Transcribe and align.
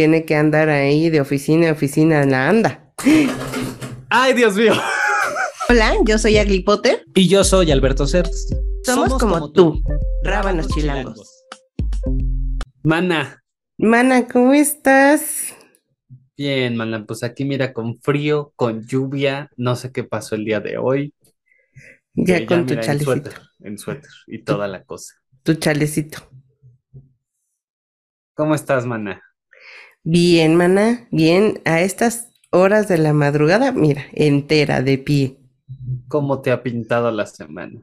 tiene 0.00 0.24
que 0.24 0.34
andar 0.34 0.70
ahí 0.70 1.10
de 1.10 1.20
oficina 1.20 1.68
a 1.68 1.72
oficina 1.72 2.22
en 2.22 2.30
la 2.30 2.48
anda. 2.48 2.90
¡Ay, 4.08 4.32
Dios 4.32 4.56
mío! 4.56 4.72
Hola, 5.68 5.94
yo 6.06 6.16
soy 6.16 6.38
Agli 6.38 6.60
Potter. 6.60 7.04
Y 7.14 7.28
yo 7.28 7.44
soy 7.44 7.70
Alberto 7.70 8.06
Certs. 8.06 8.48
Somos, 8.82 9.18
como, 9.18 9.52
tú, 9.52 9.82
rábanos 10.22 10.68
chilangos. 10.68 11.44
Mana, 12.82 13.42
Mana, 13.76 14.26
¿cómo 14.26 14.54
estás? 14.54 15.54
bien, 16.34 16.78
mana, 16.78 17.04
pues 17.04 17.22
aquí 17.22 17.44
mira, 17.44 17.74
con 17.74 18.00
frío, 18.00 18.54
con 18.56 18.86
lluvia, 18.86 19.50
no 19.58 19.76
sé 19.76 19.92
qué 19.92 20.02
pasó 20.02 20.34
el 20.34 20.46
día 20.46 20.60
de 20.60 20.78
hoy. 20.78 21.12
Ya 22.14 22.46
con 22.46 22.64
tu 22.64 22.72
mira, 22.72 22.80
en 22.80 22.86
chalecito. 22.86 23.04
suéter, 23.04 23.34
en 23.58 23.76
suéter 23.76 24.10
y 24.28 24.42
toda 24.44 24.66
la 24.66 24.82
cosa. 24.82 25.16
Tu 25.42 25.56
chalecito. 25.56 26.26
¿Cómo 28.32 28.54
estás, 28.54 28.86
mana? 28.86 29.20
Bien, 30.04 30.56
mana, 30.56 31.08
bien. 31.10 31.62
A 31.64 31.80
estas 31.80 32.28
horas 32.50 32.86
de 32.86 32.98
la 32.98 33.14
madrugada, 33.14 33.72
mira, 33.72 34.04
entera, 34.12 34.82
de 34.82 34.98
pie. 34.98 35.38
¿Cómo 36.08 36.40
te 36.42 36.50
ha 36.50 36.62
pintado 36.62 37.10
la 37.10 37.26
semana? 37.26 37.80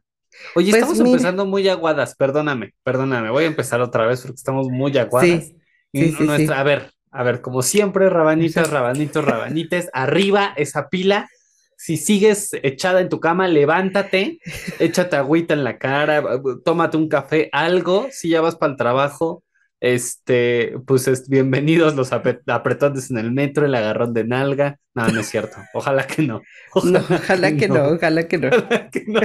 Oye, 0.56 0.70
Pues 0.70 0.74
estamos 0.74 1.00
mira. 1.00 1.08
empezando 1.08 1.46
muy 1.46 1.68
aguadas, 1.70 2.16
perdóname, 2.16 2.74
perdóname, 2.84 3.30
voy 3.32 3.46
a 3.46 3.48
empezar 3.48 3.82
otra 3.82 4.06
vez 4.06 4.22
porque 4.22 4.36
estamos 4.36 4.70
muy 4.70 4.98
aguadas. 4.98 5.52
Sí, 5.52 5.58
Y 5.94 6.12
sí, 6.12 6.12
sí, 6.12 6.28
nuestra, 6.28 6.60
sí. 6.60 6.60
a 6.60 6.64
ver, 6.64 6.92
a 7.12 7.24
ver, 7.24 7.42
como 7.42 7.62
siempre, 7.62 8.10
rabanitas, 8.10 8.70
rabanitos, 8.70 9.24
rabanites, 9.26 9.90
arriba 9.94 10.54
esa 10.58 10.90
pila. 10.90 11.30
Si 11.78 11.98
sigues 11.98 12.52
echada 12.64 13.02
en 13.02 13.10
tu 13.10 13.20
cama, 13.20 13.48
levántate, 13.48 14.40
échate 14.80 15.16
agüita 15.16 15.54
en 15.54 15.64
la 15.64 15.78
cara, 15.78 16.24
tómate 16.66 16.98
un 16.98 17.08
café, 17.08 17.50
algo. 17.52 18.08
Si 18.12 18.30
ya 18.30 18.42
vas 18.42 18.56
para 18.56 18.72
el 18.74 18.78
trabajo, 18.78 19.44
este, 19.80 20.76
pues 20.88 21.08
es, 21.08 21.30
bienvenidos 21.30 21.96
los 21.96 22.12
apretones 22.14 23.12
en 23.12 23.18
el 23.18 23.32
metro, 23.32 23.66
el 23.66 23.76
agarrón 23.76 24.14
de 24.14 24.24
nalga. 24.26 24.80
No, 24.96 25.12
no 25.12 25.20
es 25.22 25.28
cierto. 25.30 25.58
Ojalá 25.74 26.08
que 26.08 26.24
no. 26.24 26.42
No, 26.82 27.00
ojalá 27.00 27.56
que 27.58 27.68
no, 27.70 27.88
ojalá 27.90 28.28
que 28.28 28.38
no. 28.38 28.50
Ojalá 28.50 28.90
que 28.92 29.06
no. 29.08 29.22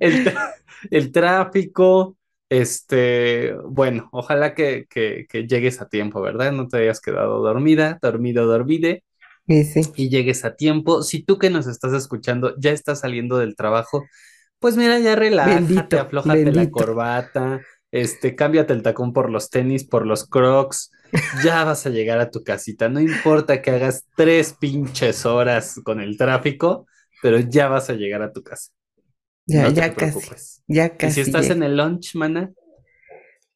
El, 0.00 0.24
tra- 0.24 0.54
el 0.90 1.12
tráfico, 1.12 2.16
este, 2.48 3.54
bueno, 3.64 4.08
ojalá 4.12 4.54
que, 4.54 4.86
que, 4.88 5.26
que 5.28 5.46
llegues 5.46 5.80
a 5.80 5.88
tiempo, 5.88 6.20
¿verdad? 6.20 6.52
No 6.52 6.68
te 6.68 6.78
hayas 6.78 7.00
quedado 7.00 7.40
dormida, 7.42 7.98
dormido, 8.02 8.46
dormide 8.46 9.04
Sí, 9.48 9.64
sí. 9.64 9.82
y 9.94 10.08
llegues 10.10 10.44
a 10.44 10.56
tiempo. 10.56 11.02
Si 11.02 11.22
tú 11.24 11.38
que 11.38 11.50
nos 11.50 11.66
estás 11.66 11.92
escuchando 11.94 12.54
ya 12.58 12.72
estás 12.72 13.00
saliendo 13.00 13.38
del 13.38 13.56
trabajo, 13.56 14.04
pues 14.60 14.76
mira, 14.76 14.98
ya 15.00 15.16
relájate, 15.16 15.54
Bendito, 15.54 15.96
aflójate 16.00 16.52
la 16.52 16.70
corbata, 16.70 17.60
este, 17.90 18.34
cámbiate 18.36 18.72
el 18.72 18.82
tacón 18.82 19.12
por 19.12 19.30
los 19.30 19.50
tenis, 19.50 19.84
por 19.84 20.06
los 20.06 20.26
crocs, 20.26 20.90
ya 21.30 21.64
vas 21.64 21.86
a 21.86 21.90
llegar 21.90 22.18
a 22.20 22.30
tu 22.30 22.42
casita. 22.44 22.88
No 22.88 23.00
importa 23.00 23.62
que 23.62 23.70
hagas 23.70 24.06
tres 24.16 24.54
pinches 24.54 25.26
horas 25.26 25.80
con 25.84 26.00
el 26.00 26.16
tráfico, 26.18 26.86
pero 27.22 27.38
ya 27.40 27.68
vas 27.68 27.90
a 27.90 27.94
llegar 27.94 28.22
a 28.22 28.32
tu 28.32 28.42
casa. 28.42 28.70
Ya, 29.46 29.66
No 29.66 29.72
te 29.72 29.82
ya 29.82 29.94
casi, 29.96 30.28
Y 31.02 31.10
casi. 31.10 31.10
si 31.10 31.20
estás 31.22 31.50
en 31.50 31.62
el 31.62 31.76
lunch, 31.76 32.14
mana, 32.16 32.52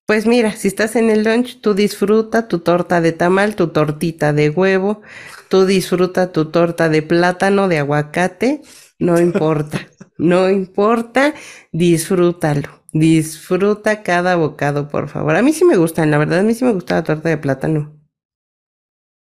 Pues 0.06 0.26
mira, 0.26 0.52
si 0.52 0.68
estás 0.68 0.96
en 0.96 1.10
el 1.10 1.24
lunch, 1.24 1.60
tú 1.60 1.74
disfruta 1.74 2.48
tu 2.48 2.58
torta 2.60 3.00
de 3.00 3.12
tamal, 3.12 3.56
tu 3.56 3.68
tortita 3.68 4.32
de 4.32 4.50
huevo, 4.50 5.00
tú 5.48 5.64
disfruta 5.64 6.32
tu 6.32 6.46
torta 6.50 6.88
de 6.88 7.02
plátano, 7.02 7.68
de 7.68 7.78
aguacate, 7.78 8.60
no 8.98 9.18
importa, 9.20 9.80
no 10.18 10.50
importa, 10.50 11.34
disfrútalo, 11.72 12.81
disfruta 12.92 14.02
cada 14.02 14.36
bocado, 14.36 14.88
por 14.88 15.08
favor. 15.08 15.36
A 15.36 15.42
mí 15.42 15.52
sí 15.52 15.64
me 15.64 15.76
gustan, 15.76 16.10
la 16.10 16.18
verdad, 16.18 16.38
a 16.40 16.42
mí 16.42 16.54
sí 16.54 16.64
me 16.64 16.72
gusta 16.72 16.94
la 16.96 17.04
torta 17.04 17.28
de 17.28 17.36
plátano. 17.38 17.98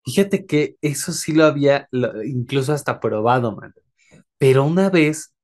fíjate 0.05 0.45
que 0.45 0.77
eso 0.81 1.11
sí 1.13 1.33
lo 1.33 1.45
había 1.45 1.87
lo- 1.91 2.23
incluso 2.23 2.73
hasta 2.73 2.99
probado, 2.99 3.55
man. 3.55 3.73
Pero 4.37 4.65
una 4.65 4.89
vez 4.91 5.35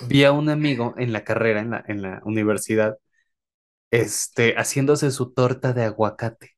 vi 0.00 0.24
a 0.24 0.32
un 0.32 0.48
amigo 0.50 0.94
en 0.98 1.12
la 1.14 1.24
carrera, 1.24 1.60
en 1.62 1.70
la, 1.72 1.84
en 1.88 2.02
la 2.02 2.22
universidad, 2.24 2.98
este, 3.90 4.54
haciéndose 4.56 5.10
su 5.12 5.32
torta 5.32 5.72
de 5.74 5.84
aguacate. 5.84 6.52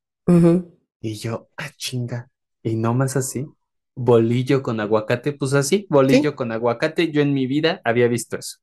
Y 1.01 1.15
yo, 1.15 1.49
ah, 1.57 1.69
chinga. 1.77 2.29
Y 2.63 2.75
no 2.75 2.93
más 2.93 3.15
así. 3.17 3.53
Bolillo 3.95 4.63
con 4.63 4.79
aguacate, 4.79 5.33
pues 5.33 5.53
así, 5.53 5.85
bolillo 5.89 6.35
con 6.35 6.51
aguacate. 6.51 7.11
Yo 7.11 7.21
en 7.21 7.33
mi 7.33 7.45
vida 7.47 7.81
había 7.83 8.07
visto 8.07 8.37
eso. 8.37 8.57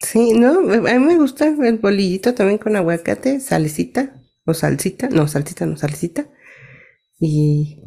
Sí, 0.00 0.32
no, 0.32 0.60
a 0.60 0.62
mí 0.94 0.98
me 1.00 1.16
gusta 1.16 1.46
el 1.48 1.78
bolillito 1.78 2.34
también 2.34 2.58
con 2.58 2.76
aguacate, 2.76 3.40
salecita 3.40 4.14
o 4.44 4.54
salsita, 4.54 5.08
no, 5.08 5.26
salsita, 5.28 5.66
no, 5.66 5.76
salecita. 5.76 6.28
Y, 7.20 7.82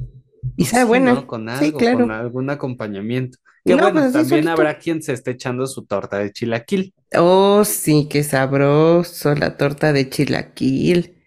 y 0.58 0.66
sabe 0.66 0.86
Sí, 0.86 0.86
buena. 0.86 1.14
¿no? 1.14 1.28
Con 1.28 1.50
Sí, 1.50 1.72
algo, 1.72 1.78
claro. 1.78 1.98
con 1.98 2.12
algún 2.12 2.50
acompañamiento. 2.50 3.38
Que 3.66 3.76
No, 3.76 3.78
bueno, 3.78 4.02
pues 4.12 4.12
también 4.12 4.48
solito. 4.48 4.50
habrá 4.50 4.78
quien 4.80 5.02
se 5.02 5.14
esté 5.14 5.32
echando 5.32 5.68
su 5.68 5.86
torta 5.86 6.18
de 6.20 6.32
chilaquil. 6.32 6.94
Oh, 7.14 7.64
sí, 7.66 8.08
qué 8.10 8.24
sabroso, 8.24 9.36
la 9.36 9.58
torta 9.58 9.92
de 9.94 10.10
chilaquil. 10.10 11.18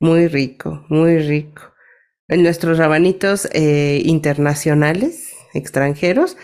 Muy 0.00 0.28
rico, 0.28 0.86
muy 0.88 1.18
rico. 1.20 1.62
En 2.28 2.42
nuestros 2.44 2.78
rabanitos 2.78 3.48
eh, 3.52 4.02
internacionales, 4.04 5.32
extranjeros, 5.54 6.36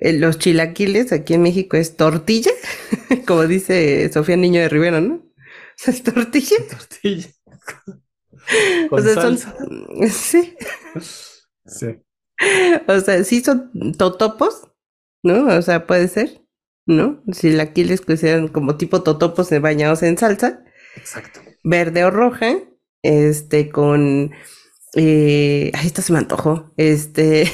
los 0.00 0.38
chilaquiles 0.38 1.12
aquí 1.12 1.34
en 1.34 1.42
México 1.42 1.76
es 1.76 1.96
tortilla, 1.96 2.52
como 3.26 3.46
dice 3.46 4.10
Sofía 4.12 4.36
Niño 4.36 4.60
de 4.60 4.68
Rivera, 4.68 5.00
¿no? 5.00 5.22
Es 5.86 6.02
tortilla. 6.02 6.56
Tortilla. 6.70 7.28
O 8.90 9.00
sea, 9.00 9.14
son, 9.14 9.38
sí, 10.10 10.56
Sí. 11.66 11.86
o 12.88 13.00
sea, 13.00 13.22
sí 13.22 13.42
son 13.42 13.70
totopos, 13.96 14.68
¿no? 15.22 15.46
O 15.56 15.62
sea, 15.62 15.86
puede 15.86 16.08
ser, 16.08 16.42
¿no? 16.86 17.22
Chilaquiles 17.30 18.00
que 18.00 18.16
sean 18.16 18.48
como 18.48 18.76
tipo 18.76 19.02
totopos 19.02 19.52
eh, 19.52 19.60
bañados 19.60 20.02
en 20.02 20.18
salsa. 20.18 20.64
Exacto. 20.96 21.40
verde 21.62 22.04
o 22.04 22.10
roja, 22.10 22.56
este, 23.02 23.70
con, 23.70 24.32
eh, 24.96 25.70
ay, 25.74 25.86
esta 25.86 26.02
se 26.02 26.12
me 26.12 26.18
antojó, 26.18 26.72
este, 26.76 27.48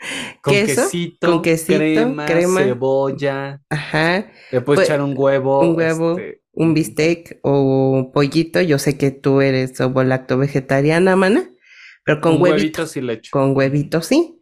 Con 0.42 0.54
queso, 0.54 0.82
quesito, 0.82 1.30
con 1.30 1.42
quesito, 1.42 1.78
crema, 1.78 2.26
crema. 2.26 2.60
cebolla. 2.62 3.60
ajá, 3.68 4.30
Le 4.50 4.60
puedes 4.62 4.78
Pues, 4.80 4.88
echar 4.88 5.02
un 5.02 5.14
huevo. 5.16 5.60
un 5.60 5.76
huevo, 5.76 6.12
este, 6.18 6.40
un 6.52 6.74
bistec 6.74 7.38
o 7.42 8.10
pollito, 8.14 8.60
yo 8.60 8.78
sé 8.78 8.96
que 8.96 9.10
tú 9.10 9.40
eres 9.40 9.80
ovo-lacto 9.80 10.38
vegetariana, 10.38 11.16
mana, 11.16 11.50
pero 12.04 12.20
con 12.20 12.36
un 12.36 12.42
huevito, 12.42 12.56
huevito 12.82 12.86
sí 12.86 13.00
le 13.02 13.12
echo. 13.14 13.30
con 13.32 13.56
huevito, 13.56 14.00
sí, 14.02 14.40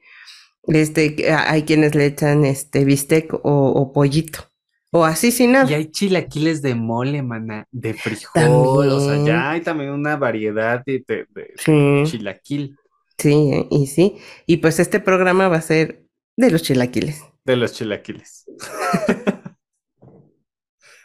este, 0.69 1.17
que 1.17 1.31
a- 1.31 1.51
hay 1.51 1.63
quienes 1.65 1.95
le 1.95 2.07
echan, 2.07 2.45
este, 2.45 2.85
bistec 2.85 3.35
o, 3.35 3.41
o 3.43 3.93
pollito, 3.93 4.51
o 4.93 5.05
así 5.05 5.31
sin 5.33 5.53
nada, 5.53 5.71
Y 5.71 5.75
hay 5.75 5.91
chilaquiles 5.91 6.63
de 6.63 6.75
mole, 6.77 7.23
mana, 7.23 7.67
de 7.73 7.95
frijol. 7.95 8.89
O 8.89 9.01
sea, 9.01 9.15
También. 9.15 9.27
ya 9.27 9.51
hay 9.51 9.61
también 9.61 9.91
una 9.91 10.17
variedad 10.17 10.83
de, 10.87 11.05
de- 11.07 11.27
de 11.35 11.53
sí. 11.57 12.03
chilaquil. 12.11 12.77
Sí, 13.19 13.51
eh, 13.53 13.67
y 13.71 13.87
sí. 13.89 14.17
Y 14.47 14.59
pues 14.59 14.79
este 14.79 15.01
programa 15.01 15.49
va 15.49 15.57
a 15.57 15.63
ser 15.63 16.05
de 16.37 16.51
los 16.51 16.63
chilaquiles. 16.63 17.23
De 17.45 17.57
los 17.57 17.73
chilaquiles. 17.73 18.45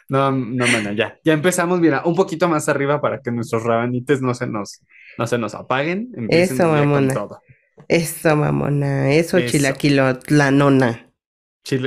No, 0.08 0.30
no, 0.30 0.66
mana, 0.66 0.92
ya. 0.92 1.18
Ya 1.24 1.32
empezamos, 1.32 1.80
mira, 1.80 2.02
un 2.04 2.14
poquito 2.14 2.46
más 2.46 2.68
arriba 2.68 3.00
para 3.00 3.20
que 3.20 3.30
nuestros 3.30 3.62
rabanites 3.64 4.20
no 4.20 4.34
se 4.34 4.46
nos, 4.46 4.82
no 5.16 5.26
se 5.26 5.38
nos 5.38 5.54
apaguen. 5.54 6.12
Empiecen 6.14 6.56
Eso, 6.56 6.64
ya 6.74 6.78
con 6.80 6.88
mamona. 6.90 7.14
todo. 7.14 7.40
Eso, 7.88 8.36
mamona. 8.36 9.12
Eso, 9.14 9.38
Eso. 9.38 9.50
chilaquilo, 9.50 10.18
la 10.28 10.50
nona. 10.50 11.10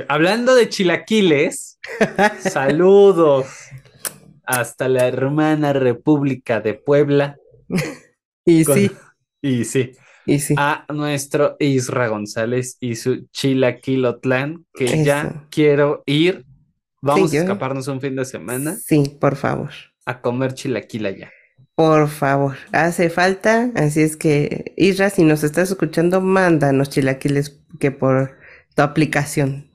Hablando 0.10 0.56
de 0.56 0.68
chilaquiles, 0.68 1.80
saludos 2.40 3.46
hasta 4.46 4.88
la 4.90 5.08
hermana 5.08 5.74
República 5.74 6.60
de 6.60 6.74
Puebla. 6.74 7.38
Y 8.50 8.64
Con- 8.64 8.76
sí, 8.76 8.92
Y 9.42 9.66
sí, 9.66 9.92
y 10.28 10.40
sí. 10.40 10.54
a 10.58 10.86
nuestro 10.94 11.56
Isra 11.60 12.08
González 12.10 12.78
y 12.80 12.96
su 12.96 13.28
Chilaquilotlán, 13.32 14.66
que 14.74 15.04
ya 15.04 15.48
quiero 15.50 16.04
ir. 16.06 16.46
Vamos 17.02 17.32
Sí, 17.32 17.38
a 17.38 17.40
yo- 17.40 17.44
escaparnos 17.46 17.88
un 17.88 18.02
fin 18.02 18.16
de 18.16 18.26
semana 18.26 18.76
Sí, 18.76 19.18
por 19.20 19.36
favor. 19.36 19.70
a 20.06 20.22
comer 20.22 20.54
chilaquil 20.54 21.06
allá. 21.06 21.32
Por 21.76 22.08
favor. 22.08 22.56
Hace 22.72 23.10
falta. 23.10 23.72
Así 23.76 24.02
es 24.02 24.18
que, 24.18 24.74
Isra, 24.78 25.10
si 25.12 25.24
nos 25.24 25.44
estás 25.44 25.70
escuchando, 25.70 26.22
mándanos 26.22 26.90
chilaquiles 26.90 27.62
que 27.80 27.92
por 27.92 28.38
tu 28.76 28.82
aplicación. 28.82 29.70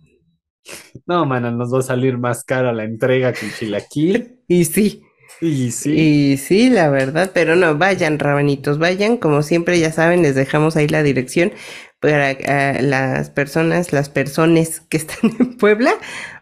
No, 1.07 1.25
mana, 1.27 1.51
nos 1.51 1.73
va 1.73 1.79
a 1.79 1.83
salir 1.83 2.19
más 2.19 2.45
cara 2.45 2.73
la 2.73 2.85
entrega 2.85 3.33
que 3.33 3.47
el 3.47 3.55
chilaquil. 3.55 4.39
Y 4.49 4.65
sí. 4.65 5.03
Y 5.43 5.71
sí, 5.73 5.95
Y 5.95 6.39
sí, 6.39 6.71
la 6.71 6.89
verdad, 6.91 7.33
pero 7.35 7.55
no, 7.57 7.77
vayan, 7.77 8.19
rabanitos, 8.19 8.79
vayan, 8.79 9.19
como 9.19 9.43
siempre, 9.43 9.79
ya 9.81 9.93
saben, 9.93 10.23
les 10.23 10.35
dejamos 10.35 10.77
ahí 10.77 10.89
la 10.89 11.03
dirección 11.03 11.53
para 12.01 12.31
ah, 12.49 12.81
las 12.81 13.31
personas, 13.31 13.93
las 13.93 14.09
personas 14.09 14.81
que 14.81 14.97
están 14.99 15.31
en 15.39 15.57
Puebla, 15.59 15.93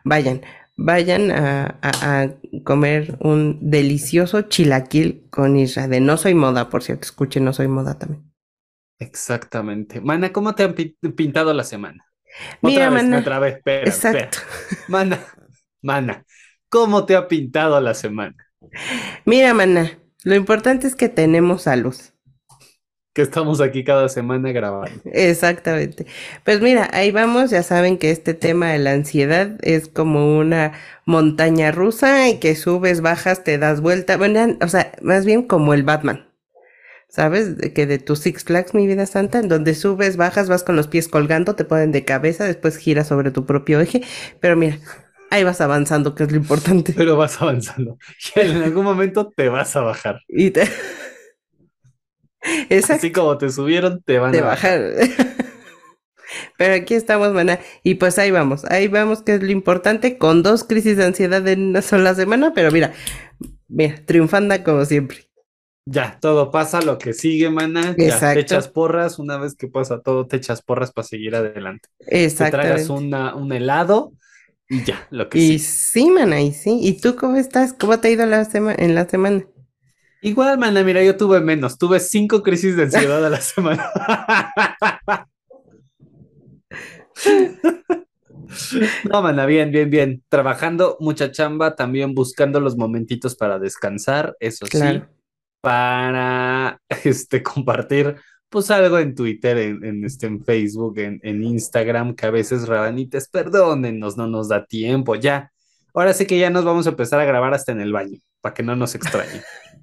vayan, 0.04 0.42
vayan 0.76 1.30
a, 1.32 1.78
a- 1.82 2.22
a 2.22 2.34
comer 2.64 3.16
un 3.20 3.58
delicioso 3.70 4.42
chilaquil 4.42 5.26
con 5.30 5.56
isra. 5.56 5.88
De 5.88 6.00
no 6.00 6.16
soy 6.16 6.34
moda, 6.34 6.68
por 6.70 6.82
cierto, 6.84 7.04
escuchen, 7.06 7.44
no 7.44 7.52
soy 7.52 7.68
moda 7.68 7.98
también. 7.98 8.30
Exactamente. 8.98 10.00
Mana, 10.00 10.32
¿cómo 10.32 10.54
te 10.54 10.62
han 10.64 10.74
pi- 10.74 10.96
pintado 11.16 11.54
la 11.54 11.64
semana? 11.64 12.04
Mira, 12.62 12.88
otra 12.88 12.90
vez, 12.90 13.06
mana. 13.06 13.20
otra 13.20 13.38
vez, 13.40 13.56
espera, 13.56 13.94
Exacto. 13.94 14.38
espera. 14.38 14.38
Mana, 14.86 15.20
mana, 15.82 16.26
¿cómo 16.68 17.06
te 17.06 17.16
ha 17.16 17.28
pintado 17.28 17.80
la 17.80 17.94
semana? 17.94 18.49
Mira, 19.24 19.54
mana, 19.54 19.98
lo 20.24 20.34
importante 20.34 20.86
es 20.86 20.94
que 20.94 21.08
tenemos 21.08 21.62
salud. 21.62 21.94
Que 23.12 23.22
estamos 23.22 23.60
aquí 23.60 23.82
cada 23.82 24.08
semana 24.08 24.52
grabando. 24.52 25.00
Exactamente. 25.06 26.06
Pues 26.44 26.60
mira, 26.60 26.88
ahí 26.92 27.10
vamos, 27.10 27.50
ya 27.50 27.64
saben 27.64 27.98
que 27.98 28.12
este 28.12 28.34
tema 28.34 28.70
de 28.70 28.78
la 28.78 28.92
ansiedad 28.92 29.58
es 29.62 29.88
como 29.88 30.38
una 30.38 30.74
montaña 31.06 31.72
rusa 31.72 32.28
y 32.28 32.38
que 32.38 32.54
subes, 32.54 33.00
bajas, 33.00 33.42
te 33.42 33.58
das 33.58 33.80
vuelta, 33.80 34.16
bueno, 34.16 34.56
o 34.60 34.68
sea, 34.68 34.92
más 35.02 35.24
bien 35.24 35.42
como 35.42 35.74
el 35.74 35.82
Batman. 35.82 36.28
¿Sabes? 37.08 37.56
Que 37.74 37.86
de 37.86 37.98
tus 37.98 38.20
Six 38.20 38.44
Flags, 38.44 38.72
mi 38.72 38.86
vida 38.86 39.04
santa, 39.06 39.40
en 39.40 39.48
donde 39.48 39.74
subes, 39.74 40.16
bajas, 40.16 40.48
vas 40.48 40.62
con 40.62 40.76
los 40.76 40.86
pies 40.86 41.08
colgando, 41.08 41.56
te 41.56 41.64
ponen 41.64 41.90
de 41.90 42.04
cabeza, 42.04 42.44
después 42.44 42.76
giras 42.76 43.08
sobre 43.08 43.32
tu 43.32 43.44
propio 43.46 43.80
eje, 43.80 44.02
pero 44.38 44.54
mira, 44.54 44.78
ahí 45.30 45.44
vas 45.44 45.60
avanzando, 45.60 46.14
que 46.14 46.24
es 46.24 46.30
lo 46.30 46.36
importante. 46.36 46.92
Pero 46.96 47.16
vas 47.16 47.40
avanzando. 47.40 47.96
Y 48.36 48.40
en 48.40 48.62
algún 48.62 48.84
momento 48.84 49.32
te 49.34 49.48
vas 49.48 49.74
a 49.76 49.80
bajar. 49.80 50.20
Y 50.28 50.50
te... 50.50 50.68
Exacto. 52.68 52.94
Así 52.94 53.12
como 53.12 53.38
te 53.38 53.50
subieron, 53.50 54.02
te 54.02 54.18
van 54.18 54.34
a 54.34 54.40
bajar. 54.42 54.80
bajar. 54.80 55.18
Pero 56.58 56.74
aquí 56.74 56.94
estamos, 56.94 57.32
maná. 57.32 57.58
Y 57.82 57.94
pues 57.96 58.18
ahí 58.18 58.30
vamos, 58.30 58.64
ahí 58.66 58.86
vamos, 58.88 59.22
que 59.22 59.34
es 59.34 59.42
lo 59.42 59.50
importante, 59.50 60.16
con 60.16 60.42
dos 60.42 60.62
crisis 60.64 60.96
de 60.96 61.04
ansiedad 61.04 61.46
en 61.48 61.70
una 61.70 61.82
sola 61.82 62.14
semana, 62.14 62.52
pero 62.54 62.70
mira, 62.70 62.92
mira, 63.66 63.96
triunfanda 64.06 64.62
como 64.62 64.84
siempre. 64.84 65.28
Ya, 65.86 66.18
todo 66.20 66.52
pasa, 66.52 66.82
lo 66.82 66.98
que 66.98 67.14
sigue, 67.14 67.50
mana. 67.50 67.96
Ya, 67.98 68.04
Exacto. 68.04 68.34
te 68.34 68.40
echas 68.40 68.68
porras. 68.68 69.18
Una 69.18 69.38
vez 69.38 69.56
que 69.56 69.66
pasa 69.66 70.00
todo, 70.02 70.28
te 70.28 70.36
echas 70.36 70.62
porras 70.62 70.92
para 70.92 71.08
seguir 71.08 71.34
adelante. 71.34 71.88
Te 71.98 72.30
tragas 72.30 72.88
una, 72.90 73.34
un 73.34 73.52
helado 73.52 74.12
y 74.70 74.82
ya, 74.84 75.06
lo 75.10 75.28
que 75.28 75.38
Y 75.38 75.42
sigue. 75.42 75.60
sí, 75.60 76.10
maná, 76.10 76.40
y 76.40 76.52
sí. 76.52 76.78
¿Y 76.82 77.00
tú 77.00 77.16
cómo 77.16 77.36
estás? 77.36 77.72
¿Cómo 77.72 77.98
te 78.00 78.08
ha 78.08 78.10
ido 78.12 78.26
la 78.26 78.44
sema- 78.44 78.74
en 78.78 78.94
la 78.94 79.08
semana? 79.08 79.44
Igual, 80.22 80.58
mana, 80.58 80.82
mira, 80.84 81.02
yo 81.02 81.16
tuve 81.16 81.40
menos. 81.40 81.78
Tuve 81.78 81.98
cinco 82.00 82.42
crisis 82.42 82.76
de 82.76 82.84
ansiedad 82.84 83.24
a 83.24 83.30
la 83.30 83.40
semana. 83.40 83.90
No, 89.04 89.22
mana, 89.22 89.46
bien, 89.46 89.70
bien, 89.70 89.90
bien. 89.90 90.22
Trabajando, 90.28 90.96
mucha 91.00 91.30
chamba, 91.32 91.76
también 91.76 92.14
buscando 92.14 92.60
los 92.60 92.76
momentitos 92.76 93.36
para 93.36 93.58
descansar, 93.58 94.36
eso 94.40 94.66
sí, 94.66 95.02
para 95.60 96.80
este, 97.04 97.42
compartir 97.42 98.16
pues 98.50 98.70
algo 98.70 98.98
en 98.98 99.14
Twitter, 99.14 99.56
en, 99.56 99.84
en, 99.84 100.04
este, 100.04 100.26
en 100.26 100.44
Facebook, 100.44 100.98
en, 100.98 101.20
en 101.22 101.42
Instagram, 101.42 102.14
que 102.14 102.26
a 102.26 102.30
veces 102.30 102.68
rabanites, 102.68 103.28
perdónennos, 103.28 104.16
no 104.16 104.26
nos 104.26 104.48
da 104.48 104.66
tiempo, 104.66 105.14
ya. 105.14 105.52
Ahora 105.94 106.12
sí 106.12 106.26
que 106.26 106.38
ya 106.38 106.50
nos 106.50 106.64
vamos 106.64 106.86
a 106.86 106.90
empezar 106.90 107.20
a 107.20 107.24
grabar 107.24 107.54
hasta 107.54 107.72
en 107.72 107.80
el 107.80 107.92
baño, 107.92 108.18
para 108.40 108.54
que 108.54 108.62
no 108.62 108.76
nos 108.76 108.94
extrañen. 108.94 109.42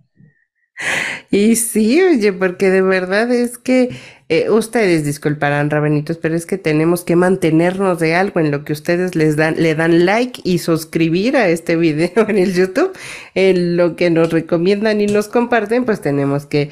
Y 1.32 1.56
sí, 1.56 2.02
oye, 2.02 2.32
porque 2.32 2.70
de 2.70 2.82
verdad 2.82 3.32
es 3.32 3.58
que 3.58 3.90
eh, 4.30 4.50
ustedes 4.50 5.04
disculparán, 5.04 5.70
rabanitos, 5.70 6.18
pero 6.18 6.36
es 6.36 6.46
que 6.46 6.58
tenemos 6.58 7.04
que 7.04 7.16
mantenernos 7.16 8.00
de 8.00 8.16
algo 8.16 8.40
en 8.40 8.52
lo 8.52 8.64
que 8.64 8.74
ustedes 8.74 9.16
les 9.16 9.36
dan, 9.36 9.56
le 9.58 9.76
dan 9.76 10.06
like 10.06 10.40
y 10.44 10.60
suscribir 10.60 11.36
a 11.36 11.50
este 11.50 11.76
video 11.76 12.12
en 12.30 12.38
el 12.38 12.54
YouTube, 12.54 12.92
en 13.36 13.76
lo 13.76 13.96
que 13.96 14.10
nos 14.10 14.32
recomiendan 14.32 15.02
y 15.02 15.08
nos 15.08 15.28
comparten, 15.28 15.84
pues 15.84 16.00
tenemos 16.00 16.46
que 16.46 16.70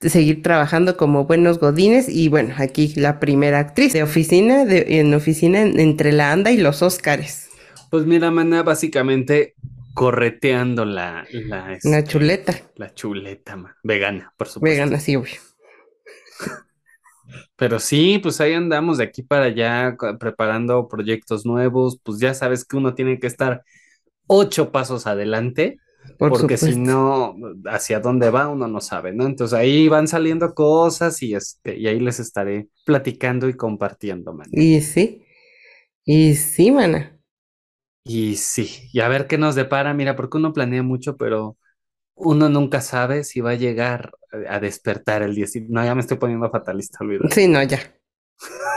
seguir 0.00 0.42
trabajando 0.42 0.96
como 0.96 1.24
buenos 1.26 1.58
godines 1.58 2.08
y 2.08 2.28
bueno, 2.28 2.54
aquí 2.58 2.92
la 2.96 3.20
primera 3.20 3.58
actriz 3.58 3.92
de 3.92 4.02
oficina, 4.02 4.64
de, 4.64 5.00
en 5.00 5.12
oficina 5.14 5.62
en- 5.62 5.80
entre 5.80 6.12
la 6.12 6.32
anda 6.32 6.50
y 6.52 6.56
los 6.58 6.82
Óscares, 6.82 7.48
Pues 7.90 8.06
mira, 8.06 8.30
mana, 8.30 8.62
básicamente 8.62 9.56
correteando 9.94 10.84
la, 10.84 11.26
la, 11.32 11.72
una 11.82 12.04
este, 12.04 12.04
chuleta, 12.04 12.54
la 12.76 12.94
chuleta, 12.94 13.56
man, 13.56 13.74
vegana, 13.82 14.32
por 14.36 14.48
supuesto. 14.48 14.84
vegana, 14.86 15.00
sí, 15.00 15.16
obvio. 15.16 15.40
Pero 17.56 17.78
sí, 17.80 18.18
pues 18.22 18.40
ahí 18.40 18.54
andamos 18.54 18.98
de 18.98 19.04
aquí 19.04 19.22
para 19.22 19.44
allá 19.46 19.96
preparando 20.18 20.88
proyectos 20.88 21.44
nuevos. 21.46 21.98
Pues 22.02 22.18
ya 22.20 22.34
sabes 22.34 22.64
que 22.64 22.76
uno 22.76 22.94
tiene 22.94 23.18
que 23.18 23.26
estar 23.26 23.62
ocho 24.26 24.72
pasos 24.72 25.06
adelante, 25.06 25.78
Por 26.16 26.30
porque 26.30 26.56
si 26.56 26.74
supuesto. 26.74 26.82
no, 26.86 27.36
hacia 27.66 28.00
dónde 28.00 28.30
va 28.30 28.48
uno 28.48 28.68
no 28.68 28.80
sabe, 28.80 29.12
¿no? 29.12 29.26
Entonces 29.26 29.58
ahí 29.58 29.88
van 29.88 30.08
saliendo 30.08 30.54
cosas 30.54 31.22
y, 31.22 31.34
este, 31.34 31.76
y 31.78 31.86
ahí 31.88 32.00
les 32.00 32.20
estaré 32.20 32.68
platicando 32.84 33.48
y 33.48 33.54
compartiendo, 33.56 34.32
man. 34.34 34.48
Y 34.50 34.80
sí, 34.82 35.24
y 36.04 36.34
sí, 36.36 36.70
mana. 36.72 37.20
Y 38.04 38.36
sí, 38.36 38.88
y 38.92 39.00
a 39.00 39.08
ver 39.08 39.26
qué 39.26 39.36
nos 39.38 39.54
depara, 39.54 39.92
mira, 39.94 40.16
porque 40.16 40.38
uno 40.38 40.52
planea 40.52 40.82
mucho, 40.82 41.16
pero 41.16 41.58
uno 42.16 42.48
nunca 42.50 42.80
sabe 42.82 43.24
si 43.24 43.40
va 43.42 43.52
a 43.52 43.54
llegar 43.56 44.12
a 44.32 44.56
a 44.56 44.60
despertar 44.60 45.22
el 45.22 45.34
día. 45.36 45.46
si- 45.48 45.62
No, 45.68 45.84
ya 45.84 45.94
me 45.94 46.02
estoy 46.02 46.18
poniendo 46.18 46.50
fatalista, 46.50 46.98
olvídalo. 47.02 47.30
Sí, 47.30 47.46
no, 47.48 47.62
ya. 47.62 47.78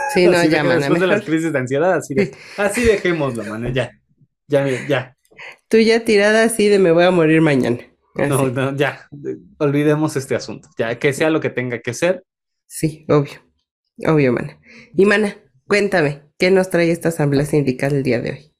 Sí, 0.06 0.26
no, 0.28 0.44
ya, 0.44 0.64
mana, 0.64 0.88
después 0.88 1.00
de 1.00 1.06
las 1.06 1.22
mejor. 1.22 1.24
crisis 1.24 1.52
de 1.52 1.58
ansiedad, 1.58 1.94
así, 1.94 2.14
de- 2.14 2.30
así 2.56 2.84
dejémoslo, 2.84 3.46
mana, 3.46 3.70
ya. 3.72 3.90
Ya, 4.48 4.66
ya. 4.86 5.16
Tú 5.68 5.78
ya 5.78 6.04
tirada 6.04 6.44
así 6.44 6.68
de 6.68 6.78
me 6.78 6.92
voy 6.92 7.04
a 7.04 7.10
morir 7.10 7.40
mañana. 7.40 7.78
No, 8.14 8.40
Así. 8.40 8.52
no, 8.52 8.76
ya. 8.76 9.06
de- 9.10 9.38
Olvidemos 9.58 10.16
este 10.16 10.34
asunto. 10.34 10.68
Ya, 10.76 10.98
que 10.98 11.12
sea 11.14 11.30
lo 11.30 11.40
que 11.40 11.48
tenga 11.50 11.80
que 11.80 11.94
ser. 11.94 12.24
Sí, 12.66 13.06
obvio. 13.08 13.40
Obvio, 14.06 14.32
mana. 14.32 14.60
Y 14.94 15.06
mana, 15.06 15.36
cuéntame, 15.66 16.22
¿qué 16.38 16.50
nos 16.50 16.68
trae 16.70 16.90
esta 16.90 17.08
asamblea 17.08 17.46
sindical 17.46 17.94
el 17.94 18.02
día 18.02 18.20
de 18.20 18.30
hoy? 18.32 18.54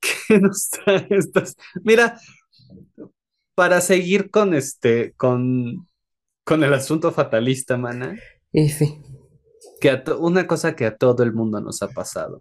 ¿Qué 0.28 0.38
nos 0.40 0.70
trae 0.70 1.06
estas? 1.10 1.56
Mira, 1.84 2.18
para 3.54 3.80
seguir 3.80 4.30
con 4.30 4.54
este, 4.54 5.12
con, 5.12 5.86
con 6.44 6.64
el 6.64 6.74
asunto 6.74 7.12
fatalista, 7.12 7.76
mana, 7.76 8.18
Y 8.52 8.68
sí, 8.70 9.00
que 9.80 9.90
a 9.90 10.02
una 10.18 10.46
cosa 10.48 10.74
que 10.74 10.86
a 10.86 10.96
todo 10.96 11.22
el 11.22 11.32
mundo 11.32 11.60
nos 11.60 11.80
ha 11.82 11.88
pasado 11.88 12.38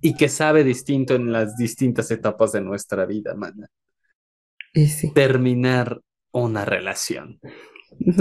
y 0.00 0.16
que 0.16 0.28
sabe 0.28 0.64
distinto 0.64 1.14
en 1.14 1.32
las 1.32 1.56
distintas 1.56 2.10
etapas 2.10 2.52
de 2.52 2.60
nuestra 2.62 3.06
vida, 3.06 3.34
mana. 3.34 3.68
sí. 4.88 5.12
Terminar 5.12 6.00
una 6.32 6.64
relación, 6.64 7.40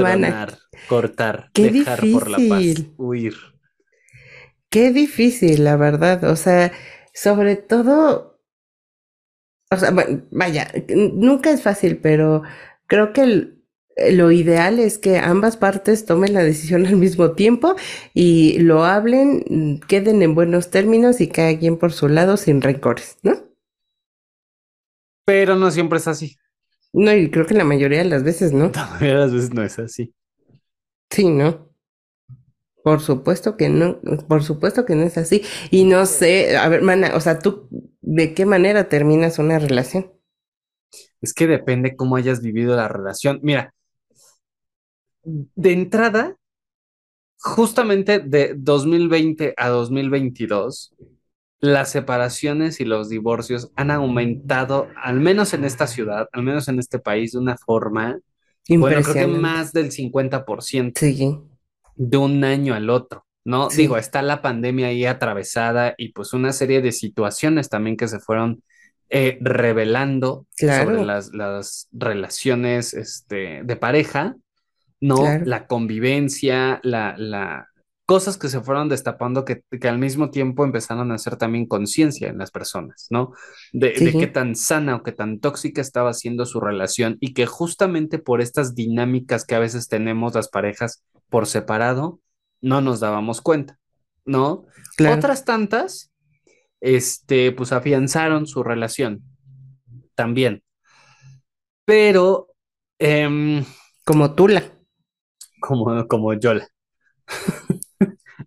Mana, 0.04 0.30
tronar, 0.30 0.60
cortar, 0.86 1.52
qué 1.54 1.70
dejar 1.70 2.10
por 2.10 2.30
la 2.30 2.48
paz, 2.48 2.90
huir. 2.98 3.36
qué 4.70 4.92
difícil, 4.92 5.64
la 5.64 5.76
verdad. 5.78 6.24
O 6.26 6.36
sea, 6.36 6.72
sobre 7.14 7.56
todo, 7.56 8.40
o 9.72 9.78
sea, 9.78 9.92
bueno, 9.92 10.24
vaya, 10.32 10.72
nunca 10.90 11.52
es 11.52 11.62
fácil, 11.62 11.98
pero 12.00 12.44
creo 12.88 13.14
que 13.14 13.22
el- 13.24 13.57
lo 14.12 14.32
ideal 14.32 14.80
es 14.80 14.98
que 14.98 15.18
ambas 15.18 15.58
partes 15.58 16.06
tomen 16.06 16.34
la 16.34 16.44
decisión 16.44 16.86
al 16.86 16.96
mismo 16.98 17.32
tiempo 17.32 17.76
y 18.14 18.60
lo 18.60 18.86
hablen, 18.86 19.44
mm, 19.50 19.80
queden 19.88 20.22
en 20.22 20.36
buenos 20.36 20.70
términos 20.70 21.22
y 21.22 21.28
cada 21.28 21.58
quien 21.58 21.78
por 21.78 21.94
su 21.94 22.08
lado 22.08 22.38
sin 22.38 22.62
rencores, 22.62 23.18
¿no? 23.24 23.34
Pero 25.26 25.56
no 25.56 25.72
siempre 25.72 25.98
es 25.98 26.08
así. 26.08 26.38
No, 26.94 27.14
y 27.14 27.30
creo 27.30 27.46
que 27.46 27.54
la 27.54 27.64
mayoría 27.64 28.00
de 28.00 28.06
las 28.06 28.24
veces 28.24 28.54
no. 28.54 28.72
La 28.76 28.86
mayoría 28.88 29.16
de 29.16 29.20
las 29.20 29.34
veces 29.34 29.54
no 29.54 29.64
es 29.64 29.80
así. 29.80 30.14
Sí, 31.10 31.30
¿no? 31.30 31.68
Por 32.84 33.02
supuesto 33.02 33.58
que 33.58 33.68
no, 33.68 34.00
por 34.30 34.44
supuesto 34.44 34.86
que 34.86 34.96
no 34.96 35.04
es 35.04 35.18
así. 35.18 35.44
Y 35.72 35.84
no 35.84 36.06
sé, 36.06 36.56
a 36.56 36.70
ver, 36.70 36.82
mana, 36.84 37.12
o 37.16 37.20
sea, 37.20 37.40
tú, 37.40 37.68
¿de 38.02 38.34
qué 38.34 38.46
manera 38.46 38.88
terminas 38.88 39.40
una 39.40 39.60
relación? 39.60 40.14
Es 41.22 41.34
que 41.34 41.48
depende 41.48 41.96
cómo 41.96 42.16
hayas 42.16 42.42
vivido 42.42 42.76
la 42.76 42.88
relación. 42.88 43.40
Mira, 43.44 43.74
de 45.56 45.74
entrada, 45.74 46.38
justamente 47.40 48.20
de 48.20 48.54
2020 48.58 49.54
a 49.58 49.70
2022, 49.70 50.96
las 51.60 51.92
separaciones 51.92 52.80
y 52.80 52.86
los 52.86 53.10
divorcios 53.10 53.72
han 53.76 53.92
aumentado, 53.92 54.88
al 55.02 55.20
menos 55.20 55.54
en 55.54 55.64
esta 55.66 55.88
ciudad, 55.88 56.28
al 56.32 56.44
menos 56.44 56.68
en 56.68 56.80
este 56.80 57.00
país, 57.00 57.32
de 57.34 57.40
una 57.40 57.58
forma, 57.58 58.20
bueno, 58.70 59.02
creo 59.02 59.14
que 59.14 59.28
más 59.28 59.74
del 59.74 59.92
50% 59.92 61.00
Sí, 61.00 61.18
de 61.96 62.18
un 62.18 62.44
año 62.44 62.76
al 62.76 62.90
otro, 62.90 63.26
¿no? 63.44 63.70
Sí. 63.70 63.84
Digo, 63.84 63.98
está 63.98 64.22
la 64.22 64.42
pandemia 64.42 64.88
ahí 64.88 65.06
atravesada 65.06 65.96
y 65.98 66.12
pues 66.14 66.34
una 66.34 66.54
serie 66.54 66.82
de 66.82 66.92
situaciones 66.92 67.70
también 67.70 67.98
que 67.98 68.08
se 68.08 68.20
fueron 68.20 68.64
eh, 69.10 69.38
revelando 69.42 70.46
Claro. 70.58 70.92
sobre 70.92 71.06
las, 71.06 71.34
las 71.34 71.88
relaciones 71.92 72.94
este, 72.94 73.62
de 73.64 73.76
pareja, 73.78 74.36
¿no? 75.00 75.18
Claro. 75.18 75.46
La 75.46 75.68
convivencia, 75.68 76.80
la, 76.84 77.16
la, 77.18 77.70
cosas 78.06 78.38
que 78.38 78.48
se 78.48 78.62
fueron 78.62 78.90
destapando 78.90 79.46
que, 79.46 79.64
que 79.70 79.88
al 79.88 80.00
mismo 80.00 80.32
tiempo 80.32 80.64
empezaron 80.64 81.12
a 81.12 81.16
hacer 81.16 81.36
también 81.36 81.68
conciencia 81.68 82.30
en 82.30 82.38
las 82.38 82.52
personas, 82.52 83.08
¿no? 83.10 83.34
De, 83.74 83.92
de 83.94 84.14
qué 84.14 84.28
tan 84.28 84.56
sana 84.56 84.96
o 84.96 85.04
qué 85.04 85.12
tan 85.12 85.40
tóxica 85.40 85.82
estaba 85.82 86.14
siendo 86.14 86.46
su 86.46 86.60
relación 86.60 87.18
y 87.20 87.34
que 87.34 87.46
justamente 87.46 88.18
por 88.18 88.42
estas 88.42 88.76
dinámicas 88.76 89.46
que 89.46 89.56
a 89.56 89.60
veces 89.60 89.88
tenemos 89.88 90.36
las 90.36 90.50
parejas 90.50 91.04
por 91.30 91.48
separado, 91.48 92.20
no 92.62 92.82
nos 92.82 93.00
dábamos 93.00 93.42
cuenta, 93.42 93.78
¿no? 94.26 94.66
Otras 95.00 95.46
tantas, 95.46 96.12
este, 96.80 97.52
pues 97.52 97.72
afianzaron 97.72 98.48
su 98.48 98.64
relación 98.64 99.22
también. 100.16 100.64
Pero... 101.86 102.48
Em, 103.00 103.64
como 104.04 104.34
Tula. 104.34 104.77
Como, 105.60 106.08
como 106.08 106.34
Yola. 106.34 106.68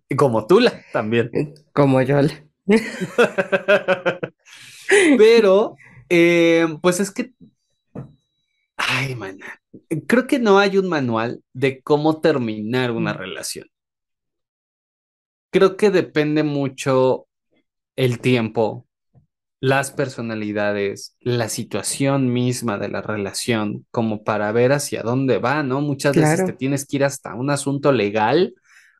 y 0.09 0.15
como 0.15 0.47
Tula 0.47 0.81
también. 0.93 1.31
Como 1.73 2.01
Yola. 2.01 2.45
Pero, 5.17 5.75
em, 6.09 6.79
pues 6.79 6.99
es 6.99 7.11
que... 7.11 7.33
Ay, 8.77 9.15
man. 9.15 9.39
Creo 10.07 10.27
que 10.27 10.39
no 10.39 10.57
hay 10.59 10.77
un 10.77 10.89
manual 10.89 11.43
de 11.53 11.81
cómo 11.81 12.19
terminar 12.19 12.91
una 12.91 13.13
relación. 13.13 13.67
Creo 15.51 15.77
que 15.77 15.91
depende 15.91 16.43
mucho 16.43 17.27
el 17.95 18.19
tiempo, 18.19 18.87
las 19.61 19.91
personalidades, 19.91 21.15
la 21.19 21.47
situación 21.47 22.33
misma 22.33 22.79
de 22.79 22.89
la 22.89 23.03
relación, 23.03 23.85
como 23.91 24.23
para 24.23 24.51
ver 24.51 24.73
hacia 24.73 25.03
dónde 25.03 25.37
va, 25.37 25.61
¿no? 25.61 25.81
Muchas 25.81 26.15
veces 26.15 26.45
te 26.45 26.53
tienes 26.53 26.85
que 26.87 26.97
ir 26.97 27.03
hasta 27.05 27.35
un 27.35 27.51
asunto 27.51 27.91
legal 27.91 28.55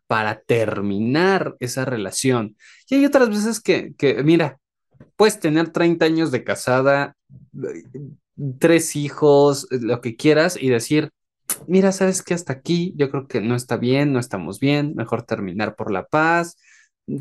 para 0.05 0.39
terminar 0.39 1.55
esa 1.59 1.83
relación. 1.83 2.55
Y 2.87 2.95
hay 2.95 3.05
otras 3.05 3.29
veces 3.29 3.59
que, 3.59 3.95
que 3.97 4.23
mira, 4.23 4.59
puedes 5.15 5.39
tener 5.39 5.69
30 5.69 6.05
años 6.05 6.29
de 6.29 6.43
casada, 6.43 7.15
tres 8.59 8.95
hijos, 8.95 9.67
lo 9.71 9.99
que 9.99 10.15
quieras, 10.15 10.61
y 10.61 10.69
decir, 10.69 11.09
mira, 11.67 11.91
sabes 11.91 12.21
que 12.21 12.35
hasta 12.35 12.53
aquí 12.53 12.93
yo 12.97 13.09
creo 13.09 13.27
que 13.27 13.41
no 13.41 13.55
está 13.55 13.77
bien, 13.77 14.13
no 14.13 14.19
estamos 14.19 14.59
bien, 14.59 14.93
mejor 14.95 15.23
terminar 15.23 15.75
por 15.75 15.91
la 15.91 16.05
paz, 16.05 16.57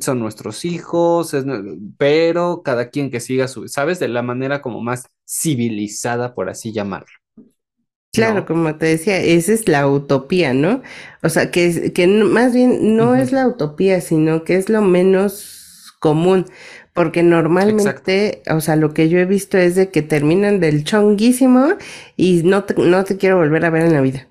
son 0.00 0.20
nuestros 0.20 0.64
hijos, 0.64 1.34
pero 1.98 2.62
cada 2.62 2.90
quien 2.90 3.10
que 3.10 3.20
siga 3.20 3.48
su, 3.48 3.68
¿sabes? 3.68 3.98
De 3.98 4.08
la 4.08 4.22
manera 4.22 4.62
como 4.62 4.80
más 4.80 5.06
civilizada, 5.26 6.34
por 6.34 6.50
así 6.50 6.72
llamarlo. 6.72 7.08
Claro, 8.12 8.44
como 8.44 8.76
te 8.76 8.86
decía, 8.86 9.18
esa 9.18 9.52
es 9.52 9.68
la 9.68 9.86
utopía, 9.88 10.52
¿no? 10.52 10.82
O 11.22 11.28
sea, 11.28 11.52
que, 11.52 11.92
que 11.92 12.08
más 12.08 12.52
bien 12.52 12.96
no 12.96 13.14
es 13.14 13.30
la 13.30 13.46
utopía, 13.46 14.00
sino 14.00 14.42
que 14.42 14.56
es 14.56 14.68
lo 14.68 14.82
menos 14.82 15.94
común, 16.00 16.46
porque 16.92 17.22
normalmente, 17.22 18.42
o 18.50 18.60
sea, 18.60 18.74
lo 18.76 18.94
que 18.94 19.08
yo 19.08 19.18
he 19.20 19.26
visto 19.26 19.58
es 19.58 19.76
de 19.76 19.90
que 19.90 20.02
terminan 20.02 20.58
del 20.60 20.82
chonguísimo 20.84 21.74
y 22.16 22.42
no 22.42 22.64
no 22.78 23.04
te 23.04 23.16
quiero 23.16 23.36
volver 23.38 23.64
a 23.64 23.70
ver 23.70 23.84
en 23.86 23.92
la 23.92 24.00
vida. 24.00 24.29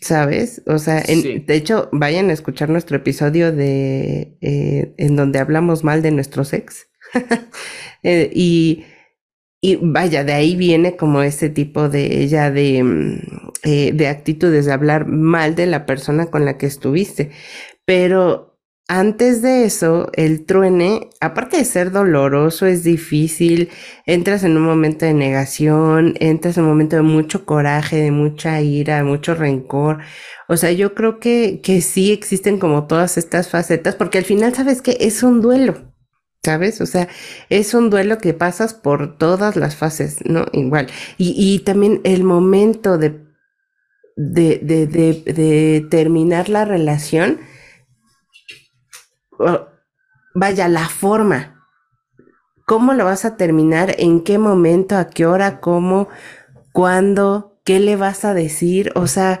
¿Sabes? 0.00 0.62
O 0.66 0.78
sea, 0.78 1.02
de 1.02 1.54
hecho, 1.54 1.88
vayan 1.92 2.30
a 2.30 2.32
escuchar 2.32 2.68
nuestro 2.68 2.96
episodio 2.96 3.52
de 3.52 4.36
eh, 4.40 4.94
en 4.96 5.16
donde 5.16 5.38
hablamos 5.38 5.84
mal 5.84 6.02
de 6.02 6.10
nuestros 6.10 6.52
ex. 6.52 6.88
Eh, 8.02 8.30
y, 8.34 8.86
y 9.60 9.76
vaya, 9.76 10.24
de 10.24 10.32
ahí 10.32 10.56
viene 10.56 10.96
como 10.96 11.20
ese 11.20 11.50
tipo 11.50 11.90
de 11.90 12.22
ella 12.22 12.50
de, 12.50 12.82
mm, 12.82 13.18
eh, 13.64 13.92
de 13.92 14.08
actitudes, 14.08 14.64
de 14.64 14.72
hablar 14.72 15.06
mal 15.06 15.54
de 15.54 15.66
la 15.66 15.84
persona 15.84 16.30
con 16.30 16.46
la 16.46 16.56
que 16.56 16.64
estuviste. 16.64 17.30
Pero 17.84 18.49
antes 18.92 19.40
de 19.40 19.66
eso, 19.66 20.10
el 20.14 20.44
truene, 20.44 21.10
aparte 21.20 21.58
de 21.58 21.64
ser 21.64 21.92
doloroso, 21.92 22.66
es 22.66 22.82
difícil, 22.82 23.68
entras 24.04 24.42
en 24.42 24.56
un 24.56 24.64
momento 24.64 25.06
de 25.06 25.14
negación, 25.14 26.14
entras 26.18 26.58
en 26.58 26.64
un 26.64 26.70
momento 26.70 26.96
de 26.96 27.02
mucho 27.02 27.46
coraje, 27.46 27.98
de 28.02 28.10
mucha 28.10 28.60
ira, 28.60 28.96
de 28.96 29.04
mucho 29.04 29.36
rencor. 29.36 29.98
O 30.48 30.56
sea, 30.56 30.72
yo 30.72 30.96
creo 30.96 31.20
que, 31.20 31.60
que 31.62 31.82
sí 31.82 32.10
existen 32.10 32.58
como 32.58 32.88
todas 32.88 33.16
estas 33.16 33.48
facetas, 33.48 33.94
porque 33.94 34.18
al 34.18 34.24
final, 34.24 34.52
¿sabes 34.56 34.82
qué? 34.82 34.96
Es 34.98 35.22
un 35.22 35.40
duelo. 35.40 35.94
¿Sabes? 36.42 36.80
O 36.80 36.86
sea, 36.86 37.06
es 37.48 37.74
un 37.74 37.90
duelo 37.90 38.18
que 38.18 38.34
pasas 38.34 38.74
por 38.74 39.18
todas 39.18 39.54
las 39.54 39.76
fases, 39.76 40.18
¿no? 40.24 40.46
Igual. 40.52 40.88
Y, 41.16 41.34
y 41.36 41.60
también 41.60 42.00
el 42.02 42.24
momento 42.24 42.98
de, 42.98 43.20
de, 44.16 44.58
de, 44.58 44.86
de 44.86 45.86
terminar 45.88 46.48
la 46.48 46.64
relación, 46.64 47.38
vaya, 50.34 50.68
la 50.68 50.88
forma. 50.88 51.56
¿Cómo 52.66 52.94
lo 52.94 53.04
vas 53.04 53.24
a 53.24 53.36
terminar? 53.36 53.94
¿En 53.98 54.22
qué 54.22 54.38
momento? 54.38 54.96
¿A 54.96 55.08
qué 55.08 55.26
hora? 55.26 55.60
¿Cómo? 55.60 56.08
¿Cuándo? 56.72 57.60
¿Qué 57.64 57.80
le 57.80 57.96
vas 57.96 58.24
a 58.24 58.32
decir? 58.32 58.92
O 58.94 59.06
sea, 59.06 59.40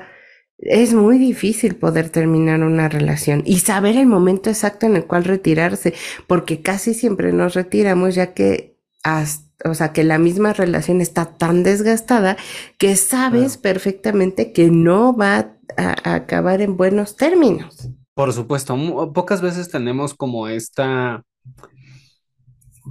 es 0.58 0.94
muy 0.94 1.18
difícil 1.18 1.76
poder 1.76 2.10
terminar 2.10 2.62
una 2.62 2.88
relación 2.88 3.42
y 3.46 3.60
saber 3.60 3.96
el 3.96 4.06
momento 4.06 4.50
exacto 4.50 4.86
en 4.86 4.96
el 4.96 5.06
cual 5.06 5.24
retirarse, 5.24 5.94
porque 6.26 6.60
casi 6.60 6.92
siempre 6.92 7.32
nos 7.32 7.54
retiramos 7.54 8.14
ya 8.14 8.34
que 8.34 8.78
o 9.64 9.74
sea, 9.74 9.92
que 9.92 10.04
la 10.04 10.18
misma 10.18 10.52
relación 10.52 11.00
está 11.00 11.36
tan 11.36 11.62
desgastada 11.62 12.36
que 12.78 12.96
sabes 12.96 13.56
perfectamente 13.56 14.52
que 14.52 14.70
no 14.70 15.16
va 15.16 15.56
a 15.76 16.14
acabar 16.14 16.60
en 16.60 16.76
buenos 16.76 17.16
términos. 17.16 17.88
Por 18.20 18.34
supuesto, 18.34 18.76
pocas 19.14 19.40
veces 19.40 19.70
tenemos 19.70 20.12
como 20.12 20.46
esta, 20.46 21.22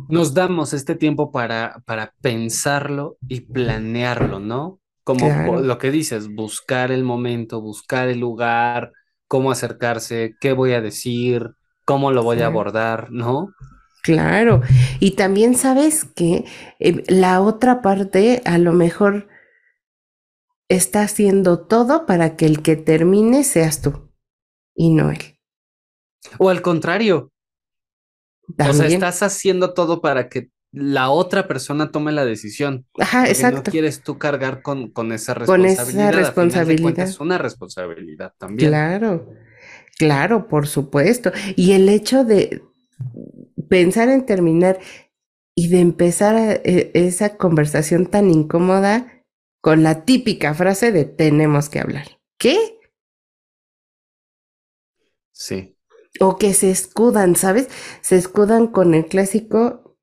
nos 0.07 0.33
damos 0.33 0.73
este 0.73 0.95
tiempo 0.95 1.31
para, 1.31 1.83
para 1.85 2.15
pensarlo 2.19 3.19
y 3.27 3.41
planearlo, 3.41 4.39
¿no? 4.39 4.79
Como 5.03 5.59
lo 5.61 5.77
que 5.77 5.91
dices, 5.91 6.33
buscar 6.33 6.91
el 6.91 7.03
momento, 7.03 7.61
buscar 7.61 8.07
el 8.07 8.19
lugar, 8.19 8.91
cómo 9.27 9.51
acercarse, 9.51 10.33
qué 10.41 10.53
voy 10.53 10.73
a 10.73 10.81
decir, 10.81 11.51
cómo 11.85 12.11
lo 12.11 12.23
voy 12.23 12.41
a 12.41 12.47
abordar, 12.47 13.11
¿no? 13.11 13.49
Claro, 14.01 14.61
y 14.99 15.11
también 15.11 15.53
sabes 15.53 16.05
que 16.05 16.45
eh, 16.79 17.03
la 17.07 17.41
otra 17.41 17.83
parte 17.83 18.41
a 18.45 18.57
lo 18.57 18.73
mejor 18.73 19.27
está 20.69 21.03
haciendo 21.03 21.67
todo 21.67 22.07
para 22.07 22.35
que 22.35 22.47
el 22.47 22.63
que 22.63 22.77
termine 22.77 23.43
seas 23.43 23.83
tú 23.83 24.08
y 24.79 24.91
no 24.91 25.11
él. 25.11 25.37
O 26.37 26.49
al 26.49 26.61
contrario. 26.61 27.33
O 28.57 28.73
sea, 28.73 28.87
estás 28.87 29.21
haciendo 29.21 29.73
todo 29.73 30.01
para 30.01 30.29
que 30.29 30.51
la 30.71 31.09
otra 31.09 31.47
persona 31.47 31.91
tome 31.91 32.13
la 32.13 32.23
decisión. 32.23 32.85
Ajá, 32.97 33.27
exacto. 33.27 33.57
No 33.65 33.71
quieres 33.71 34.01
tú 34.01 34.17
cargar 34.17 34.61
con, 34.61 34.89
con 34.89 35.11
esa 35.11 35.33
responsabilidad. 35.33 35.85
Con 35.85 35.99
esa 35.99 36.11
responsabilidad. 36.11 36.99
Es 37.07 37.19
una 37.19 37.37
responsabilidad 37.37 38.33
también. 38.37 38.69
Claro, 38.69 39.29
claro, 39.97 40.47
por 40.47 40.65
supuesto. 40.65 41.31
Y 41.57 41.73
el 41.73 41.89
hecho 41.89 42.23
de 42.23 42.63
pensar 43.67 44.07
en 44.07 44.25
terminar 44.25 44.79
y 45.55 45.67
de 45.67 45.81
empezar 45.81 46.61
e, 46.63 46.91
esa 46.93 47.35
conversación 47.35 48.05
tan 48.05 48.31
incómoda 48.31 49.25
con 49.61 49.83
la 49.83 50.05
típica 50.05 50.53
frase 50.53 50.93
de 50.93 51.03
tenemos 51.03 51.67
que 51.67 51.79
hablar. 51.79 52.07
¿Qué? 52.37 52.78
Sí. 55.39 55.77
O 56.19 56.37
que 56.37 56.53
se 56.53 56.69
escudan, 56.69 57.37
¿sabes? 57.37 57.69
Se 58.01 58.17
escudan 58.17 58.67
con 58.67 58.93
el 58.93 59.05
clásico, 59.05 59.97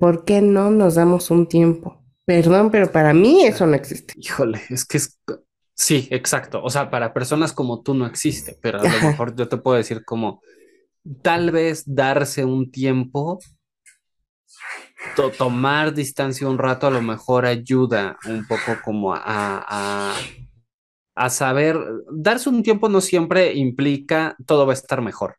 ¿por 0.00 0.24
qué 0.24 0.40
no 0.40 0.70
nos 0.70 0.94
damos 0.94 1.30
un 1.30 1.46
tiempo? 1.46 2.02
Perdón, 2.24 2.70
pero 2.70 2.90
para 2.90 3.12
mí 3.12 3.44
eso 3.44 3.66
no 3.66 3.74
existe. 3.74 4.14
Híjole, 4.16 4.62
es 4.70 4.86
que 4.86 4.96
es... 4.96 5.20
Sí, 5.74 6.08
exacto. 6.10 6.62
O 6.62 6.70
sea, 6.70 6.90
para 6.90 7.12
personas 7.12 7.52
como 7.52 7.82
tú 7.82 7.92
no 7.92 8.06
existe, 8.06 8.56
pero 8.62 8.80
a 8.80 8.84
lo 8.84 9.08
mejor 9.08 9.36
yo 9.36 9.46
te 9.46 9.58
puedo 9.58 9.76
decir 9.76 10.04
como 10.06 10.40
tal 11.22 11.50
vez 11.50 11.82
darse 11.86 12.46
un 12.46 12.70
tiempo, 12.70 13.40
tomar 15.36 15.92
distancia 15.92 16.48
un 16.48 16.58
rato 16.58 16.86
a 16.86 16.90
lo 16.90 17.02
mejor 17.02 17.44
ayuda 17.44 18.16
un 18.26 18.46
poco 18.46 18.78
como 18.82 19.14
a, 19.14 19.20
a 19.24 20.14
saber, 21.30 21.78
darse 22.10 22.48
un 22.48 22.62
tiempo 22.62 22.88
no 22.88 23.00
siempre 23.00 23.54
implica 23.54 24.36
todo 24.46 24.66
va 24.66 24.72
a 24.72 24.74
estar 24.74 25.02
mejor, 25.02 25.36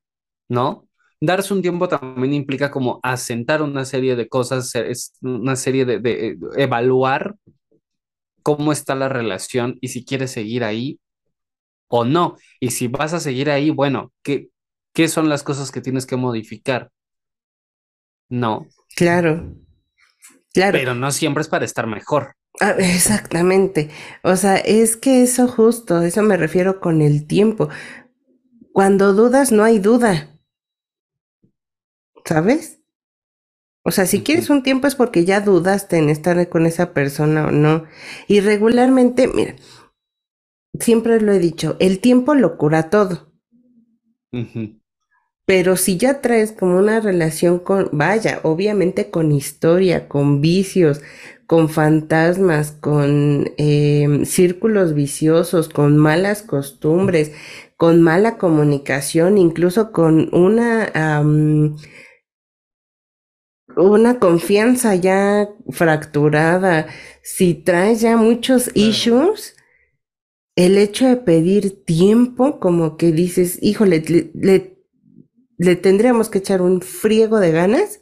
¿no? 0.47 0.87
Darse 1.21 1.53
un 1.53 1.61
tiempo 1.61 1.87
también 1.87 2.33
implica 2.33 2.71
como 2.71 2.99
asentar 3.03 3.61
una 3.61 3.85
serie 3.85 4.15
de 4.15 4.27
cosas, 4.27 4.73
es 4.75 5.13
una 5.21 5.55
serie 5.55 5.85
de, 5.85 5.99
de 5.99 6.37
evaluar 6.55 7.35
cómo 8.43 8.71
está 8.71 8.95
la 8.95 9.09
relación 9.09 9.77
y 9.81 9.89
si 9.89 10.05
quieres 10.05 10.31
seguir 10.31 10.63
ahí 10.63 10.99
o 11.89 12.05
no. 12.05 12.37
Y 12.59 12.71
si 12.71 12.87
vas 12.87 13.13
a 13.13 13.19
seguir 13.19 13.49
ahí, 13.49 13.69
bueno, 13.69 14.13
¿qué, 14.23 14.49
qué 14.93 15.07
son 15.07 15.27
las 15.27 15.43
cosas 15.43 15.71
que 15.71 15.81
tienes 15.81 16.05
que 16.05 16.15
modificar? 16.15 16.91
No. 18.29 18.67
Claro. 18.95 19.55
Claro. 20.53 20.77
Pero 20.77 20.95
no 20.95 21.11
siempre 21.11 21.41
es 21.41 21.49
para 21.49 21.65
estar 21.65 21.87
mejor. 21.87 22.35
Ah, 22.61 22.75
exactamente. 22.79 23.89
O 24.23 24.35
sea, 24.35 24.57
es 24.57 24.97
que 24.97 25.23
eso 25.23 25.47
justo, 25.47 26.01
eso 26.01 26.21
me 26.23 26.37
refiero 26.37 26.79
con 26.79 27.01
el 27.01 27.25
tiempo. 27.25 27.69
cuando 28.73 29.13
dudas 29.13 29.51
no 29.51 29.63
hay 29.63 29.77
duda. 29.77 30.29
¿Sabes? 32.25 32.79
O 33.83 33.91
sea, 33.91 34.05
si 34.05 34.21
quieres 34.23 34.49
un 34.49 34.63
tiempo 34.63 34.87
es 34.87 34.95
porque 34.95 35.25
ya 35.25 35.41
dudaste 35.41 35.97
en 35.97 36.09
estar 36.09 36.47
con 36.49 36.65
esa 36.65 36.93
persona 36.93 37.47
o 37.47 37.51
no. 37.51 37.85
Y 38.27 38.39
regularmente, 38.39 39.27
mira, 39.27 39.55
siempre 40.79 41.21
lo 41.21 41.31
he 41.31 41.37
dicho, 41.39 41.77
el 41.79 41.99
tiempo 41.99 42.33
lo 42.33 42.57
cura 42.57 42.89
todo. 42.89 43.31
Pero 45.45 45.77
si 45.77 45.97
ya 45.97 46.21
traes 46.21 46.51
como 46.51 46.77
una 46.77 46.99
relación 46.99 47.59
con, 47.59 47.89
vaya, 47.91 48.39
obviamente 48.43 49.09
con 49.09 49.31
historia, 49.31 50.07
con 50.07 50.41
vicios, 50.41 51.01
con 51.49 51.67
fantasmas, 51.67 52.73
con 52.73 53.51
em, 53.57 54.23
círculos 54.25 54.93
viciosos, 54.93 55.67
con 55.67 55.97
malas 55.97 56.43
costumbres, 56.43 57.31
con 57.75 58.03
mala 58.03 58.37
comunicación, 58.37 59.39
incluso 59.39 59.91
con 59.91 60.29
una, 60.31 60.91
una 63.75 64.19
confianza 64.19 64.93
ya 64.93 65.49
fracturada, 65.71 66.85
si 67.23 67.55
traes 67.55 68.01
ya 68.01 68.15
muchos 68.15 68.69
issues, 68.75 69.55
el 70.55 70.77
hecho 70.77 71.07
de 71.07 71.17
pedir 71.17 71.83
tiempo, 71.83 72.59
como 72.59 72.95
que 72.95 73.11
dices, 73.11 73.57
híjole, 73.63 74.03
le 74.35 74.79
le 75.59 75.75
tendríamos 75.75 76.29
que 76.29 76.37
echar 76.37 76.61
un 76.61 76.81
friego 76.81 77.39
de 77.39 77.51
ganas 77.51 77.99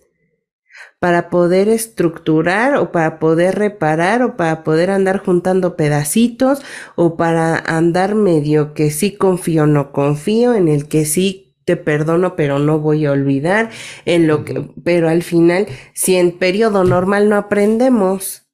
para 0.99 1.29
poder 1.29 1.69
estructurar 1.69 2.75
o 2.77 2.91
para 2.91 3.19
poder 3.19 3.55
reparar 3.55 4.23
o 4.23 4.35
para 4.35 4.63
poder 4.63 4.89
andar 4.89 5.19
juntando 5.19 5.75
pedacitos 5.75 6.61
o 6.95 7.17
para 7.17 7.57
andar 7.57 8.15
medio 8.15 8.73
que 8.73 8.89
sí 8.89 9.11
confío 9.11 9.63
o 9.63 9.67
no 9.67 9.91
confío, 9.91 10.53
en 10.53 10.67
el 10.67 10.87
que 10.87 11.05
sí 11.05 11.55
te 11.65 11.75
perdono 11.75 12.35
pero 12.35 12.59
no 12.59 12.79
voy 12.79 13.05
a 13.05 13.11
olvidar, 13.11 13.69
en 14.05 14.25
lo 14.25 14.45
que, 14.45 14.69
pero 14.83 15.09
al 15.09 15.21
final, 15.21 15.67
si 15.93 16.15
en 16.15 16.31
periodo 16.31 16.83
normal 16.83 17.29
no 17.29 17.35
aprendemos, 17.35 18.47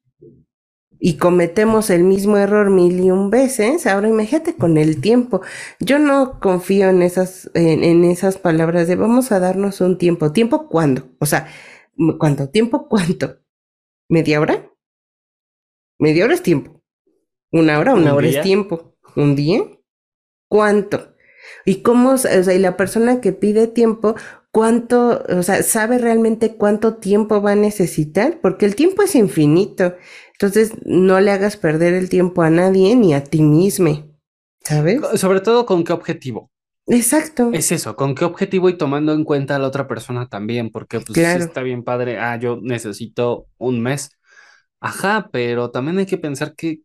y 1.06 1.18
cometemos 1.18 1.90
el 1.90 2.06
mismo 2.06 2.38
error 2.38 2.70
mil 2.70 2.98
y 2.98 3.12
un 3.12 3.30
veces, 3.30 3.88
ahora 3.88 4.08
imagínate 4.08 4.56
con 4.56 4.78
el 4.78 5.02
tiempo. 5.02 5.42
Yo 5.82 6.00
no 6.00 6.40
confío 6.40 6.88
en 6.88 7.02
esas, 7.02 7.52
en, 7.56 8.06
esas 8.06 8.38
palabras 8.38 8.88
de 8.88 8.96
vamos 8.96 9.34
a 9.34 9.42
darnos 9.42 9.82
un 9.82 9.98
tiempo. 9.98 10.32
¿Tiempo 10.32 10.70
cuándo? 10.70 11.10
O 11.20 11.26
sea, 11.26 11.50
¿cuánto? 12.18 12.50
¿Tiempo 12.50 12.88
cuánto? 12.90 13.40
¿Media 14.10 14.40
hora? 14.40 14.70
Media 16.00 16.26
hora 16.26 16.34
es 16.34 16.44
tiempo. 16.44 16.82
Una 17.52 17.80
hora, 17.80 17.94
una 17.94 18.14
hora 18.14 18.28
es 18.28 18.42
tiempo. 18.42 18.96
¿Un 19.16 19.36
día? 19.36 19.64
¿Cuánto? 20.48 21.14
Y 21.66 21.82
cómo, 21.82 22.12
o 22.12 22.18
sea, 22.18 22.54
y 22.54 22.60
la 22.60 22.78
persona 22.78 23.22
que 23.22 23.32
pide 23.32 23.68
tiempo, 23.68 24.16
cuánto, 24.52 25.24
o 25.30 25.44
sea, 25.44 25.62
sabe 25.64 25.98
realmente 25.98 26.56
cuánto 26.56 26.96
tiempo 26.96 27.42
va 27.42 27.52
a 27.52 27.56
necesitar, 27.56 28.40
porque 28.42 28.66
el 28.66 28.76
tiempo 28.76 29.04
es 29.04 29.16
infinito. 29.16 29.96
Entonces, 30.34 30.74
no 30.86 31.20
le 31.20 31.32
hagas 31.32 31.58
perder 31.58 31.94
el 31.94 32.10
tiempo 32.10 32.42
a 32.42 32.50
nadie 32.50 32.96
ni 32.96 33.14
a 33.14 33.24
ti 33.24 33.42
mismo, 33.42 34.18
¿sabes? 34.64 35.02
Sobre 35.16 35.42
todo 35.42 35.66
con 35.66 35.84
qué 35.84 35.94
objetivo. 35.94 36.53
Exacto. 36.88 37.52
Es 37.54 37.72
eso, 37.72 37.96
con 37.96 38.14
qué 38.14 38.26
objetivo 38.26 38.70
y 38.70 38.78
tomando 38.78 39.14
en 39.14 39.24
cuenta 39.24 39.56
a 39.56 39.60
la 39.60 39.68
otra 39.68 39.88
persona 39.88 40.28
también, 40.28 40.70
porque 40.70 41.00
pues 41.00 41.14
claro. 41.14 41.44
está 41.44 41.62
bien 41.62 41.84
padre, 41.84 42.20
ah, 42.20 42.38
yo 42.38 42.60
necesito 42.62 43.48
un 43.58 43.82
mes. 43.82 44.10
Ajá, 44.82 45.30
pero 45.32 45.72
también 45.72 45.98
hay 45.98 46.06
que 46.06 46.18
pensar 46.18 46.56
que 46.56 46.82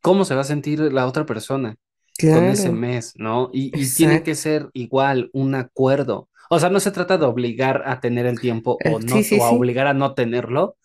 cómo 0.00 0.24
se 0.24 0.34
va 0.34 0.40
a 0.40 0.44
sentir 0.44 0.80
la 0.80 1.06
otra 1.06 1.24
persona 1.26 1.76
con 2.20 2.44
ese 2.44 2.72
mes, 2.72 3.12
¿no? 3.16 3.50
Y, 3.52 3.70
y, 3.80 3.88
tiene 3.92 4.22
que 4.22 4.34
ser 4.34 4.68
igual, 4.72 5.30
un 5.32 5.54
acuerdo. 5.54 6.28
O 6.50 6.58
sea, 6.58 6.70
no 6.70 6.80
se 6.80 6.90
trata 6.90 7.16
de 7.16 7.24
obligar 7.24 7.82
a 7.86 8.00
tener 8.00 8.26
el 8.26 8.40
tiempo 8.40 8.78
o 8.84 8.98
no, 8.98 9.16
o 9.16 9.44
a 9.44 9.50
obligar 9.50 9.86
a 9.86 9.94
no 9.94 10.14
tenerlo, 10.14 10.76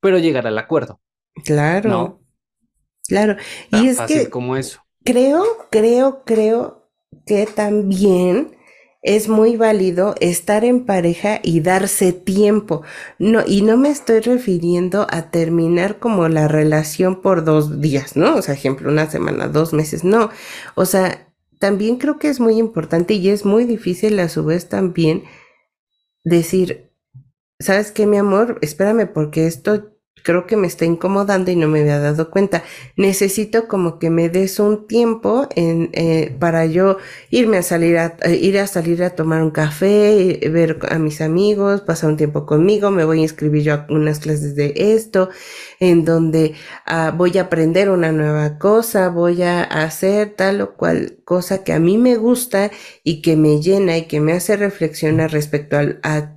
pero 0.00 0.18
llegar 0.18 0.46
al 0.46 0.58
acuerdo. 0.58 1.00
Claro. 1.44 2.20
Claro. 3.06 3.36
y 3.70 3.88
es 3.88 4.00
que 4.00 4.30
como 4.30 4.56
eso. 4.56 4.80
Creo, 5.04 5.44
creo, 5.70 6.24
creo 6.24 6.85
que 7.26 7.46
también 7.46 8.56
es 9.02 9.28
muy 9.28 9.56
válido 9.56 10.16
estar 10.20 10.64
en 10.64 10.84
pareja 10.84 11.38
y 11.42 11.60
darse 11.60 12.12
tiempo. 12.12 12.82
No, 13.20 13.42
y 13.46 13.62
no 13.62 13.76
me 13.76 13.88
estoy 13.88 14.20
refiriendo 14.20 15.06
a 15.10 15.30
terminar 15.30 16.00
como 16.00 16.28
la 16.28 16.48
relación 16.48 17.22
por 17.22 17.44
dos 17.44 17.80
días, 17.80 18.16
¿no? 18.16 18.34
O 18.34 18.42
sea, 18.42 18.54
ejemplo, 18.54 18.90
una 18.90 19.08
semana, 19.08 19.46
dos 19.46 19.72
meses, 19.72 20.02
no. 20.02 20.30
O 20.74 20.86
sea, 20.86 21.32
también 21.60 21.98
creo 21.98 22.18
que 22.18 22.28
es 22.28 22.40
muy 22.40 22.58
importante 22.58 23.14
y 23.14 23.28
es 23.28 23.44
muy 23.44 23.64
difícil 23.64 24.18
a 24.18 24.28
su 24.28 24.44
vez 24.44 24.68
también 24.68 25.22
decir, 26.24 26.90
¿sabes 27.60 27.92
qué, 27.92 28.06
mi 28.06 28.18
amor? 28.18 28.58
Espérame 28.60 29.06
porque 29.06 29.46
esto 29.46 29.95
creo 30.26 30.44
que 30.44 30.56
me 30.56 30.66
está 30.66 30.84
incomodando 30.84 31.52
y 31.52 31.56
no 31.56 31.68
me 31.68 31.82
había 31.82 32.00
dado 32.00 32.30
cuenta. 32.30 32.64
Necesito 32.96 33.68
como 33.68 34.00
que 34.00 34.10
me 34.10 34.28
des 34.28 34.58
un 34.58 34.88
tiempo 34.88 35.46
en, 35.54 35.90
eh, 35.92 36.34
para 36.40 36.66
yo 36.66 36.98
irme 37.30 37.58
a 37.58 37.62
salir 37.62 37.96
a, 37.96 38.16
eh, 38.24 38.34
ir 38.34 38.58
a 38.58 38.66
salir 38.66 39.04
a 39.04 39.10
tomar 39.10 39.40
un 39.40 39.52
café, 39.52 40.44
eh, 40.44 40.48
ver 40.48 40.78
a 40.90 40.98
mis 40.98 41.20
amigos, 41.20 41.82
pasar 41.82 42.10
un 42.10 42.16
tiempo 42.16 42.44
conmigo, 42.44 42.90
me 42.90 43.04
voy 43.04 43.20
a 43.20 43.22
inscribir 43.22 43.62
yo 43.62 43.74
a 43.74 43.86
unas 43.88 44.18
clases 44.18 44.56
de 44.56 44.74
esto, 44.76 45.30
en 45.78 46.04
donde 46.04 46.54
ah, 46.86 47.14
voy 47.16 47.38
a 47.38 47.42
aprender 47.42 47.88
una 47.88 48.10
nueva 48.10 48.58
cosa, 48.58 49.08
voy 49.10 49.42
a 49.42 49.62
hacer 49.62 50.34
tal 50.36 50.60
o 50.60 50.74
cual 50.74 51.18
cosa 51.24 51.62
que 51.62 51.72
a 51.72 51.78
mí 51.78 51.98
me 51.98 52.16
gusta 52.16 52.72
y 53.04 53.22
que 53.22 53.36
me 53.36 53.60
llena 53.60 53.96
y 53.96 54.06
que 54.08 54.18
me 54.18 54.32
hace 54.32 54.56
reflexionar 54.56 55.30
respecto 55.30 55.76
al, 55.78 56.00
a, 56.02 56.36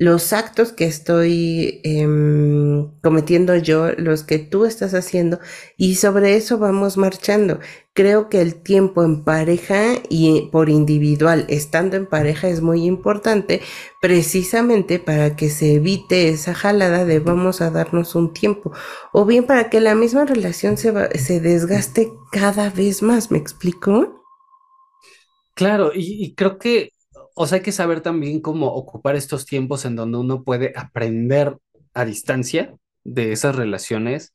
los 0.00 0.32
actos 0.32 0.72
que 0.72 0.86
estoy 0.86 1.80
em, 1.84 2.90
cometiendo 3.02 3.54
yo, 3.56 3.92
los 3.98 4.24
que 4.24 4.38
tú 4.38 4.64
estás 4.64 4.94
haciendo, 4.94 5.38
y 5.76 5.96
sobre 5.96 6.36
eso 6.36 6.56
vamos 6.58 6.96
marchando. 6.96 7.60
Creo 7.92 8.30
que 8.30 8.40
el 8.40 8.54
tiempo 8.54 9.02
en 9.04 9.24
pareja 9.24 9.96
y 10.08 10.48
por 10.52 10.70
individual, 10.70 11.44
estando 11.50 11.98
en 11.98 12.06
pareja, 12.06 12.48
es 12.48 12.62
muy 12.62 12.86
importante 12.86 13.60
precisamente 14.00 15.00
para 15.00 15.36
que 15.36 15.50
se 15.50 15.74
evite 15.74 16.30
esa 16.30 16.54
jalada 16.54 17.04
de 17.04 17.18
vamos 17.18 17.60
a 17.60 17.70
darnos 17.70 18.14
un 18.14 18.32
tiempo, 18.32 18.72
o 19.12 19.26
bien 19.26 19.44
para 19.44 19.68
que 19.68 19.82
la 19.82 19.94
misma 19.94 20.24
relación 20.24 20.78
se, 20.78 21.18
se 21.18 21.40
desgaste 21.40 22.10
cada 22.32 22.70
vez 22.70 23.02
más, 23.02 23.30
¿me 23.30 23.36
explico? 23.38 24.24
Claro, 25.54 25.90
y 25.94 26.34
creo 26.34 26.58
que 26.58 26.90
o 27.34 27.46
sea, 27.46 27.56
hay 27.56 27.62
que 27.62 27.72
saber 27.72 28.00
también 28.00 28.40
cómo 28.40 28.68
ocupar 28.68 29.16
estos 29.16 29.46
tiempos 29.46 29.84
en 29.84 29.96
donde 29.96 30.18
uno 30.18 30.44
puede 30.44 30.72
aprender 30.76 31.58
a 31.94 32.04
distancia 32.04 32.76
de 33.04 33.32
esas 33.32 33.56
relaciones, 33.56 34.34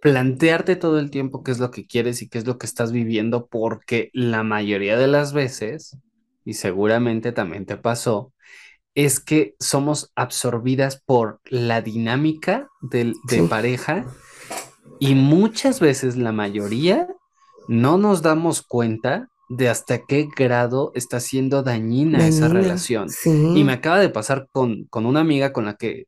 plantearte 0.00 0.76
todo 0.76 0.98
el 0.98 1.10
tiempo 1.10 1.42
qué 1.42 1.50
es 1.50 1.58
lo 1.58 1.70
que 1.70 1.86
quieres 1.86 2.22
y 2.22 2.28
qué 2.28 2.38
es 2.38 2.46
lo 2.46 2.58
que 2.58 2.66
estás 2.66 2.92
viviendo, 2.92 3.46
porque 3.46 4.10
la 4.12 4.42
mayoría 4.42 4.96
de 4.96 5.08
las 5.08 5.32
veces, 5.32 5.96
y 6.44 6.54
seguramente 6.54 7.32
también 7.32 7.66
te 7.66 7.76
pasó, 7.76 8.32
es 8.94 9.20
que 9.20 9.54
somos 9.60 10.12
absorbidas 10.16 11.00
por 11.00 11.40
la 11.44 11.80
dinámica 11.80 12.68
de, 12.82 13.14
de 13.28 13.42
pareja 13.44 14.06
y 14.98 15.14
muchas 15.14 15.80
veces 15.80 16.16
la 16.16 16.32
mayoría 16.32 17.08
no 17.68 17.98
nos 17.98 18.20
damos 18.20 18.62
cuenta 18.62 19.29
de 19.50 19.68
hasta 19.68 20.06
qué 20.06 20.28
grado 20.34 20.92
está 20.94 21.18
siendo 21.18 21.64
dañina, 21.64 22.24
esa 22.26 22.46
relación. 22.46 23.08
Y 23.26 23.64
me 23.64 23.72
acaba 23.72 23.98
de 23.98 24.08
pasar 24.08 24.48
con, 24.52 24.84
con, 24.84 25.06
una 25.06 25.20
amiga 25.20 25.52
con 25.52 25.64
la 25.64 25.74
que 25.74 26.06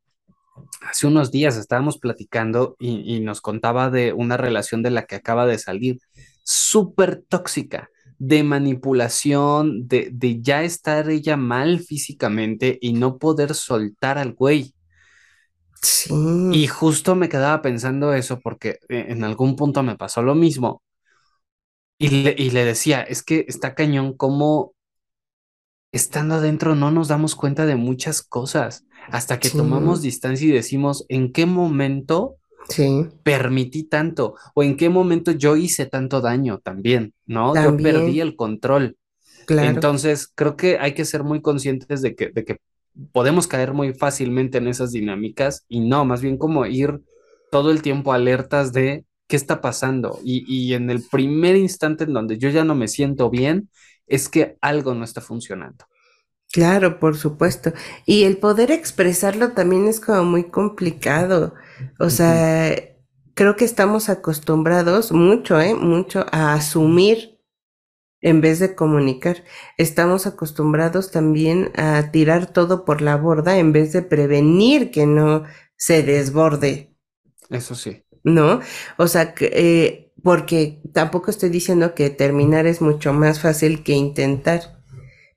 hace 0.89 1.07
unos 1.07 1.29
días 1.29 1.57
estábamos 1.57 1.97
platicando 1.97 2.77
y, 2.79 3.19
nos 3.19 3.41
contaba 3.41 3.89
de 3.89 4.13
una 4.13 4.37
relación 4.37 4.81
de 4.81 4.91
la 4.91 5.05
que 5.05 5.15
acaba 5.15 5.45
de 5.45 5.59
salir, 5.59 5.99
súper 6.43 7.21
tóxica, 7.27 7.89
de 8.17 8.43
manipulación, 8.43 9.89
de, 9.89 10.09
de 10.13 10.41
ya 10.41 10.63
estar 10.63 11.09
ella 11.09 11.35
mal 11.35 11.81
físicamente 11.81 12.77
y 12.79 12.93
no 12.93 13.17
poder 13.17 13.55
soltar 13.55 14.17
al 14.17 14.33
güey. 14.33 14.73
Y 16.53 16.67
justo 16.67 17.13
me 17.15 17.27
quedaba 17.27 17.61
pensando 17.61 18.13
eso 18.13 18.39
porque 18.39 18.79
eh, 18.87 19.07
en 19.09 19.25
algún 19.25 19.57
punto 19.57 19.83
me 19.83 19.97
pasó 19.97 20.21
lo 20.21 20.33
mismo 20.33 20.81
y 21.97 22.49
le, 22.49 22.65
decía, 22.65 23.01
es 23.01 23.23
que 23.23 23.45
está 23.47 23.75
cañón 23.75 24.13
como 24.13 24.73
estando 25.91 26.35
adentro 26.35 26.75
no 26.75 26.91
nos 26.91 27.07
damos 27.07 27.35
cuenta 27.35 27.65
de 27.65 27.75
muchas 27.75 28.23
cosas 28.23 28.83
hasta 29.09 29.39
que 29.39 29.49
tomamos 29.49 30.01
distancia 30.01 30.47
y 30.47 30.51
decimos 30.51 31.05
en 31.07 31.31
qué 31.31 31.45
momento 31.45 32.37
permití 33.23 33.83
tanto 33.83 34.35
o 34.55 34.63
en 34.63 34.75
qué 34.75 34.89
momento 34.89 35.31
yo 35.31 35.55
hice 35.55 35.85
tanto 35.85 36.21
daño 36.21 36.59
también, 36.59 37.13
¿no? 37.25 37.53
Yo 37.55 37.77
perdí 37.77 38.21
el 38.21 38.35
control. 38.35 38.97
Entonces, 39.47 40.27
creo 40.33 40.55
que 40.55 40.77
hay 40.79 40.93
que 40.93 41.05
ser 41.05 41.23
muy 41.23 41.41
conscientes 41.41 42.01
de 42.01 42.15
que, 42.15 42.29
de 42.29 42.45
que 42.45 42.57
podemos 43.11 43.47
caer 43.47 43.73
muy 43.73 43.93
fácilmente 43.93 44.57
en 44.57 44.67
esas 44.67 44.91
dinámicas 44.91 45.65
y 45.67 45.81
no, 45.81 46.05
más 46.05 46.21
bien 46.21 46.37
como 46.37 46.65
ir 46.65 47.01
todo 47.51 47.71
el 47.71 47.81
tiempo 47.81 48.13
alertas 48.13 48.71
de 48.73 49.05
qué 49.27 49.35
está 49.35 49.61
pasando. 49.61 50.19
Y, 50.23 50.73
en 50.73 50.89
el 50.89 51.03
primer 51.09 51.55
instante 51.55 52.03
en 52.03 52.13
donde 52.13 52.37
yo 52.37 52.49
ya 52.49 52.63
no 52.63 52.75
me 52.75 52.87
siento 52.87 53.29
bien, 53.29 53.69
es 54.07 54.29
que 54.29 54.57
algo 54.61 54.93
no 54.93 55.03
está 55.03 55.21
funcionando. 55.21 55.85
Claro, 56.51 56.99
por 56.99 57.17
supuesto. 57.17 57.73
Y 58.05 58.23
el 58.23 58.37
poder 58.37 58.71
expresarlo 58.71 59.53
también 59.53 59.87
es 59.87 59.99
como 59.99 60.23
muy 60.23 60.51
complicado. 60.51 61.55
O 61.99 62.09
sea, 62.09 62.75
creo 63.33 63.55
que 63.55 63.65
estamos 63.65 64.09
acostumbrados 64.09 65.11
mucho, 65.11 65.59
¿eh? 65.59 65.73
Mucho 65.73 66.25
a 66.31 66.53
asumir 66.53 67.39
en 68.21 68.41
vez 68.41 68.59
de 68.59 68.75
comunicar. 68.75 69.43
Estamos 69.77 70.27
acostumbrados 70.27 71.11
también 71.11 71.71
a 71.75 72.11
tirar 72.11 72.47
todo 72.51 72.85
por 72.85 73.01
la 73.01 73.17
borda 73.17 73.57
en 73.57 73.71
vez 73.73 73.91
de 73.91 74.01
prevenir 74.01 74.91
que 74.91 75.05
no 75.05 75.43
se 75.75 76.03
desborde. 76.03 76.95
Eso 77.49 77.75
sí. 77.75 78.02
¿No? 78.23 78.61
O 78.97 79.07
sea, 79.07 79.33
eh, 79.39 80.11
porque 80.23 80.81
tampoco 80.93 81.29
estoy 81.31 81.49
diciendo 81.49 81.93
que 81.93 82.09
terminar 82.09 82.67
es 82.67 82.81
mucho 82.81 83.13
más 83.13 83.39
fácil 83.41 83.83
que 83.83 83.93
intentar 83.93 84.83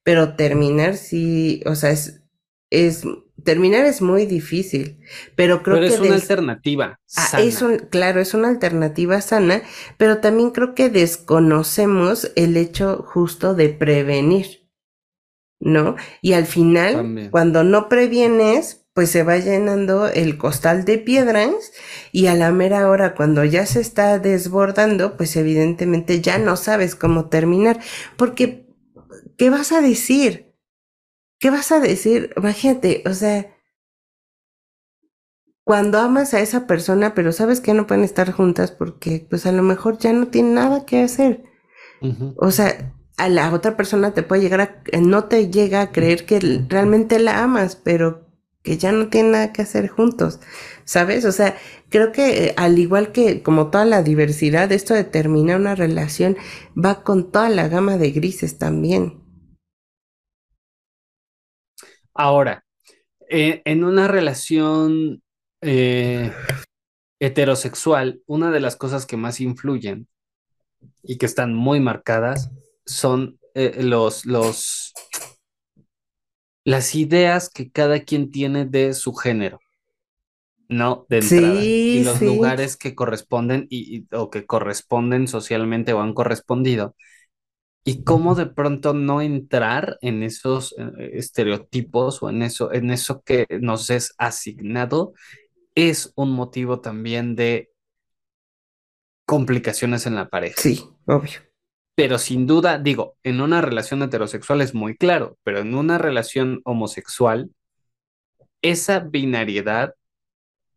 pero 0.06 0.36
terminar 0.36 0.96
sí, 0.96 1.64
o 1.66 1.74
sea, 1.74 1.90
es, 1.90 2.22
es 2.70 3.02
terminar 3.42 3.84
es 3.86 4.00
muy 4.00 4.24
difícil, 4.24 5.00
pero 5.34 5.64
creo 5.64 5.78
pero 5.78 5.88
que 5.88 5.94
es 5.94 6.00
una 6.00 6.14
alternativa. 6.14 7.00
Ah, 7.16 7.26
sana. 7.26 7.42
es 7.42 7.60
un, 7.60 7.78
claro, 7.78 8.20
es 8.20 8.32
una 8.32 8.46
alternativa 8.46 9.20
sana, 9.20 9.62
pero 9.96 10.18
también 10.18 10.50
creo 10.52 10.76
que 10.76 10.90
desconocemos 10.90 12.30
el 12.36 12.56
hecho 12.56 13.04
justo 13.04 13.56
de 13.56 13.70
prevenir, 13.70 14.68
¿no? 15.58 15.96
Y 16.22 16.34
al 16.34 16.46
final, 16.46 16.94
También. 16.94 17.30
cuando 17.32 17.64
no 17.64 17.88
previenes, 17.88 18.85
pues 18.96 19.10
se 19.10 19.22
va 19.22 19.36
llenando 19.36 20.08
el 20.08 20.38
costal 20.38 20.86
de 20.86 20.96
piedras 20.96 21.70
y 22.12 22.28
a 22.28 22.34
la 22.34 22.50
mera 22.50 22.88
hora, 22.88 23.14
cuando 23.14 23.44
ya 23.44 23.66
se 23.66 23.78
está 23.78 24.18
desbordando, 24.18 25.18
pues 25.18 25.36
evidentemente 25.36 26.22
ya 26.22 26.38
no 26.38 26.56
sabes 26.56 26.94
cómo 26.94 27.28
terminar, 27.28 27.78
porque 28.16 28.74
¿qué 29.36 29.50
vas 29.50 29.70
a 29.72 29.82
decir? 29.82 30.56
¿Qué 31.38 31.50
vas 31.50 31.72
a 31.72 31.80
decir? 31.80 32.32
Imagínate, 32.38 33.02
o 33.04 33.12
sea, 33.12 33.54
cuando 35.62 35.98
amas 35.98 36.32
a 36.32 36.40
esa 36.40 36.66
persona, 36.66 37.12
pero 37.12 37.32
sabes 37.32 37.60
que 37.60 37.74
no 37.74 37.86
pueden 37.86 38.02
estar 38.02 38.32
juntas 38.32 38.70
porque 38.70 39.26
pues 39.28 39.44
a 39.44 39.52
lo 39.52 39.62
mejor 39.62 39.98
ya 39.98 40.14
no 40.14 40.28
tienen 40.28 40.54
nada 40.54 40.86
que 40.86 41.02
hacer. 41.02 41.44
O 42.38 42.50
sea, 42.50 42.94
a 43.18 43.28
la 43.28 43.52
otra 43.52 43.76
persona 43.76 44.14
te 44.14 44.22
puede 44.22 44.40
llegar 44.40 44.60
a, 44.62 44.98
no 45.00 45.24
te 45.24 45.50
llega 45.50 45.82
a 45.82 45.92
creer 45.92 46.24
que 46.24 46.40
realmente 46.66 47.18
la 47.18 47.42
amas, 47.42 47.76
pero 47.76 48.25
que 48.66 48.76
ya 48.78 48.90
no 48.90 49.08
tienen 49.08 49.32
nada 49.32 49.52
que 49.52 49.62
hacer 49.62 49.86
juntos, 49.86 50.40
¿sabes? 50.84 51.24
O 51.24 51.30
sea, 51.30 51.56
creo 51.88 52.10
que 52.10 52.46
eh, 52.46 52.54
al 52.56 52.78
igual 52.80 53.12
que 53.12 53.42
como 53.44 53.70
toda 53.70 53.84
la 53.84 54.02
diversidad, 54.02 54.72
esto 54.72 54.92
de 54.92 55.04
terminar 55.04 55.60
una 55.60 55.76
relación 55.76 56.36
va 56.76 57.04
con 57.04 57.30
toda 57.30 57.48
la 57.48 57.68
gama 57.68 57.96
de 57.96 58.10
grises 58.10 58.58
también. 58.58 59.22
Ahora, 62.12 62.64
eh, 63.30 63.62
en 63.64 63.84
una 63.84 64.08
relación 64.08 65.22
eh, 65.62 66.32
heterosexual, 67.20 68.20
una 68.26 68.50
de 68.50 68.60
las 68.60 68.74
cosas 68.74 69.06
que 69.06 69.16
más 69.16 69.40
influyen 69.40 70.08
y 71.04 71.18
que 71.18 71.26
están 71.26 71.54
muy 71.54 71.78
marcadas 71.78 72.50
son 72.84 73.38
eh, 73.54 73.82
los, 73.82 74.26
los, 74.26 74.85
las 76.66 76.94
ideas 76.96 77.48
que 77.50 77.70
cada 77.72 78.00
quien 78.02 78.30
tiene 78.30 78.66
de 78.66 78.92
su 78.94 79.14
género, 79.14 79.60
¿no? 80.68 81.06
De 81.08 81.18
entrada. 81.18 81.72
Sí, 81.88 81.90
Y 81.90 82.00
los 82.00 82.20
sí. 82.20 82.22
lugares 82.22 82.76
que 82.76 82.94
corresponden 82.94 83.66
y, 83.70 83.98
y- 83.98 84.06
o 84.14 84.30
que 84.30 84.46
corresponden 84.46 85.28
socialmente 85.28 85.92
o 85.92 86.00
han 86.00 86.14
correspondido. 86.14 86.96
Y 87.84 88.04
cómo 88.04 88.34
de 88.36 88.46
pronto 88.46 88.94
no 88.94 89.22
entrar 89.22 89.98
en 90.02 90.22
esos 90.24 90.74
eh, 90.78 91.12
estereotipos 91.14 92.22
o 92.22 92.30
en 92.30 92.42
eso, 92.42 92.72
en 92.72 92.90
eso 92.90 93.22
que 93.22 93.46
nos 93.60 93.90
es 93.90 94.14
asignado 94.18 95.14
es 95.74 96.12
un 96.16 96.32
motivo 96.32 96.80
también 96.80 97.36
de 97.36 97.70
complicaciones 99.24 100.06
en 100.06 100.16
la 100.16 100.28
pareja. 100.28 100.62
Sí, 100.62 100.82
obvio. 101.06 101.45
Pero 101.96 102.18
sin 102.18 102.46
duda, 102.46 102.78
digo, 102.78 103.16
en 103.24 103.40
una 103.40 103.60
relación 103.62 104.02
heterosexual 104.02 104.60
es 104.60 104.74
muy 104.74 104.96
claro, 104.96 105.38
pero 105.44 105.60
en 105.60 105.74
una 105.74 105.98
relación 105.98 106.60
homosexual, 106.64 107.50
esa 108.62 109.00
binariedad 109.00 109.94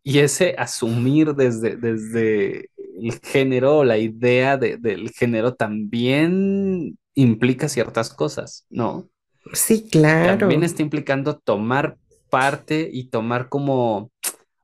y 0.04 0.20
ese 0.20 0.56
asumir 0.58 1.36
desde, 1.36 1.78
desde 1.78 2.70
el 3.02 3.20
género 3.24 3.80
o 3.80 3.84
la 3.84 3.98
idea 3.98 4.58
de- 4.58 4.78
del 4.78 5.12
género 5.12 5.56
también 5.56 6.98
implica 7.16 7.70
ciertas 7.70 8.14
cosas, 8.14 8.66
¿no? 8.70 9.10
Sí, 9.54 9.88
claro. 9.90 10.40
También 10.40 10.64
está 10.64 10.82
implicando 10.82 11.38
tomar 11.38 11.98
parte 12.30 12.90
y 12.92 13.10
tomar 13.10 13.50
como 13.50 14.12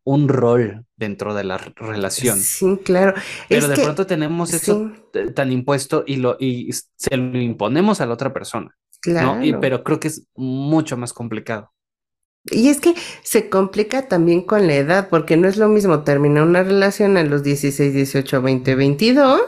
un 0.06 0.30
rol 0.30 0.86
dentro 0.96 1.34
de 1.34 1.44
la 1.44 1.58
relación. 1.58 2.40
Sí, 2.40 2.80
claro. 2.86 3.14
Pero 3.50 3.62
Es 3.62 3.68
de 3.70 3.76
que- 3.76 3.82
pronto 3.82 4.06
tenemos 4.06 4.54
eso 4.54 4.92
sí, 5.14 5.34
tan 5.34 5.52
impuesto 5.52 6.04
y 6.08 6.18
lo 6.18 6.38
y 6.40 6.72
se 6.96 7.18
lo 7.18 7.42
imponemos 7.42 8.00
a 8.00 8.06
la 8.06 8.14
otra 8.14 8.32
persona, 8.32 8.78
claro. 9.02 9.36
¿no? 9.36 9.44
Y, 9.44 9.54
pero 9.54 9.84
creo 9.84 10.00
que 10.00 10.08
es 10.10 10.28
mucho 10.36 10.96
más 10.96 11.12
complicado. 11.12 11.72
Y 12.52 12.70
es 12.70 12.80
que 12.80 12.94
se 13.24 13.50
complica 13.50 14.08
también 14.08 14.44
con 14.44 14.68
la 14.68 14.76
edad, 14.76 15.10
porque 15.10 15.36
no 15.36 15.48
es 15.48 15.58
lo 15.58 15.68
mismo 15.68 16.04
terminar 16.04 16.44
una 16.44 16.62
relación 16.62 17.18
a 17.18 17.24
los 17.24 17.42
16, 17.42 17.92
18, 17.92 18.42
20, 18.44 18.76
22 18.76 19.42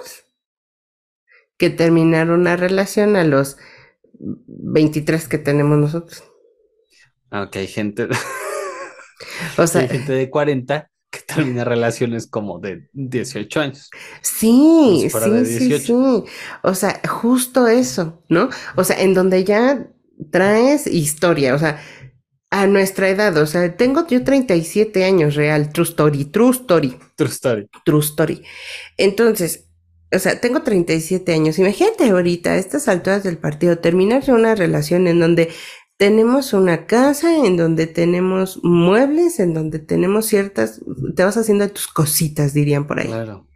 que 1.59 1.69
terminar 1.69 2.31
una 2.31 2.55
relación 2.55 3.15
a 3.15 3.23
los 3.23 3.57
23 4.19 5.27
que 5.27 5.37
tenemos 5.37 5.77
nosotros. 5.77 6.23
Hay 7.29 7.67
gente, 7.67 8.07
O 9.57 9.67
sea, 9.67 9.81
hay 9.81 9.89
gente 9.89 10.13
de 10.13 10.29
40 10.29 10.89
que 11.09 11.19
termina 11.21 11.63
relaciones 11.65 12.27
como 12.27 12.59
de 12.59 12.87
18 12.93 13.59
años. 13.59 13.89
sí, 14.21 15.07
sí, 15.09 15.19
sí, 15.45 15.67
18. 15.69 16.25
sí. 16.25 16.31
O 16.63 16.73
sea, 16.75 17.01
justo 17.07 17.67
eso, 17.67 18.23
¿no? 18.29 18.49
O 18.75 18.83
sea, 18.83 19.01
en 19.01 19.13
donde 19.13 19.43
ya 19.43 19.87
traes 20.31 20.87
historia, 20.87 21.55
o 21.55 21.59
sea, 21.59 21.81
a 22.49 22.65
nuestra 22.65 23.09
edad, 23.09 23.35
o 23.37 23.45
sea, 23.45 23.75
tengo 23.75 24.07
yo 24.07 24.23
37 24.23 25.03
años 25.03 25.35
real, 25.35 25.71
true 25.73 25.83
story, 25.83 26.25
true 26.25 26.51
story. 26.51 26.97
True 27.15 27.29
story. 27.29 27.69
True 27.83 27.99
story. 27.99 28.43
Entonces, 28.97 29.67
o 30.13 30.19
sea, 30.19 30.39
tengo 30.39 30.61
37 30.61 31.33
años. 31.33 31.59
Imagínate 31.59 32.09
ahorita, 32.09 32.51
a 32.51 32.57
estas 32.57 32.87
alturas 32.87 33.23
del 33.23 33.37
partido, 33.37 33.79
terminarse 33.79 34.31
una 34.31 34.55
relación 34.55 35.07
en 35.07 35.19
donde 35.19 35.49
tenemos 35.97 36.53
una 36.53 36.85
casa, 36.85 37.45
en 37.45 37.57
donde 37.57 37.87
tenemos 37.87 38.63
muebles, 38.63 39.39
en 39.39 39.53
donde 39.53 39.79
tenemos 39.79 40.27
ciertas, 40.27 40.81
te 41.15 41.23
vas 41.23 41.37
haciendo 41.37 41.67
tus 41.69 41.87
cositas, 41.87 42.53
dirían 42.53 42.85
por 42.87 42.99
ahí. 42.99 43.07
Claro. 43.07 43.47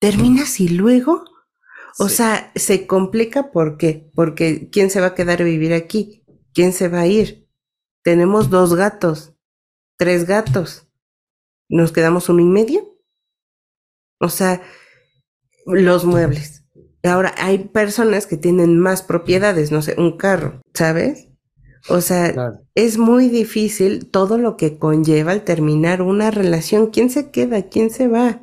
Terminas 0.00 0.58
y 0.60 0.68
luego, 0.70 1.24
o 1.98 2.08
Sí. 2.08 2.16
sea, 2.16 2.52
se 2.54 2.86
complica 2.86 3.50
¿por 3.50 3.76
qué? 3.76 4.10
Porque 4.14 4.70
¿quién 4.70 4.88
se 4.90 5.00
va 5.00 5.08
a 5.08 5.14
quedar 5.14 5.42
a 5.42 5.44
vivir 5.44 5.74
aquí? 5.74 6.24
¿Quién 6.54 6.72
se 6.72 6.88
va 6.88 7.00
a 7.00 7.06
ir? 7.06 7.46
Tenemos 8.02 8.48
dos 8.48 8.74
gatos, 8.74 9.34
tres 9.98 10.26
gatos. 10.26 10.88
¿Nos 11.68 11.92
quedamos 11.92 12.28
uno 12.30 12.40
y 12.40 12.46
medio? 12.46 12.96
O 14.18 14.28
sea, 14.30 14.62
los 15.66 16.04
muebles. 16.06 16.64
Ahora, 17.02 17.34
hay 17.38 17.68
personas 17.68 18.26
que 18.26 18.36
tienen 18.36 18.78
más 18.78 19.02
propiedades, 19.02 19.70
no 19.70 19.82
sé, 19.82 19.94
un 19.98 20.16
carro, 20.16 20.60
¿sabes? 20.74 21.29
O 21.88 22.00
sea, 22.00 22.32
Claro. 22.32 22.60
es 22.74 22.98
muy 22.98 23.28
difícil 23.28 24.06
todo 24.10 24.38
lo 24.38 24.56
que 24.56 24.78
conlleva 24.78 25.32
al 25.32 25.44
terminar 25.44 26.02
una 26.02 26.30
relación. 26.30 26.88
¿Quién 26.90 27.10
se 27.10 27.30
queda? 27.30 27.68
¿Quién 27.68 27.90
se 27.90 28.08
va? 28.08 28.42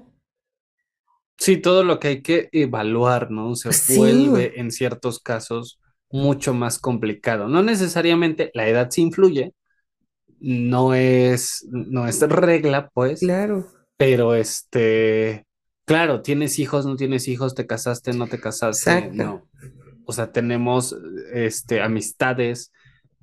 Sí, 1.38 1.58
todo 1.58 1.84
lo 1.84 2.00
que 2.00 2.08
hay 2.08 2.22
que 2.22 2.50
evaluar, 2.52 3.30
¿no? 3.30 3.56
Se 3.56 3.72
Sí. 3.72 3.98
vuelve 3.98 4.60
en 4.60 4.72
ciertos 4.72 5.20
casos 5.20 5.80
mucho 6.10 6.54
más 6.54 6.80
complicado. 6.80 7.48
No 7.48 7.62
necesariamente 7.62 8.50
la 8.54 8.68
edad 8.68 8.90
sí 8.90 9.02
influye, 9.02 9.54
no 10.40 10.94
es, 10.94 11.68
no 11.70 12.08
es 12.08 12.20
regla, 12.22 12.90
pues, 12.94 13.20
Claro. 13.20 13.68
pero 13.98 14.36
este, 14.36 15.46
claro, 15.86 16.22
tienes 16.22 16.60
hijos, 16.60 16.86
no 16.86 16.96
tienes 16.96 17.28
hijos, 17.28 17.54
te 17.56 17.68
casaste, 17.68 18.14
no 18.14 18.28
te 18.28 18.40
casaste, 18.40 18.92
Exacto. 18.92 19.16
no. 19.24 19.48
O 20.06 20.14
sea, 20.14 20.32
tenemos 20.32 20.96
este, 21.34 21.82
amistades 21.82 22.72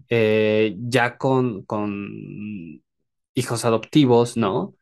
eh, 0.08 0.76
ya 0.80 1.18
con, 1.18 1.64
con 1.64 2.82
hijos 3.34 3.64
adoptivos, 3.64 4.36
¿no? 4.36 4.74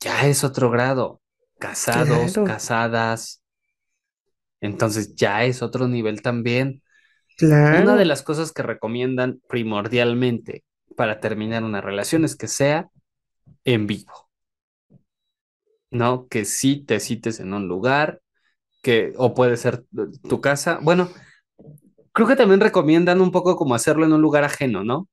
Ya 0.00 0.26
es 0.26 0.42
otro 0.44 0.70
grado. 0.70 1.20
Casados, 1.58 2.38
Claro. 2.38 2.42
casadas. 2.42 3.42
Entonces 4.60 5.14
ya 5.16 5.44
es 5.44 5.62
otro 5.62 5.88
nivel 5.88 6.22
también. 6.22 6.82
Claro. 7.38 7.82
Una 7.82 7.96
de 7.96 8.04
las 8.06 8.22
cosas 8.22 8.52
que 8.52 8.62
recomiendan 8.62 9.40
primordialmente 9.48 10.64
para 10.96 11.20
terminar 11.20 11.64
una 11.64 11.80
relación 11.82 12.24
es 12.24 12.36
que 12.36 12.48
sea 12.48 12.90
en 13.64 13.86
vivo. 13.86 14.12
¿No? 15.90 16.28
Que 16.28 16.44
sí 16.44 16.84
te 16.84 17.00
cites 17.00 17.40
en 17.40 17.54
un 17.54 17.68
lugar, 17.68 18.20
que, 18.82 19.14
o 19.18 19.34
puede 19.34 19.56
ser 19.56 19.84
tu 20.28 20.40
casa. 20.40 20.80
Bueno, 20.82 21.10
creo 22.16 22.26
que 22.26 22.34
también 22.34 22.60
recomiendan 22.60 23.20
un 23.20 23.30
poco 23.30 23.56
como 23.56 23.74
hacerlo 23.74 24.06
en 24.06 24.12
un 24.14 24.22
lugar 24.22 24.42
ajeno, 24.42 24.82
¿no? 24.82 25.06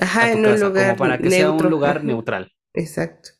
Ajá, 0.00 0.30
en 0.30 0.46
un 0.46 0.60
lugar 0.60 0.96
como 0.96 0.98
para 0.98 1.18
que 1.18 1.30
sea 1.30 1.50
un 1.50 1.68
lugar 1.68 2.04
neutral. 2.04 2.52
Exacto. 2.74 3.30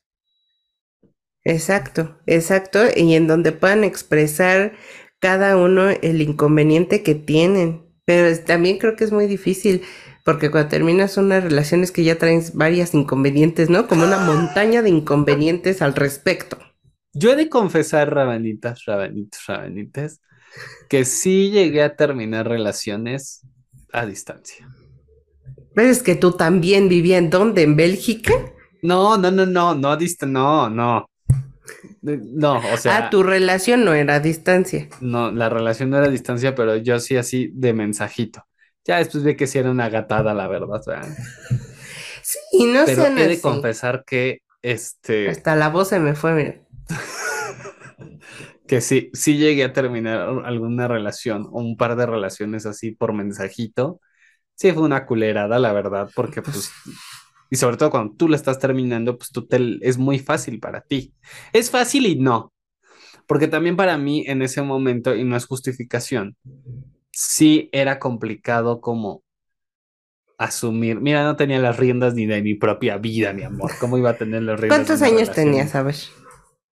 Exacto, 1.44 2.18
exacto, 2.26 2.80
y 2.94 3.14
en 3.14 3.28
donde 3.28 3.52
puedan 3.52 3.84
expresar 3.84 4.72
cada 5.20 5.56
uno 5.56 5.90
el 5.90 6.20
inconveniente 6.20 7.04
que 7.04 7.14
tienen. 7.14 7.86
Pero 8.04 8.36
también 8.44 8.78
creo 8.78 8.96
que 8.96 9.04
es 9.04 9.12
muy 9.12 9.28
difícil, 9.28 9.82
porque 10.24 10.50
cuando 10.50 10.68
terminas 10.68 11.16
una 11.18 11.38
relación 11.38 11.84
es 11.84 11.92
que 11.92 12.02
ya 12.02 12.18
traes 12.18 12.54
varias 12.54 12.94
inconvenientes, 12.94 13.70
¿no? 13.70 13.86
Como 13.86 14.02
una 14.02 14.18
montaña 14.18 14.82
de 14.82 14.90
inconvenientes 14.90 15.82
al 15.82 15.94
respecto. 15.94 16.58
Yo 17.18 17.32
he 17.32 17.36
de 17.36 17.48
confesar, 17.48 18.14
rabanitas, 18.14 18.84
rabanitos, 18.84 19.44
rabanitas, 19.46 20.20
que 20.88 21.04
sí 21.04 21.50
llegué 21.50 21.82
a 21.82 21.96
terminar 21.96 22.48
relaciones 22.48 23.42
a 23.92 24.06
distancia. 24.06 24.68
Pero 25.74 25.88
es 25.88 26.02
que 26.02 26.14
tú 26.14 26.32
también 26.32 26.88
vivías 26.88 27.18
en 27.18 27.30
dónde, 27.30 27.62
en 27.62 27.76
Bélgica. 27.76 28.32
No, 28.82 29.18
no, 29.18 29.30
no, 29.30 29.46
no, 29.46 29.74
no, 29.74 29.96
no, 30.26 30.70
no. 30.70 31.10
No, 32.02 32.58
o 32.72 32.76
sea. 32.76 32.96
Ah, 32.96 33.10
tu 33.10 33.22
relación 33.22 33.84
no 33.84 33.94
era 33.94 34.14
a 34.14 34.20
distancia. 34.20 34.88
No, 35.00 35.30
la 35.30 35.48
relación 35.48 35.90
no 35.90 35.98
era 35.98 36.06
a 36.06 36.10
distancia, 36.10 36.54
pero 36.54 36.76
yo 36.76 37.00
sí 37.00 37.16
así 37.16 37.50
de 37.52 37.72
mensajito. 37.72 38.46
Ya 38.84 38.98
después 38.98 39.24
vi 39.24 39.36
que 39.36 39.46
sí 39.46 39.58
era 39.58 39.70
una 39.70 39.88
gatada, 39.88 40.32
la 40.34 40.48
verdad. 40.48 40.80
Sí, 42.22 42.64
no 42.66 42.86
sé. 42.86 42.94
Pero 42.96 43.18
he 43.18 43.28
de 43.28 43.40
confesar 43.40 44.04
que 44.06 44.42
este. 44.62 45.28
Hasta 45.28 45.56
la 45.56 45.68
voz 45.68 45.88
se 45.88 45.98
me 45.98 46.14
fue, 46.14 46.34
mira. 46.34 46.67
Que 48.66 48.80
sí, 48.80 49.10
sí 49.12 49.36
llegué 49.36 49.64
a 49.64 49.72
terminar 49.72 50.20
alguna 50.44 50.88
relación 50.88 51.46
o 51.50 51.60
un 51.60 51.76
par 51.76 51.96
de 51.96 52.06
relaciones 52.06 52.66
así 52.66 52.92
por 52.92 53.12
mensajito. 53.12 54.00
Sí, 54.54 54.72
fue 54.72 54.82
una 54.82 55.06
culerada, 55.06 55.58
la 55.58 55.72
verdad, 55.72 56.10
porque 56.14 56.42
pues 56.42 56.72
y 57.50 57.56
sobre 57.56 57.76
todo 57.76 57.90
cuando 57.90 58.14
tú 58.14 58.28
la 58.28 58.36
estás 58.36 58.58
terminando, 58.58 59.16
pues 59.16 59.30
tú 59.30 59.46
te, 59.46 59.78
es 59.80 59.96
muy 59.96 60.18
fácil 60.18 60.60
para 60.60 60.82
ti. 60.82 61.14
Es 61.52 61.70
fácil 61.70 62.06
y 62.06 62.16
no. 62.16 62.52
Porque 63.26 63.48
también 63.48 63.76
para 63.76 63.96
mí 63.98 64.24
en 64.26 64.42
ese 64.42 64.62
momento, 64.62 65.14
y 65.14 65.24
no 65.24 65.36
es 65.36 65.46
justificación, 65.46 66.36
sí 67.10 67.68
era 67.72 67.98
complicado 67.98 68.80
como 68.80 69.22
asumir. 70.36 71.00
Mira, 71.00 71.24
no 71.24 71.36
tenía 71.36 71.58
las 71.58 71.76
riendas 71.76 72.14
ni 72.14 72.26
de 72.26 72.42
mi 72.42 72.54
propia 72.54 72.98
vida, 72.98 73.32
mi 73.32 73.42
amor. 73.42 73.72
¿Cómo 73.80 73.98
iba 73.98 74.10
a 74.10 74.16
tener 74.16 74.42
las 74.42 74.60
riendas? 74.60 74.78
¿Cuántos 74.78 75.02
años 75.02 75.32
tenías, 75.32 75.74
a 75.74 75.82
ver? 75.82 75.96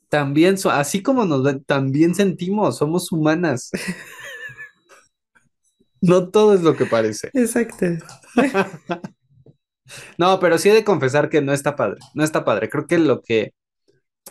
También, 0.10 0.56
así 0.72 1.04
como 1.04 1.26
nos 1.26 1.44
ven, 1.44 1.64
también 1.64 2.16
sentimos, 2.16 2.78
somos 2.78 3.12
humanas. 3.12 3.70
no 6.02 6.30
todo 6.30 6.54
es 6.54 6.62
lo 6.62 6.76
que 6.76 6.86
parece. 6.86 7.30
Exacto. 7.34 7.86
no, 10.18 10.40
pero 10.40 10.58
sí 10.58 10.70
he 10.70 10.74
de 10.74 10.84
confesar 10.84 11.30
que 11.30 11.42
no 11.42 11.54
está 11.54 11.76
padre, 11.76 12.00
no 12.16 12.24
está 12.24 12.44
padre. 12.44 12.70
Creo 12.70 12.88
que 12.88 12.98
lo 12.98 13.22
que, 13.22 13.54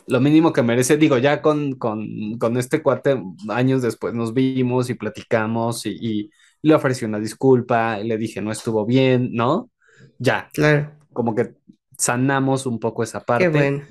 lo 0.07 0.21
mínimo 0.21 0.53
que 0.53 0.63
merece, 0.63 0.97
digo, 0.97 1.19
ya 1.19 1.43
con, 1.43 1.75
con, 1.75 2.39
con 2.39 2.57
este 2.57 2.83
cuate, 2.83 3.23
años 3.49 3.83
después 3.83 4.15
nos 4.15 4.35
vimos 4.35 4.91
y 4.91 4.95
platicamos 4.95 5.87
y, 5.87 5.97
y 6.01 6.31
le 6.63 6.75
ofrecí 6.75 7.05
una 7.05 7.19
disculpa, 7.19 7.99
le 7.99 8.17
dije 8.17 8.41
no 8.41 8.53
estuvo 8.53 8.85
bien, 8.85 9.31
¿no? 9.33 9.71
Ya. 10.19 10.49
Claro. 10.53 10.93
Como 11.13 11.35
que 11.35 11.55
sanamos 11.97 12.67
un 12.67 12.79
poco 12.79 13.03
esa 13.03 13.21
parte. 13.21 13.85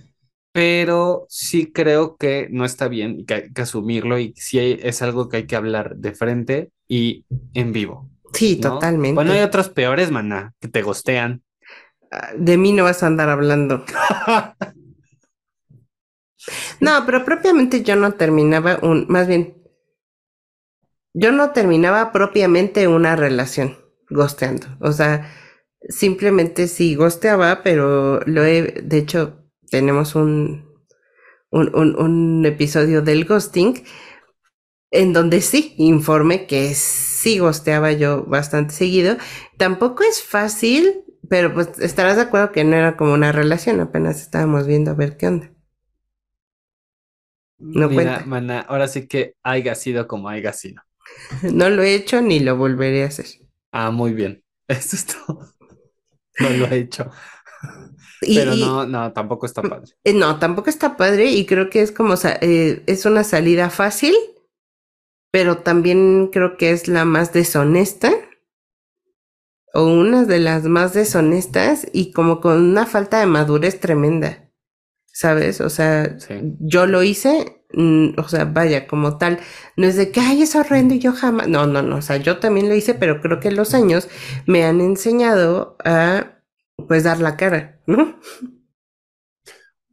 Pero 0.54 1.28
sí 1.30 1.72
creo 1.72 2.18
que 2.18 2.48
no 2.50 2.66
está 2.66 2.88
bien 2.88 3.20
y 3.20 3.26
que 3.26 3.34
hay 3.34 3.54
que 3.54 3.62
asumirlo 3.62 4.18
y 4.18 4.34
sí 4.36 4.58
es 4.60 5.02
algo 5.04 5.30
que 5.30 5.38
hay 5.38 5.46
que 5.46 5.56
hablar 5.56 5.98
de 5.98 6.14
frente 6.14 6.72
y 6.88 7.26
en 7.54 7.74
vivo. 7.74 8.10
Sí, 8.34 8.56
totalmente. 8.56 9.14
Bueno, 9.14 9.34
hay 9.34 9.42
otros 9.42 9.70
peores, 9.70 10.10
maná, 10.10 10.54
que 10.60 10.68
te 10.68 10.82
gostean. 10.82 11.44
Ah, 12.12 12.32
de 12.36 12.58
mí 12.58 12.72
no 12.72 12.86
vas 12.86 13.04
a 13.04 13.08
andar 13.08 13.30
hablando. 13.30 13.86
no, 16.80 17.06
pero 17.06 17.24
propiamente 17.24 17.84
yo 17.84 17.96
no 17.96 18.14
terminaba 18.14 18.80
un, 18.82 19.06
más 19.10 19.28
bien, 19.28 19.58
yo 21.20 21.32
no 21.32 21.50
terminaba 21.52 22.12
propiamente 22.12 22.88
una 22.88 23.16
relación 23.16 23.76
gosteando. 24.10 24.68
O 24.80 24.92
sea, 24.92 25.28
simplemente 25.90 26.68
sí 26.68 26.94
gosteaba, 26.94 27.64
pero 27.64 28.20
lo 28.28 28.46
he, 28.46 28.84
de 28.84 28.98
hecho, 29.00 29.44
tenemos 29.72 30.14
un, 30.14 30.70
un, 31.50 31.74
un, 31.76 32.46
episodio 32.46 33.02
del 33.02 33.26
ghosting 33.26 33.84
en 34.92 35.12
donde 35.12 35.42
sí 35.42 35.74
informe 35.78 36.46
que 36.46 36.76
sí 36.76 37.40
gosteaba 37.40 37.92
yo 37.94 38.24
bastante 38.26 38.76
seguido. 38.76 39.18
Tampoco 39.58 40.04
es 40.04 40.22
fácil, 40.22 41.04
pero 41.28 41.52
pues 41.52 41.80
estarás 41.80 42.18
de 42.18 42.24
acuerdo 42.24 42.52
que 42.52 42.64
no 42.64 42.76
era 42.76 42.96
como 42.96 43.14
una 43.14 43.32
relación, 43.32 43.80
apenas 43.80 44.22
estábamos 44.22 44.68
viendo 44.68 44.92
a 44.92 44.94
ver 44.94 45.18
qué 45.18 45.28
onda. 45.28 45.52
No 47.58 47.90
Mira, 47.90 48.24
Mana, 48.28 48.60
ahora 48.60 48.88
sí 48.88 49.08
que 49.08 49.34
haya 49.42 49.74
sido 49.74 50.08
como 50.08 50.30
haya 50.30 50.54
sido. 50.54 50.84
No 51.54 51.70
lo 51.70 51.84
he 51.84 51.94
hecho 51.94 52.22
ni 52.22 52.40
lo 52.40 52.56
volveré 52.58 53.04
a 53.04 53.08
hacer. 53.08 53.26
Ah, 53.72 53.92
muy 53.92 54.14
bien. 54.14 54.44
Eso 54.68 54.96
es 54.96 55.06
todo. 55.06 55.54
no 56.40 56.50
lo 56.50 56.66
he 56.68 56.78
hecho. 56.78 57.12
Pero 58.22 58.56
no, 58.56 58.86
no, 58.86 59.14
tampoco 59.14 59.46
está 59.46 59.62
padre. 59.62 59.94
Eh, 60.04 60.14
no, 60.14 60.40
tampoco 60.40 60.70
está 60.70 60.98
padre 60.98 61.32
y 61.32 61.46
creo 61.46 61.70
que 61.70 61.82
es 61.82 61.92
como, 61.92 62.16
eh, 62.42 62.84
es 62.88 63.06
una 63.06 63.24
salida 63.24 63.70
fácil, 63.70 64.16
pero 65.32 65.60
también 65.60 66.30
creo 66.32 66.58
que 66.58 66.72
es 66.72 66.88
la 66.88 67.06
más 67.06 67.32
deshonesta 67.34 68.12
o 69.74 69.86
una 69.86 70.26
de 70.26 70.40
las 70.40 70.64
más 70.64 70.94
deshonestas 70.94 71.88
y 71.94 72.12
como 72.12 72.42
con 72.42 72.60
una 72.60 72.88
falta 72.88 73.20
de 73.20 73.28
madurez 73.28 73.80
tremenda, 73.80 74.52
¿sabes? 75.06 75.62
O 75.62 75.70
sea, 75.70 76.18
yo 76.60 76.88
lo 76.88 77.04
hice, 77.04 77.57
mm, 77.74 78.10
o 78.18 78.28
sea, 78.28 78.46
vaya, 78.46 78.88
como 78.88 79.18
tal, 79.18 79.40
no 79.76 79.88
es 79.88 79.96
de 79.96 80.12
que, 80.12 80.20
ay, 80.20 80.42
es 80.44 80.56
horrendo 80.56 80.94
y 80.94 81.00
yo 81.00 81.14
jamás, 81.14 81.48
no, 81.48 81.68
no, 81.68 81.82
no, 81.82 81.98
o 81.98 82.02
sea, 82.02 82.18
yo 82.18 82.40
también 82.40 82.70
lo 82.70 82.76
hice, 82.76 82.94
pero 82.94 83.22
creo 83.22 83.40
que 83.40 83.52
los 83.52 83.74
años 83.74 84.08
me 84.46 84.64
han 84.66 84.82
enseñado 84.82 85.78
a 85.84 86.38
pues 86.88 87.04
dar 87.04 87.20
la 87.20 87.38
cara, 87.38 87.80
¿no? 87.88 88.20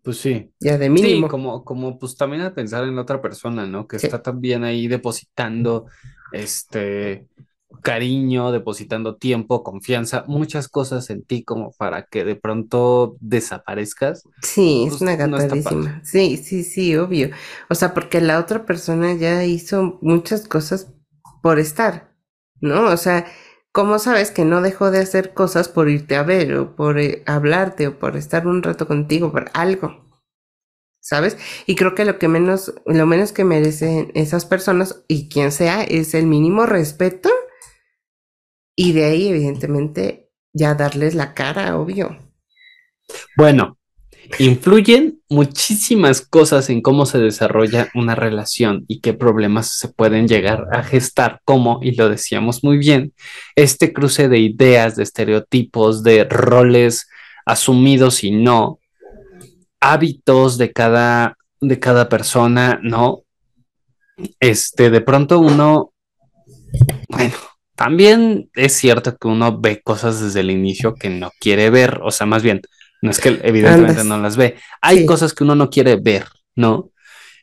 Pues 0.02 0.18
sí. 0.18 0.52
Ya 0.60 0.76
de 0.76 0.90
mínimo. 0.90 1.26
Sí, 1.26 1.30
como, 1.30 1.64
como 1.64 1.98
pues 1.98 2.14
también 2.14 2.42
a 2.42 2.54
pensar 2.54 2.84
en 2.84 2.94
la 2.94 3.02
otra 3.02 3.22
persona, 3.22 3.66
¿no? 3.66 3.88
Que 3.88 3.96
está 3.96 4.22
también 4.22 4.62
ahí 4.62 4.86
depositando 4.86 5.86
este 6.32 7.26
cariño, 7.82 8.52
depositando 8.52 9.16
tiempo, 9.16 9.62
confianza, 9.62 10.24
muchas 10.26 10.68
cosas 10.68 11.10
en 11.10 11.24
ti 11.24 11.44
como 11.44 11.72
para 11.72 12.06
que 12.06 12.24
de 12.24 12.36
pronto 12.36 13.16
desaparezcas. 13.20 14.24
Sí, 14.42 14.84
es 14.86 15.00
una 15.00 15.16
gatadísima. 15.16 16.00
sí, 16.04 16.36
sí, 16.36 16.64
sí, 16.64 16.96
obvio. 16.96 17.30
O 17.68 17.74
sea, 17.74 17.94
porque 17.94 18.20
la 18.20 18.38
otra 18.38 18.66
persona 18.66 19.14
ya 19.14 19.44
hizo 19.44 19.98
muchas 20.02 20.46
cosas 20.48 20.92
por 21.42 21.58
estar, 21.58 22.14
¿no? 22.60 22.86
O 22.86 22.96
sea, 22.96 23.26
¿Cómo 23.74 23.98
sabes 23.98 24.30
que 24.30 24.44
no 24.44 24.62
dejó 24.62 24.92
de 24.92 25.00
hacer 25.00 25.34
cosas 25.34 25.68
por 25.68 25.88
irte 25.88 26.14
a 26.14 26.22
ver 26.22 26.54
o 26.54 26.76
por 26.76 26.96
eh, 27.00 27.24
hablarte 27.26 27.88
o 27.88 27.98
por 27.98 28.16
estar 28.16 28.46
un 28.46 28.62
rato 28.62 28.86
contigo, 28.86 29.32
por 29.32 29.50
algo? 29.52 30.04
¿Sabes? 31.00 31.36
Y 31.66 31.74
creo 31.74 31.96
que 31.96 32.04
lo 32.04 32.20
que 32.20 32.28
menos, 32.28 32.72
lo 32.86 33.04
menos 33.04 33.32
que 33.32 33.42
merecen 33.42 34.12
esas 34.14 34.46
personas 34.46 35.02
y 35.08 35.28
quien 35.28 35.50
sea 35.50 35.82
es 35.82 36.14
el 36.14 36.26
mínimo 36.26 36.66
respeto 36.66 37.30
y 38.76 38.92
de 38.92 39.04
ahí 39.04 39.28
evidentemente 39.28 40.30
ya 40.52 40.74
darles 40.74 41.14
la 41.14 41.34
cara, 41.34 41.78
obvio. 41.78 42.18
Bueno, 43.36 43.78
Influyen 44.38 45.20
muchísimas 45.28 46.22
cosas 46.22 46.70
en 46.70 46.80
cómo 46.80 47.06
se 47.06 47.18
desarrolla 47.18 47.90
una 47.94 48.14
relación 48.14 48.84
y 48.88 49.00
qué 49.00 49.12
problemas 49.12 49.78
se 49.78 49.88
pueden 49.88 50.26
llegar 50.28 50.66
a 50.72 50.82
gestar, 50.82 51.40
como, 51.44 51.80
y 51.82 51.94
lo 51.94 52.08
decíamos 52.08 52.64
muy 52.64 52.78
bien, 52.78 53.12
este 53.54 53.92
cruce 53.92 54.28
de 54.28 54.38
ideas, 54.38 54.96
de 54.96 55.02
estereotipos, 55.02 56.02
de 56.02 56.24
roles 56.24 57.08
asumidos 57.44 58.24
y 58.24 58.30
no, 58.30 58.78
hábitos 59.80 60.56
de 60.56 60.72
cada, 60.72 61.36
de 61.60 61.78
cada 61.78 62.08
persona, 62.08 62.80
¿no? 62.82 63.24
Este, 64.40 64.90
de 64.90 65.00
pronto 65.00 65.38
uno, 65.38 65.92
bueno, 67.08 67.34
también 67.74 68.50
es 68.54 68.72
cierto 68.74 69.16
que 69.16 69.28
uno 69.28 69.60
ve 69.60 69.80
cosas 69.82 70.20
desde 70.20 70.40
el 70.40 70.50
inicio 70.50 70.94
que 70.94 71.10
no 71.10 71.30
quiere 71.40 71.70
ver, 71.70 72.00
o 72.02 72.10
sea, 72.10 72.26
más 72.26 72.42
bien, 72.42 72.60
no 73.02 73.10
es 73.10 73.20
que 73.20 73.40
evidentemente 73.42 74.04
no 74.04 74.18
las 74.18 74.36
ve, 74.36 74.56
hay 74.80 75.04
cosas 75.06 75.32
que 75.34 75.44
uno 75.44 75.54
no 75.54 75.70
quiere 75.70 75.96
ver, 75.96 76.26
¿no? 76.54 76.90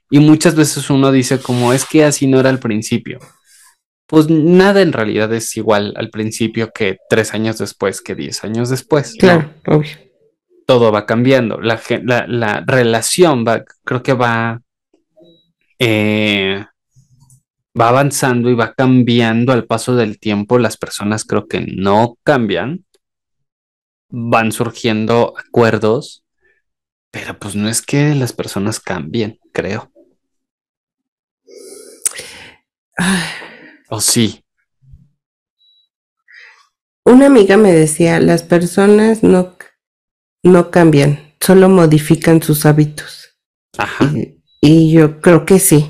Y 0.10 0.20
muchas 0.20 0.56
veces 0.56 0.90
uno 0.90 1.12
dice 1.12 1.40
como 1.40 1.72
es 1.72 1.86
que 1.86 2.04
así 2.04 2.28
no 2.28 2.40
era 2.40 2.50
al 2.50 2.60
principio. 2.60 3.20
Pues 4.08 4.30
nada 4.30 4.82
en 4.82 4.92
realidad 4.92 5.32
es 5.34 5.56
igual 5.56 5.94
al 5.96 6.10
principio 6.10 6.72
que 6.74 6.98
tres 7.10 7.34
años 7.34 7.58
después, 7.60 8.02
que 8.02 8.14
diez 8.14 8.44
años 8.44 8.70
después. 8.70 9.16
Claro, 9.18 9.54
obvio. 9.66 9.92
Todo 10.68 10.92
va 10.92 11.06
cambiando. 11.06 11.62
La, 11.62 11.82
la, 12.28 12.62
relación 12.68 13.46
va, 13.48 13.64
creo 13.86 14.04
que 14.04 14.12
va, 14.12 14.62
eh, 15.80 16.66
va 17.80 17.90
avanzando 17.90 18.50
y 18.50 18.56
va 18.56 18.74
cambiando 18.74 19.54
al 19.54 19.66
paso 19.66 19.96
del 19.96 20.20
tiempo. 20.20 20.60
Las 20.60 20.78
personas 20.78 21.26
creo 21.26 21.48
que 21.48 21.62
no 21.62 22.18
cambian. 22.24 22.86
Van 24.10 24.52
surgiendo 24.52 25.34
acuerdos, 25.38 26.26
pero 27.12 27.40
pues 27.40 27.56
no 27.56 27.70
es 27.70 27.82
que 27.82 28.14
las 28.14 28.34
personas 28.34 28.80
cambien, 28.80 29.40
creo. 29.54 29.92
¿O 33.90 34.02
sí? 34.02 34.44
Una 37.04 37.26
amiga 37.26 37.58
me 37.58 37.72
decía, 37.72 38.20
las 38.20 38.44
personas 38.44 39.24
no, 39.24 39.58
no 40.44 40.72
cambian, 40.72 41.34
solo 41.40 41.68
modifican 41.68 42.42
sus 42.42 42.66
hábitos. 42.66 43.38
Ajá. 43.78 44.12
Y, 44.62 44.92
yo 44.92 45.20
creo 45.20 45.46
que 45.46 45.60
sí. 45.60 45.90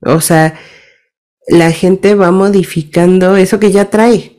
O 0.00 0.20
sea, 0.20 0.58
la 1.48 1.72
gente 1.72 2.14
va 2.14 2.30
modificando 2.30 3.36
eso 3.36 3.58
que 3.58 3.72
ya 3.72 3.86
trae. 3.86 4.36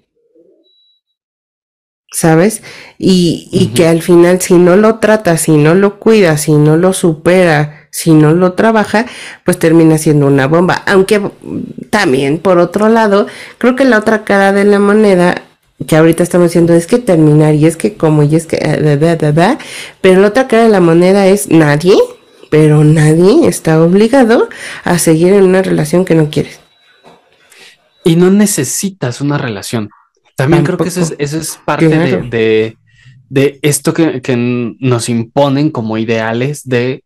¿Sabes? 2.11 2.63
Y, 2.97 3.49
y 3.51 3.67
que 3.67 3.87
al 3.87 4.01
final, 4.01 4.41
si 4.41 4.55
no 4.55 4.75
lo 4.75 4.95
trata, 4.95 5.37
si 5.37 5.51
no 5.51 5.75
lo 5.75 5.99
cuida, 5.99 6.37
si 6.37 6.53
no 6.53 6.75
lo 6.75 6.91
supera, 6.93 7.87
si 7.91 8.13
no 8.13 8.33
lo 8.33 8.53
trabaja, 8.53 9.05
pues 9.45 9.59
termina 9.59 9.97
siendo 9.97 10.25
una 10.27 10.47
bomba. 10.47 10.83
Aunque 10.87 11.21
también, 11.91 12.39
por 12.39 12.57
otro 12.57 12.89
lado, 12.89 13.27
creo 13.59 13.75
que 13.75 13.85
la 13.85 13.99
otra 13.99 14.23
cara 14.23 14.53
de 14.53 14.63
la 14.63 14.79
moneda 14.79 15.43
que 15.87 15.95
ahorita 15.95 16.23
estamos 16.23 16.49
diciendo 16.49 16.73
es 16.73 16.87
que 16.87 16.99
terminar 16.99 17.55
y 17.55 17.65
es 17.65 17.77
que 17.77 17.95
como 17.95 18.23
y 18.23 18.35
es 18.35 18.47
que 18.47 18.57
eh, 18.61 19.57
pero 20.01 20.21
la 20.21 20.27
otra 20.27 20.47
cara 20.47 20.63
de 20.63 20.69
la 20.69 20.81
moneda 20.81 21.27
es 21.27 21.49
nadie, 21.49 21.95
pero 22.49 22.83
nadie 22.83 23.47
está 23.47 23.81
obligado 23.81 24.49
a 24.83 24.97
seguir 24.99 25.33
en 25.33 25.43
una 25.43 25.61
relación 25.61 26.05
que 26.05 26.15
no 26.15 26.29
quieres. 26.29 26.59
Y 28.09 28.15
no 28.15 28.31
necesitas 28.31 29.21
una 29.21 29.37
relación. 29.37 29.89
También 30.35 30.63
creo 30.63 30.77
que 30.77 30.87
eso 30.87 31.13
es, 31.19 31.59
parte 31.63 31.87
de, 31.87 32.75
de, 33.29 33.59
esto 33.61 33.93
que, 33.93 34.21
que, 34.21 34.35
nos 34.35 35.09
imponen 35.09 35.69
como 35.69 35.97
ideales 35.97 36.67
de 36.67 37.03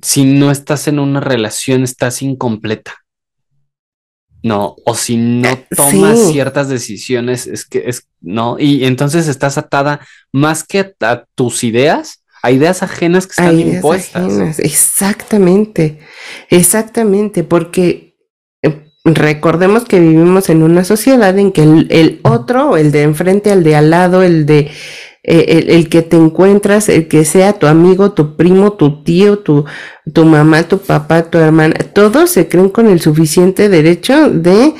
si 0.00 0.24
no 0.24 0.50
estás 0.50 0.88
en 0.88 1.00
una 1.00 1.20
relación, 1.20 1.82
estás 1.82 2.22
incompleta. 2.22 2.94
No, 4.42 4.76
o 4.86 4.94
si 4.94 5.16
no 5.18 5.50
eh, 5.50 5.66
tomas 5.74 6.30
ciertas 6.30 6.68
decisiones, 6.68 7.46
es 7.46 7.66
que 7.66 7.84
es, 7.86 8.08
no, 8.22 8.56
y 8.58 8.84
entonces 8.84 9.28
estás 9.28 9.58
atada 9.58 10.00
más 10.32 10.64
que 10.64 10.94
a, 11.00 11.24
tus 11.34 11.62
ideas, 11.62 12.24
a 12.42 12.50
ideas 12.50 12.82
ajenas 12.82 13.26
que 13.26 13.32
están 13.32 13.60
impuestas. 13.60 14.58
Exactamente, 14.58 15.98
exactamente, 16.48 17.44
porque 17.44 18.13
recordemos 19.04 19.84
que 19.84 20.00
vivimos 20.00 20.48
en 20.48 20.62
una 20.62 20.84
sociedad 20.84 21.38
en 21.38 21.52
que 21.52 21.62
el, 21.62 21.86
el 21.90 22.20
otro, 22.22 22.76
el 22.76 22.90
de 22.90 23.02
enfrente, 23.02 23.52
el 23.52 23.62
de 23.62 23.76
al 23.76 23.90
lado, 23.90 24.22
el 24.22 24.46
de 24.46 24.70
eh, 25.26 25.64
el, 25.68 25.88
que 25.88 26.02
te 26.02 26.16
encuentras, 26.16 26.90
el 26.90 27.08
que 27.08 27.24
sea 27.24 27.54
tu 27.54 27.66
amigo, 27.66 28.12
tu 28.12 28.36
primo, 28.36 28.74
tu 28.74 29.02
tío, 29.02 29.38
tu, 29.38 29.64
tu 30.12 30.24
mamá, 30.26 30.64
tu 30.64 30.78
papá, 30.78 31.30
tu 31.30 31.38
hermana, 31.38 31.76
todos 31.94 32.30
se 32.30 32.46
creen 32.46 32.68
con 32.68 32.88
el 32.88 33.00
suficiente 33.00 33.70
derecho 33.70 34.28
de 34.28 34.74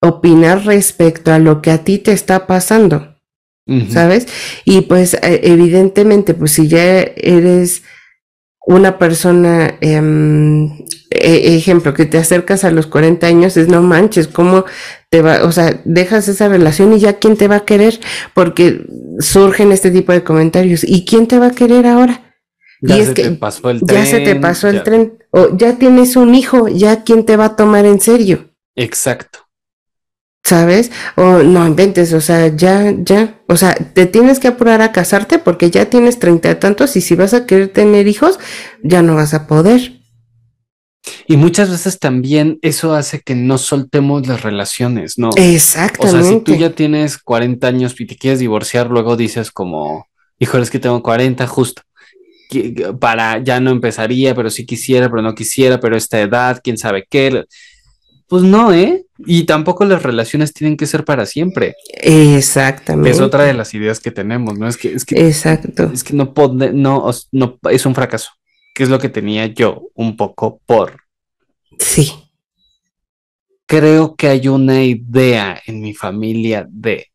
opinar 0.00 0.64
respecto 0.64 1.32
a 1.32 1.38
lo 1.38 1.62
que 1.62 1.70
a 1.70 1.84
ti 1.84 1.98
te 1.98 2.10
está 2.10 2.48
pasando, 2.48 3.16
¿sabes? 3.90 4.26
Y 4.64 4.82
pues 4.82 5.14
e, 5.14 5.40
evidentemente, 5.44 6.34
pues 6.34 6.50
si 6.50 6.66
ya 6.66 7.02
eres 7.02 7.84
una 8.66 8.98
persona, 8.98 9.76
em, 9.80 10.84
e, 11.10 11.56
ejemplo, 11.56 11.92
que 11.92 12.06
te 12.06 12.18
acercas 12.18 12.64
a 12.64 12.70
los 12.70 12.86
40 12.86 13.26
años, 13.26 13.56
es 13.56 13.68
no 13.68 13.82
manches, 13.82 14.26
¿cómo 14.28 14.64
te 15.10 15.20
va, 15.22 15.44
o 15.44 15.52
sea, 15.52 15.80
dejas 15.84 16.28
esa 16.28 16.48
relación 16.48 16.92
y 16.94 16.98
ya 16.98 17.14
quién 17.14 17.36
te 17.36 17.46
va 17.46 17.56
a 17.56 17.64
querer? 17.64 18.00
Porque 18.32 18.86
surgen 19.18 19.70
este 19.72 19.90
tipo 19.90 20.12
de 20.12 20.24
comentarios. 20.24 20.82
¿Y 20.82 21.04
quién 21.04 21.26
te 21.26 21.38
va 21.38 21.48
a 21.48 21.54
querer 21.54 21.86
ahora? 21.86 22.34
Ya 22.80 23.04
se 23.04 23.14
te 23.14 23.30
pasó 23.32 23.70
el 23.70 23.80
tren. 23.80 24.04
Ya 24.04 24.10
se 24.10 24.20
te 24.20 24.36
pasó 24.36 24.68
el 24.68 24.82
tren. 24.82 25.18
O 25.30 25.56
ya 25.56 25.78
tienes 25.78 26.16
un 26.16 26.34
hijo, 26.34 26.68
ya 26.68 27.02
quién 27.02 27.24
te 27.24 27.36
va 27.36 27.46
a 27.46 27.56
tomar 27.56 27.86
en 27.86 28.00
serio. 28.00 28.50
Exacto. 28.76 29.43
¿Sabes? 30.44 30.92
O 31.16 31.42
no 31.42 31.66
inventes, 31.66 32.12
o 32.12 32.20
sea, 32.20 32.48
ya, 32.54 32.94
ya, 32.98 33.40
o 33.48 33.56
sea, 33.56 33.74
te 33.74 34.04
tienes 34.04 34.38
que 34.38 34.48
apurar 34.48 34.82
a 34.82 34.92
casarte 34.92 35.38
porque 35.38 35.70
ya 35.70 35.86
tienes 35.86 36.18
treinta 36.18 36.50
y 36.50 36.54
tantos 36.56 36.96
y 36.96 37.00
si 37.00 37.14
vas 37.14 37.32
a 37.32 37.46
querer 37.46 37.68
tener 37.68 38.06
hijos, 38.08 38.38
ya 38.82 39.00
no 39.00 39.14
vas 39.14 39.32
a 39.32 39.46
poder. 39.46 40.04
Y 41.26 41.36
muchas 41.36 41.70
veces 41.70 41.98
también 41.98 42.58
eso 42.62 42.94
hace 42.94 43.20
que 43.20 43.34
no 43.34 43.58
soltemos 43.58 44.26
las 44.26 44.42
relaciones, 44.42 45.18
¿no? 45.18 45.30
Exactamente. 45.36 46.18
O 46.18 46.22
sea, 46.22 46.30
si 46.30 46.40
tú 46.40 46.54
ya 46.54 46.70
tienes 46.70 47.18
40 47.18 47.66
años 47.66 47.98
y 47.98 48.06
te 48.06 48.16
quieres 48.16 48.40
divorciar, 48.40 48.90
luego 48.90 49.16
dices 49.16 49.50
como, 49.50 50.06
híjole, 50.38 50.64
es 50.64 50.70
que 50.70 50.78
tengo 50.78 51.02
40 51.02 51.46
justo. 51.46 51.82
Para, 53.00 53.42
ya 53.42 53.60
no 53.60 53.70
empezaría, 53.70 54.34
pero 54.34 54.50
sí 54.50 54.66
quisiera, 54.66 55.08
pero 55.08 55.22
no 55.22 55.34
quisiera, 55.34 55.80
pero 55.80 55.96
esta 55.96 56.20
edad, 56.20 56.60
quién 56.62 56.78
sabe 56.78 57.06
qué. 57.08 57.44
Pues 58.28 58.42
no, 58.42 58.72
¿eh? 58.72 59.06
Y 59.18 59.44
tampoco 59.44 59.84
las 59.84 60.02
relaciones 60.02 60.52
tienen 60.52 60.76
que 60.76 60.86
ser 60.86 61.04
para 61.04 61.26
siempre. 61.26 61.74
Exactamente. 62.02 63.10
Es 63.10 63.20
otra 63.20 63.44
de 63.44 63.54
las 63.54 63.74
ideas 63.74 64.00
que 64.00 64.10
tenemos, 64.10 64.58
¿no? 64.58 64.66
Es 64.66 64.76
que, 64.76 64.92
es 64.92 65.04
que, 65.04 65.26
Exacto. 65.26 65.90
Es 65.92 66.02
que 66.02 66.14
no, 66.14 66.32
puede, 66.32 66.72
no, 66.72 67.10
no, 67.32 67.58
es 67.70 67.86
un 67.86 67.94
fracaso 67.94 68.30
que 68.74 68.82
es 68.82 68.90
lo 68.90 68.98
que 68.98 69.08
tenía 69.08 69.46
yo 69.46 69.88
un 69.94 70.16
poco 70.16 70.60
por. 70.66 70.98
Sí. 71.78 72.12
Creo 73.66 74.16
que 74.16 74.28
hay 74.28 74.48
una 74.48 74.82
idea 74.82 75.62
en 75.66 75.80
mi 75.80 75.94
familia 75.94 76.66
de, 76.68 77.06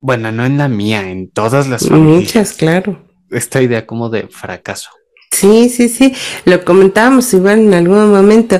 bueno, 0.00 0.32
no 0.32 0.44
en 0.46 0.58
la 0.58 0.68
mía, 0.68 1.10
en 1.10 1.30
todas 1.30 1.68
las 1.68 1.86
familias. 1.86 2.22
Muchas, 2.22 2.52
claro. 2.54 3.06
Esta 3.30 3.62
idea 3.62 3.86
como 3.86 4.08
de 4.08 4.26
fracaso. 4.28 4.90
Sí, 5.30 5.68
sí, 5.68 5.88
sí. 5.88 6.14
Lo 6.46 6.64
comentábamos 6.64 7.32
igual 7.34 7.60
en 7.60 7.74
algún 7.74 8.10
momento. 8.10 8.58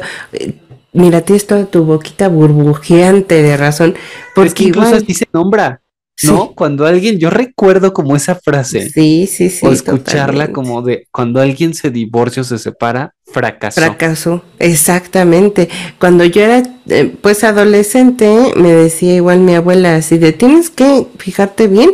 Mira, 0.96 1.20
tienes 1.20 1.46
toda 1.46 1.66
tu 1.66 1.84
boquita 1.84 2.28
burbujeante 2.28 3.42
de 3.42 3.56
razón. 3.56 3.94
Porque 4.34 4.64
incluso 4.64 4.96
así 4.96 5.14
se 5.14 5.26
nombra. 5.32 5.82
¿no? 6.22 6.52
Cuando 6.54 6.86
alguien, 6.86 7.18
yo 7.18 7.28
recuerdo 7.28 7.92
como 7.92 8.16
esa 8.16 8.34
frase. 8.34 8.88
Sí, 8.90 9.26
sí, 9.26 9.50
sí. 9.50 9.66
O 9.66 9.70
escucharla 9.70 10.52
como 10.52 10.80
de 10.82 11.06
cuando 11.10 11.40
alguien 11.40 11.74
se 11.74 11.90
divorcia 11.90 12.40
o 12.40 12.44
se 12.44 12.58
separa, 12.58 13.14
fracasó. 13.24 13.80
Fracasó, 13.80 14.44
exactamente. 14.58 15.68
Cuando 15.98 16.24
yo 16.24 16.42
era 16.42 16.62
eh, 16.88 17.14
pues 17.20 17.44
adolescente, 17.44 18.54
me 18.56 18.72
decía 18.72 19.14
igual 19.14 19.40
mi 19.40 19.54
abuela 19.54 19.96
así 19.96 20.16
de 20.16 20.32
tienes 20.32 20.70
que 20.70 21.06
fijarte 21.18 21.68
bien 21.68 21.90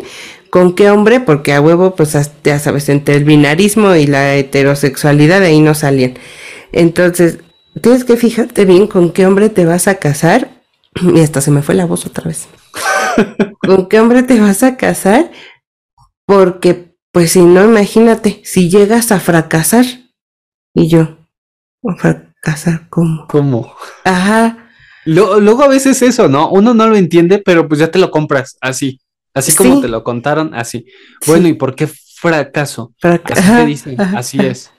con 0.51 0.75
qué 0.75 0.91
hombre, 0.91 1.19
porque 1.19 1.55
a 1.55 1.61
huevo, 1.61 1.97
pues 1.97 2.17
ya 2.45 2.59
sabes, 2.59 2.89
entre 2.91 3.17
el 3.17 3.25
binarismo 3.25 3.95
y 3.95 4.07
la 4.07 4.35
heterosexualidad 4.37 5.43
ahí 5.43 5.61
no 5.61 5.75
salían. 5.75 6.15
Entonces, 6.73 7.39
tienes 7.81 8.05
que 8.05 8.17
fijarte 8.17 8.65
bien 8.65 8.87
con 8.87 9.13
qué 9.13 9.27
hombre 9.27 9.49
te 9.49 9.65
vas 9.65 9.89
a 9.89 9.97
casar. 9.97 10.51
Y 11.15 11.21
hasta 11.21 11.41
se 11.41 11.51
me 11.51 11.63
fue 11.63 11.75
la 11.75 11.87
voz 11.87 12.07
otra 12.07 12.25
vez. 12.25 12.49
¿Con 13.61 13.89
qué 13.89 14.01
hombre 14.01 14.23
te 14.23 14.41
vas 14.41 14.63
a 14.63 14.77
casar? 14.77 15.31
Porque, 16.27 16.95
pues 17.13 17.33
si 17.33 17.43
no, 17.43 17.65
imagínate, 17.65 18.41
si 18.45 18.69
llegas 18.69 19.13
a 19.13 19.21
fracasar. 19.21 19.85
Y 20.75 20.89
yo, 20.89 21.19
¿fracasar 21.99 22.89
cómo? 22.89 23.27
¿Cómo? 23.29 23.75
Ajá. 24.05 24.69
Luego, 25.05 25.63
a 25.63 25.69
veces 25.69 26.01
eso, 26.03 26.29
¿no? 26.29 26.51
Uno 26.51 26.75
no 26.75 26.87
lo 26.87 26.97
entiende, 26.97 27.39
pero 27.39 27.69
pues 27.69 27.81
ya 27.81 27.91
te 27.91 27.99
lo 27.99 28.11
compras 28.11 28.57
así. 28.61 29.01
Así 29.35 29.55
como 29.55 29.81
te 29.81 29.89
lo 29.89 30.05
contaron, 30.05 30.55
así. 30.55 30.87
Bueno, 31.27 31.49
¿y 31.49 31.55
por 31.55 31.75
qué 31.75 31.87
fracaso? 31.87 32.95
así 33.03 33.97
así 33.99 34.39
es. 34.41 34.71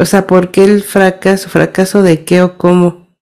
O 0.00 0.06
sea, 0.06 0.26
¿por 0.26 0.50
qué 0.50 0.64
el 0.64 0.82
fracaso? 0.82 1.50
¿Fracaso 1.50 2.02
de 2.02 2.24
qué 2.24 2.40
o 2.40 2.56
cómo? 2.56 3.14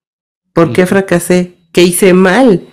¿Por 0.53 0.71
qué 0.71 0.85
fracasé? 0.85 1.57
¿Qué 1.73 1.83
hice 1.83 2.13
mal? 2.13 2.69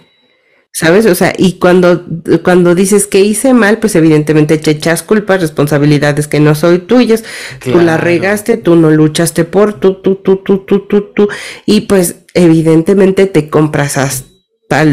¿Sabes? 0.73 1.07
O 1.07 1.15
sea, 1.17 1.33
y 1.37 1.55
cuando, 1.55 2.05
cuando 2.45 2.77
dices 2.77 3.09
que 3.09 3.23
hice 3.23 3.53
mal, 3.53 3.79
pues 3.79 3.97
evidentemente 3.97 4.59
te 4.59 4.71
echas 4.71 5.03
culpas, 5.03 5.41
responsabilidades 5.41 6.29
que 6.29 6.39
no 6.39 6.55
son 6.55 6.87
tuyas, 6.87 7.25
tú 7.65 7.81
la 7.81 7.97
regaste, 7.97 8.57
tú 8.57 8.77
no 8.77 8.93
luchaste 8.93 9.45
por 9.45 9.81
tú, 9.81 9.95
tú, 9.95 10.15
tú, 10.15 10.37
tú, 10.37 10.59
tú, 10.65 10.87
tú, 10.87 11.13
tú, 11.13 11.29
y 11.65 11.81
pues 11.83 12.27
evidentemente 12.35 13.27
te 13.27 13.49
compras 13.49 13.99
hasta 13.99 14.87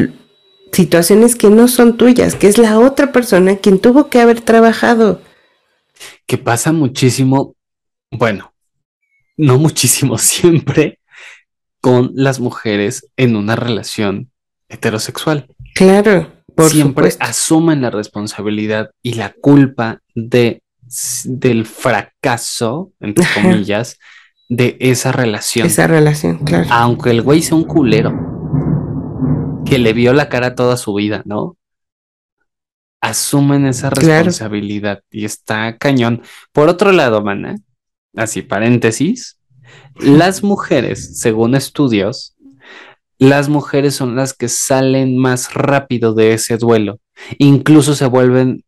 situaciones 0.72 1.36
que 1.36 1.52
no 1.52 1.68
son 1.68 1.98
tuyas, 1.98 2.34
que 2.34 2.48
es 2.48 2.58
la 2.58 2.80
otra 2.80 3.12
persona 3.12 3.58
quien 3.58 3.78
tuvo 3.78 4.10
que 4.10 4.20
haber 4.20 4.42
trabajado. 4.42 5.22
Que 6.26 6.40
pasa 6.40 6.72
muchísimo, 6.72 7.56
bueno, 8.10 8.53
no 9.38 9.58
muchísimo, 9.58 10.18
siempre 10.20 11.00
con 11.82 12.12
las 12.16 12.40
mujeres 12.40 13.10
en 13.18 13.36
una 13.36 13.56
relación 13.56 14.32
heterosexual. 14.70 15.48
Claro, 15.76 16.32
por 16.56 16.70
siempre 16.70 17.10
asumen 17.20 17.82
la 17.82 17.90
responsabilidad 17.90 18.92
y 19.02 19.14
la 19.14 19.34
culpa 19.34 20.00
de 20.16 20.62
del 21.26 21.66
fracaso, 21.66 22.92
entre 23.00 23.26
comillas, 23.34 23.98
de 24.48 24.78
esa 24.80 25.12
relación. 25.12 25.66
Esa 25.66 25.88
relación, 25.88 26.40
claro. 26.40 26.68
Aunque 26.70 27.10
el 27.10 27.22
güey 27.22 27.42
sea 27.42 27.58
un 27.58 27.64
culero 27.64 28.14
que 29.66 29.80
le 29.80 29.94
vio 29.94 30.14
la 30.14 30.30
cara 30.30 30.56
toda 30.56 30.78
su 30.78 30.94
vida, 30.94 31.24
¿no? 31.26 31.58
Asumen 33.02 33.66
esa 33.66 33.90
responsabilidad 33.90 35.02
y 35.10 35.26
está 35.26 35.78
cañón. 35.78 36.22
Por 36.52 36.70
otro 36.70 36.92
lado, 36.92 37.24
mana, 37.24 37.58
así 38.16 38.42
paréntesis, 38.42 39.38
las 39.96 40.44
mujeres, 40.44 41.20
según 41.20 41.56
estudios, 41.56 42.36
las 43.20 43.48
mujeres 43.50 43.96
son 43.96 44.16
las 44.16 44.34
que 44.34 44.50
salen 44.50 45.18
más 45.18 45.54
rápido 45.54 46.14
de 46.14 46.34
ese 46.34 46.58
duelo. 46.58 47.00
Incluso 47.38 47.96
se 47.96 48.06
vuelven 48.06 48.64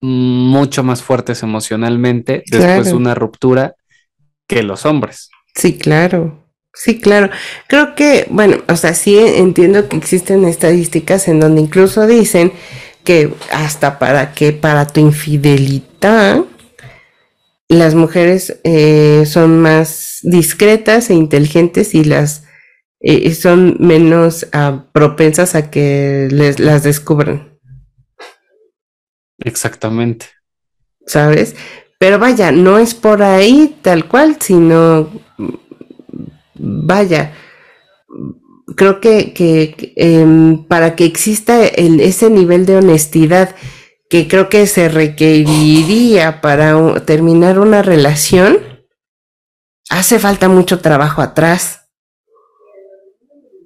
mucho 0.00 0.82
más 0.82 1.02
fuertes 1.02 1.42
emocionalmente 1.42 2.42
después 2.46 2.86
de 2.86 2.94
una 2.94 3.14
ruptura 3.14 3.74
que 4.46 4.62
los 4.62 4.86
hombres. 4.86 5.30
Sí, 5.54 5.78
claro. 5.78 6.46
Sí, 6.72 7.00
claro. 7.00 7.30
Creo 7.66 7.94
que, 7.94 8.26
bueno, 8.30 8.58
o 8.68 8.76
sea, 8.76 8.94
sí 8.94 9.18
entiendo 9.18 9.88
que 9.88 9.96
existen 9.96 10.44
estadísticas 10.44 11.26
en 11.28 11.40
donde 11.40 11.60
incluso 11.60 12.06
dicen 12.06 12.52
que 13.04 13.32
hasta 13.50 13.98
para 13.98 14.32
que 14.32 14.52
para 14.52 14.86
tu 14.86 15.00
infidelidad 15.00 16.44
las 17.76 17.94
mujeres 17.94 18.60
eh, 18.64 19.24
son 19.26 19.60
más 19.60 20.18
discretas 20.22 21.10
e 21.10 21.14
inteligentes 21.14 21.94
y 21.94 22.04
las 22.04 22.44
y 23.02 23.32
son 23.32 23.76
menos 23.80 24.46
uh, 24.52 24.80
propensas 24.92 25.54
a 25.54 25.70
que 25.70 26.28
les, 26.30 26.60
las 26.60 26.82
descubran. 26.82 27.58
Exactamente. 29.38 30.26
¿Sabes? 31.06 31.56
Pero 31.98 32.18
vaya, 32.18 32.52
no 32.52 32.78
es 32.78 32.94
por 32.94 33.22
ahí 33.22 33.78
tal 33.82 34.06
cual, 34.06 34.36
sino, 34.40 35.10
vaya, 36.54 37.32
creo 38.76 39.00
que, 39.00 39.32
que 39.32 39.92
eh, 39.96 40.58
para 40.68 40.94
que 40.94 41.04
exista 41.04 41.66
el, 41.66 42.00
ese 42.00 42.30
nivel 42.30 42.66
de 42.66 42.76
honestidad 42.76 43.54
que 44.10 44.26
creo 44.26 44.48
que 44.48 44.66
se 44.66 44.88
requeriría 44.88 46.40
para 46.40 47.00
terminar 47.06 47.60
una 47.60 47.80
relación, 47.80 48.58
hace 49.88 50.18
falta 50.18 50.48
mucho 50.48 50.80
trabajo 50.80 51.22
atrás 51.22 51.88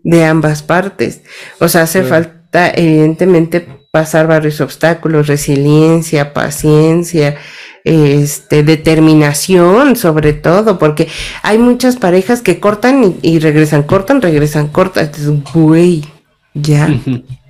de 0.02 0.22
ambas 0.24 0.62
partes. 0.62 1.22
O 1.60 1.68
sea, 1.68 1.82
hace 1.82 2.02
falta 2.02 2.68
evidentemente 2.68 3.66
pasar 3.90 4.26
varios 4.26 4.60
obstáculos, 4.60 5.28
resiliencia, 5.28 6.34
paciencia, 6.34 7.36
este, 7.84 8.62
determinación 8.62 9.96
sobre 9.96 10.34
todo, 10.34 10.78
porque 10.78 11.08
hay 11.42 11.56
muchas 11.56 11.96
parejas 11.96 12.42
que 12.42 12.60
cortan 12.60 13.16
y, 13.22 13.38
regresan, 13.38 13.82
cortan, 13.84 14.20
regresan, 14.20 14.68
cortan, 14.68 15.10
güey, 15.54 16.04
ya. 16.52 16.88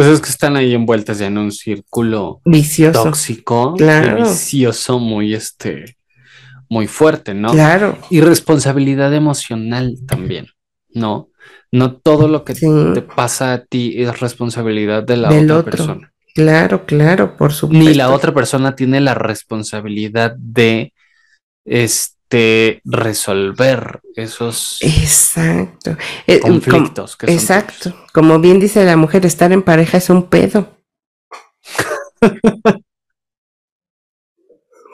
Pues 0.00 0.12
es 0.12 0.20
que 0.22 0.30
están 0.30 0.56
ahí 0.56 0.72
envueltas 0.72 1.18
ya 1.18 1.26
en 1.26 1.36
un 1.36 1.52
círculo 1.52 2.40
vicioso, 2.46 3.02
tóxico, 3.02 3.74
claro. 3.74 4.24
vicioso, 4.24 4.98
muy 4.98 5.34
este, 5.34 5.98
muy 6.70 6.86
fuerte, 6.86 7.34
¿no? 7.34 7.52
Claro. 7.52 7.98
Y 8.08 8.22
responsabilidad 8.22 9.12
emocional 9.12 9.98
también, 10.08 10.46
¿no? 10.88 11.28
No 11.70 11.96
todo 11.96 12.28
lo 12.28 12.46
que 12.46 12.54
te 12.54 13.02
pasa 13.02 13.52
a 13.52 13.62
ti 13.62 13.92
es 13.98 14.20
responsabilidad 14.20 15.02
de 15.02 15.18
la 15.18 15.28
otra 15.28 15.64
persona. 15.64 16.14
Claro, 16.34 16.86
claro, 16.86 17.36
por 17.36 17.52
supuesto. 17.52 17.86
Ni 17.86 17.92
la 17.92 18.10
otra 18.10 18.32
persona 18.32 18.74
tiene 18.74 19.02
la 19.02 19.12
responsabilidad 19.12 20.34
de 20.34 20.94
este 21.66 22.19
resolver 22.84 24.00
esos 24.14 24.78
exacto. 24.80 25.96
Eh, 26.26 26.40
conflictos. 26.40 27.16
exacto. 27.26 27.94
Como 28.12 28.38
bien 28.38 28.60
dice 28.60 28.84
la 28.84 28.96
mujer, 28.96 29.26
estar 29.26 29.52
en 29.52 29.62
pareja 29.62 29.98
es 29.98 30.10
un 30.10 30.28
pedo. 30.28 30.76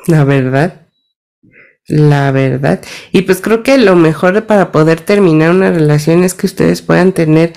la 0.07 0.25
verdad 0.25 0.87
la 1.89 2.33
verdad. 2.33 2.81
Y 3.13 3.23
pues 3.23 3.41
creo 3.41 3.63
que 3.63 3.79
lo 3.79 3.97
mejor 3.97 4.47
para 4.47 4.73
poder 4.73 5.01
terminar 5.01 5.51
una 5.51 5.71
relación 5.71 6.25
es 6.25 6.35
que 6.35 6.47
ustedes 6.47 6.83
puedan 6.83 7.13
tener 7.13 7.53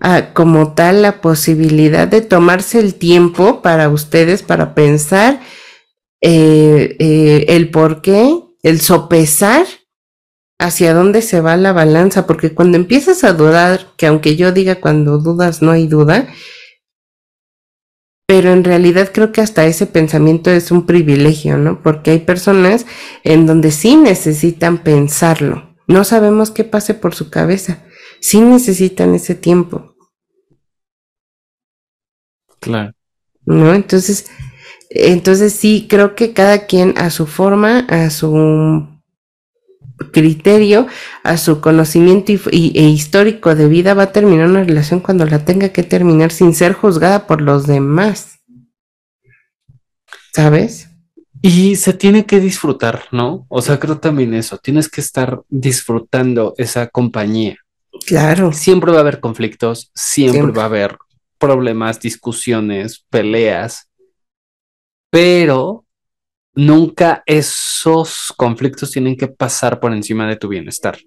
ah, 0.00 0.30
como 0.32 0.74
tal 0.74 1.02
la 1.02 1.20
posibilidad 1.20 2.08
de 2.08 2.20
tomarse 2.20 2.80
el 2.80 2.94
tiempo 2.94 3.62
para 3.62 3.88
ustedes, 3.88 4.42
para 4.42 4.74
pensar 4.74 5.40
eh, 6.20 6.96
eh, 6.98 7.46
el 7.48 7.70
por 7.70 8.02
qué, 8.02 8.34
el 8.62 8.80
sopesar 8.80 9.66
hacia 10.58 10.92
dónde 10.92 11.22
se 11.22 11.40
va 11.40 11.56
la 11.56 11.72
balanza, 11.72 12.26
porque 12.26 12.54
cuando 12.54 12.76
empiezas 12.76 13.22
a 13.24 13.32
dudar, 13.32 13.92
que 13.96 14.06
aunque 14.06 14.36
yo 14.36 14.52
diga 14.52 14.80
cuando 14.80 15.18
dudas 15.18 15.62
no 15.62 15.70
hay 15.70 15.86
duda, 15.86 16.28
pero 18.26 18.52
en 18.52 18.62
realidad 18.62 19.10
creo 19.14 19.32
que 19.32 19.40
hasta 19.40 19.64
ese 19.64 19.86
pensamiento 19.86 20.50
es 20.50 20.70
un 20.70 20.84
privilegio, 20.84 21.56
¿no? 21.56 21.82
Porque 21.82 22.10
hay 22.10 22.18
personas 22.18 22.84
en 23.24 23.46
donde 23.46 23.70
sí 23.70 23.96
necesitan 23.96 24.82
pensarlo. 24.82 25.74
No 25.86 26.04
sabemos 26.04 26.50
qué 26.50 26.64
pase 26.64 26.92
por 26.92 27.14
su 27.14 27.30
cabeza. 27.30 27.86
Sí 28.20 28.42
necesitan 28.42 29.14
ese 29.14 29.34
tiempo. 29.34 29.94
Claro. 32.60 32.92
¿No? 33.46 33.72
Entonces, 33.72 34.26
entonces 34.90 35.52
sí, 35.52 35.86
creo 35.88 36.14
que 36.14 36.32
cada 36.32 36.66
quien 36.66 36.94
a 36.96 37.10
su 37.10 37.26
forma, 37.26 37.80
a 37.88 38.10
su 38.10 38.86
criterio, 40.12 40.86
a 41.24 41.36
su 41.36 41.60
conocimiento 41.60 42.32
y, 42.50 42.72
e 42.78 42.88
histórico 42.88 43.54
de 43.54 43.68
vida 43.68 43.94
va 43.94 44.04
a 44.04 44.12
terminar 44.12 44.48
una 44.48 44.64
relación 44.64 45.00
cuando 45.00 45.26
la 45.26 45.44
tenga 45.44 45.70
que 45.70 45.82
terminar 45.82 46.30
sin 46.30 46.54
ser 46.54 46.72
juzgada 46.72 47.26
por 47.26 47.40
los 47.40 47.66
demás. 47.66 48.38
¿Sabes? 50.32 50.88
Y 51.42 51.76
se 51.76 51.92
tiene 51.92 52.26
que 52.26 52.40
disfrutar, 52.40 53.04
¿no? 53.12 53.46
O 53.48 53.62
sea, 53.62 53.78
creo 53.78 53.98
también 53.98 54.34
eso, 54.34 54.58
tienes 54.58 54.88
que 54.88 55.00
estar 55.00 55.42
disfrutando 55.48 56.54
esa 56.58 56.88
compañía. 56.88 57.56
Claro. 58.06 58.52
Siempre 58.52 58.92
va 58.92 58.98
a 58.98 59.00
haber 59.00 59.20
conflictos, 59.20 59.90
siempre. 59.94 60.52
va 60.52 60.62
a 60.62 60.66
haber 60.66 60.98
problemas, 61.38 62.00
discusiones, 62.00 63.04
peleas, 63.10 63.87
pero 65.10 65.84
nunca 66.54 67.22
esos 67.26 68.32
conflictos 68.36 68.90
tienen 68.90 69.16
que 69.16 69.28
pasar 69.28 69.80
por 69.80 69.92
encima 69.92 70.26
de 70.26 70.36
tu 70.36 70.48
bienestar. 70.48 70.98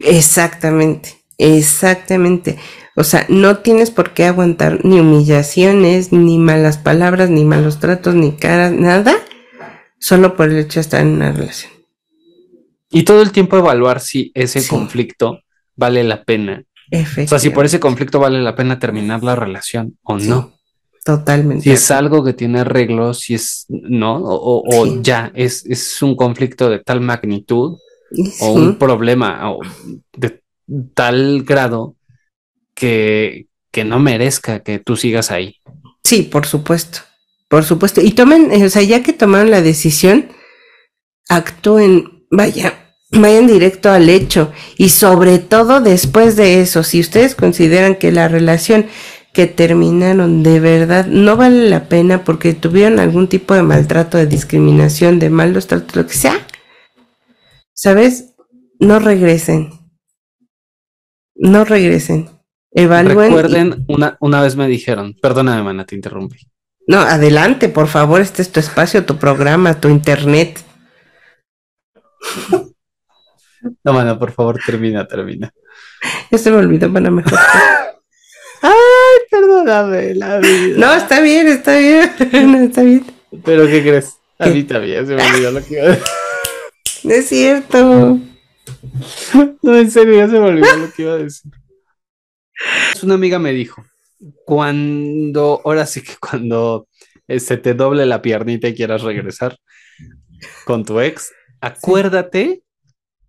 Exactamente, 0.00 1.22
exactamente. 1.36 2.58
O 2.96 3.04
sea, 3.04 3.26
no 3.28 3.58
tienes 3.58 3.90
por 3.90 4.12
qué 4.12 4.24
aguantar 4.24 4.84
ni 4.84 4.98
humillaciones, 4.98 6.12
ni 6.12 6.38
malas 6.38 6.78
palabras, 6.78 7.30
ni 7.30 7.44
malos 7.44 7.80
tratos, 7.80 8.14
ni 8.14 8.32
caras, 8.32 8.72
nada, 8.72 9.14
solo 10.00 10.36
por 10.36 10.48
el 10.48 10.58
hecho 10.58 10.80
de 10.80 10.80
estar 10.80 11.00
en 11.02 11.08
una 11.08 11.32
relación. 11.32 11.72
Y 12.90 13.02
todo 13.02 13.22
el 13.22 13.32
tiempo 13.32 13.56
evaluar 13.56 14.00
si 14.00 14.32
ese 14.34 14.66
conflicto 14.66 15.40
vale 15.76 16.02
la 16.02 16.24
pena. 16.24 16.64
O 16.92 17.28
sea, 17.28 17.38
si 17.38 17.50
por 17.50 17.66
ese 17.66 17.78
conflicto 17.78 18.18
vale 18.18 18.40
la 18.40 18.56
pena 18.56 18.78
terminar 18.78 19.22
la 19.22 19.36
relación 19.36 19.98
o 20.02 20.16
no. 20.18 20.57
Totalmente. 21.08 21.62
Si 21.62 21.70
es 21.70 21.90
algo 21.90 22.22
que 22.22 22.34
tiene 22.34 22.60
arreglos, 22.60 23.20
si 23.20 23.32
es, 23.32 23.64
¿no? 23.70 24.20
O, 24.22 25.00
ya 25.00 25.32
es, 25.34 25.64
es, 25.64 26.02
un 26.02 26.14
conflicto 26.14 26.68
de 26.68 26.80
tal 26.80 27.00
magnitud 27.00 27.78
o 28.42 28.52
un 28.52 28.76
problema 28.76 29.54
de 30.14 30.42
tal 30.92 31.44
grado 31.44 31.96
que, 32.74 33.46
que 33.70 33.84
no 33.84 33.98
merezca 33.98 34.60
que 34.62 34.80
tú 34.80 34.96
sigas 34.96 35.30
ahí. 35.30 35.56
Sí, 36.04 36.24
por 36.24 36.44
supuesto, 36.44 36.98
por 37.48 37.64
supuesto. 37.64 38.02
Y 38.02 38.10
tomen, 38.10 38.50
o 38.62 38.68
sea, 38.68 38.82
ya 38.82 39.02
que 39.02 39.14
tomaron 39.14 39.50
la 39.50 39.62
decisión, 39.62 40.28
actúen, 41.30 42.26
vaya, 42.30 42.92
vayan 43.12 43.46
directo 43.46 43.90
al 43.90 44.10
hecho. 44.10 44.52
Y 44.76 44.90
sobre 44.90 45.38
todo 45.38 45.80
después 45.80 46.36
de 46.36 46.60
eso, 46.60 46.82
si 46.82 47.00
ustedes 47.00 47.34
consideran 47.34 47.94
que 47.94 48.12
la 48.12 48.28
relación 48.28 48.88
que 49.38 49.46
terminaron 49.46 50.42
de 50.42 50.58
verdad, 50.58 51.06
no 51.06 51.36
vale 51.36 51.70
la 51.70 51.88
pena 51.88 52.24
porque 52.24 52.54
tuvieron 52.54 52.98
algún 52.98 53.28
tipo 53.28 53.54
de 53.54 53.62
maltrato, 53.62 54.18
de 54.18 54.26
discriminación, 54.26 55.20
de 55.20 55.30
malos 55.30 55.68
tratos, 55.68 55.94
lo 55.94 56.04
que 56.08 56.14
sea, 56.14 56.44
¿sabes? 57.72 58.34
No 58.80 58.98
regresen. 58.98 59.70
No 61.36 61.64
regresen. 61.64 62.30
Evalúen. 62.72 63.16
y- 63.30 63.36
Recuerden, 63.36 63.84
una, 63.86 64.16
una 64.18 64.42
vez 64.42 64.56
me 64.56 64.66
dijeron, 64.66 65.14
perdóname, 65.22 65.62
mana, 65.62 65.86
te 65.86 65.94
interrumpí. 65.94 66.38
No, 66.88 66.98
adelante, 66.98 67.68
por 67.68 67.86
favor, 67.86 68.20
este 68.20 68.42
es 68.42 68.50
tu 68.50 68.58
espacio, 68.58 69.04
tu 69.06 69.18
programa, 69.18 69.80
tu 69.80 69.88
internet. 69.88 70.58
No, 73.84 73.92
mana, 73.92 74.18
por 74.18 74.32
favor, 74.32 74.58
termina, 74.66 75.06
termina. 75.06 75.52
Ya 76.32 76.38
se 76.38 76.50
me 76.50 76.56
olvidó 76.56 76.92
para 76.92 77.08
mejor. 77.08 77.38
Perdóname, 79.30 80.14
la 80.14 80.38
vida. 80.38 80.78
No, 80.78 80.94
está 80.94 81.20
bien, 81.20 81.48
está 81.48 81.78
bien. 81.78 82.10
No, 82.50 82.58
está 82.58 82.82
bien. 82.82 83.04
Pero 83.44 83.66
¿qué 83.66 83.82
crees? 83.82 84.14
A 84.38 84.44
¿Qué? 84.44 84.50
mí 84.50 84.64
también 84.64 85.06
se 85.06 85.14
me 85.14 85.22
olvidó 85.22 85.50
lo 85.50 85.64
que 85.64 85.74
iba 85.74 85.84
a 85.84 85.88
decir. 85.88 86.04
No 87.04 87.14
es 87.14 87.28
cierto. 87.28 88.18
No, 89.62 89.76
en 89.76 89.90
serio, 89.90 90.16
ya 90.16 90.26
se 90.26 90.32
me 90.32 90.46
olvidó 90.48 90.76
lo 90.76 90.92
que 90.92 91.02
iba 91.02 91.12
a 91.12 91.18
decir. 91.18 91.52
Una 93.02 93.14
amiga 93.14 93.38
me 93.38 93.52
dijo, 93.52 93.84
cuando, 94.44 95.60
ahora 95.64 95.86
sí 95.86 96.02
que 96.02 96.14
cuando 96.20 96.88
se 97.28 97.56
te 97.56 97.74
doble 97.74 98.06
la 98.06 98.22
piernita 98.22 98.68
y 98.68 98.74
quieras 98.74 99.02
regresar 99.02 99.58
con 100.64 100.84
tu 100.84 101.00
ex, 101.00 101.32
acuérdate 101.60 102.62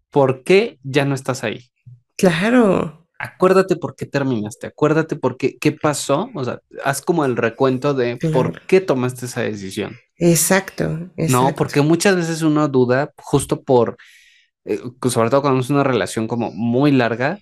por 0.10 0.44
qué 0.44 0.80
ya 0.84 1.06
no 1.06 1.16
estás 1.16 1.44
ahí. 1.44 1.70
Claro. 2.18 2.99
Acuérdate 3.22 3.76
por 3.76 3.96
qué 3.98 4.06
terminaste, 4.06 4.68
acuérdate 4.68 5.18
por 5.18 5.36
qué, 5.38 5.58
qué 5.58 5.74
pasó, 5.74 6.30
o 6.34 6.44
sea, 6.46 6.62
haz 6.86 7.02
como 7.02 7.26
el 7.26 7.36
recuento 7.36 7.94
de 7.94 8.16
por 8.32 8.62
qué 8.66 8.80
tomaste 8.80 9.26
esa 9.26 9.42
decisión. 9.42 9.98
Exacto. 10.16 11.10
No, 11.18 11.54
porque 11.56 11.82
muchas 11.82 12.16
veces 12.16 12.42
uno 12.44 12.68
duda 12.70 13.12
justo 13.18 13.62
por, 13.62 13.98
eh, 14.64 14.80
sobre 15.10 15.30
todo 15.30 15.42
cuando 15.42 15.60
es 15.60 15.70
una 15.70 15.84
relación 15.84 16.28
como 16.30 16.52
muy 16.52 16.92
larga, 16.94 17.40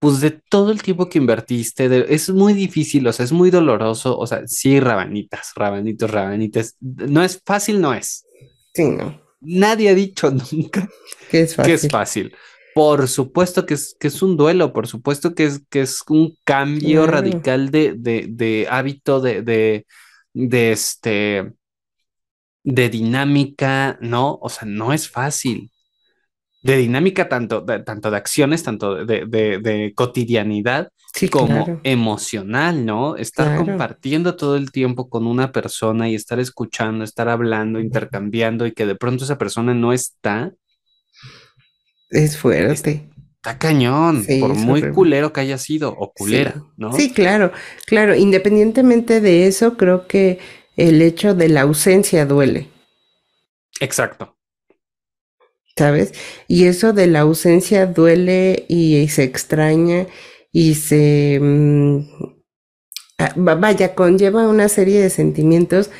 pues 0.00 0.20
de 0.20 0.30
todo 0.32 0.70
el 0.70 0.82
tiempo 0.82 1.08
que 1.08 1.18
invertiste, 1.18 1.88
de- 1.88 2.06
es 2.10 2.30
muy 2.30 2.52
difícil, 2.54 3.06
o 3.06 3.12
sea, 3.12 3.24
es 3.24 3.32
muy 3.32 3.50
doloroso, 3.50 4.18
o 4.18 4.26
sea, 4.26 4.42
sí, 4.46 4.80
rabanitas, 4.80 5.52
rabanitos, 5.56 6.10
rabanitas, 6.10 6.76
no 6.80 7.22
es 7.22 7.40
fácil, 7.44 7.80
no 7.80 7.94
es. 7.94 8.24
Sí, 8.74 8.84
no. 8.88 9.20
Nadie 9.40 9.88
ha 9.90 9.94
dicho 9.94 10.30
nunca 10.52 10.88
Que 11.30 11.40
es 11.42 11.50
que 11.50 11.56
fácil. 11.56 11.74
es 11.74 11.88
fácil. 11.90 12.34
Por 12.74 13.08
supuesto 13.08 13.66
que 13.66 13.74
es, 13.74 13.96
que 13.98 14.08
es 14.08 14.22
un 14.22 14.36
duelo, 14.36 14.72
por 14.72 14.86
supuesto 14.86 15.34
que 15.34 15.44
es, 15.46 15.62
que 15.70 15.80
es 15.82 16.02
un 16.08 16.36
cambio 16.44 17.06
Claro. 17.06 17.06
radical 17.06 17.70
de, 17.70 17.94
de, 17.98 18.26
de 18.30 18.68
hábito, 18.70 19.20
de, 19.20 19.42
de, 19.42 19.86
de 20.34 20.72
este, 20.72 21.52
de 22.62 22.88
dinámica, 22.90 23.98
¿no? 24.00 24.38
O 24.40 24.48
sea, 24.48 24.66
no 24.68 24.92
es 24.92 25.08
fácil. 25.08 25.70
De 26.62 26.76
dinámica 26.76 27.28
tanto 27.28 27.60
de, 27.62 27.80
tanto 27.80 28.10
de 28.10 28.16
acciones, 28.18 28.62
tanto 28.62 29.04
de, 29.06 29.26
de, 29.26 29.58
de 29.60 29.92
cotidianidad, 29.94 30.90
Sí, 31.14 31.28
como 31.30 31.66
claro. 31.68 31.80
emocional, 31.84 32.86
¿no? 32.86 33.16
Estar 33.16 33.52
Claro. 33.52 33.54
compartiendo 33.54 34.36
todo 34.36 34.56
el 34.56 34.72
tiempo 34.72 35.08
con 35.10 35.26
una 35.26 35.52
persona 35.52 36.08
y 36.10 36.14
estar 36.16 36.40
escuchando, 36.40 37.04
estar 37.04 37.28
hablando, 37.28 37.80
intercambiando 37.80 38.66
y 38.66 38.72
que 38.74 38.86
de 38.86 38.96
pronto 38.96 39.24
esa 39.24 39.38
persona 39.38 39.74
no 39.74 39.92
está, 39.92 40.52
Es 42.10 42.36
fuerte. 42.36 43.06
está 43.36 43.56
cañón, 43.58 44.24
Sí, 44.24 44.38
por 44.40 44.50
es 44.50 44.58
muy 44.58 44.80
horrible. 44.80 44.92
culero 44.94 45.32
que 45.32 45.40
haya 45.40 45.56
sido 45.58 45.94
o 45.98 46.12
culera, 46.12 46.52
Sí. 46.56 46.60
¿no? 46.76 46.92
Sí, 46.92 47.10
claro, 47.12 47.52
claro. 47.86 48.14
Independientemente 48.14 49.20
de 49.20 49.46
eso, 49.46 49.76
creo 49.76 50.06
que 50.06 50.38
el 50.76 51.00
hecho 51.02 51.34
de 51.34 51.48
la 51.48 51.62
ausencia 51.62 52.26
duele, 52.26 52.68
Exacto. 53.80 54.36
¿sabes? 55.76 56.12
Y 56.48 56.64
eso 56.66 56.92
de 56.92 57.06
la 57.06 57.20
ausencia 57.20 57.86
duele 57.86 58.66
y, 58.68 59.08
se 59.08 59.22
extraña 59.24 60.06
y 60.52 60.74
se... 60.74 61.38
mm, 61.40 61.98
va- 63.46 63.54
vaya, 63.54 63.94
conlleva 63.94 64.48
una 64.48 64.68
serie 64.68 65.00
de 65.00 65.08
sentimientos 65.10 65.90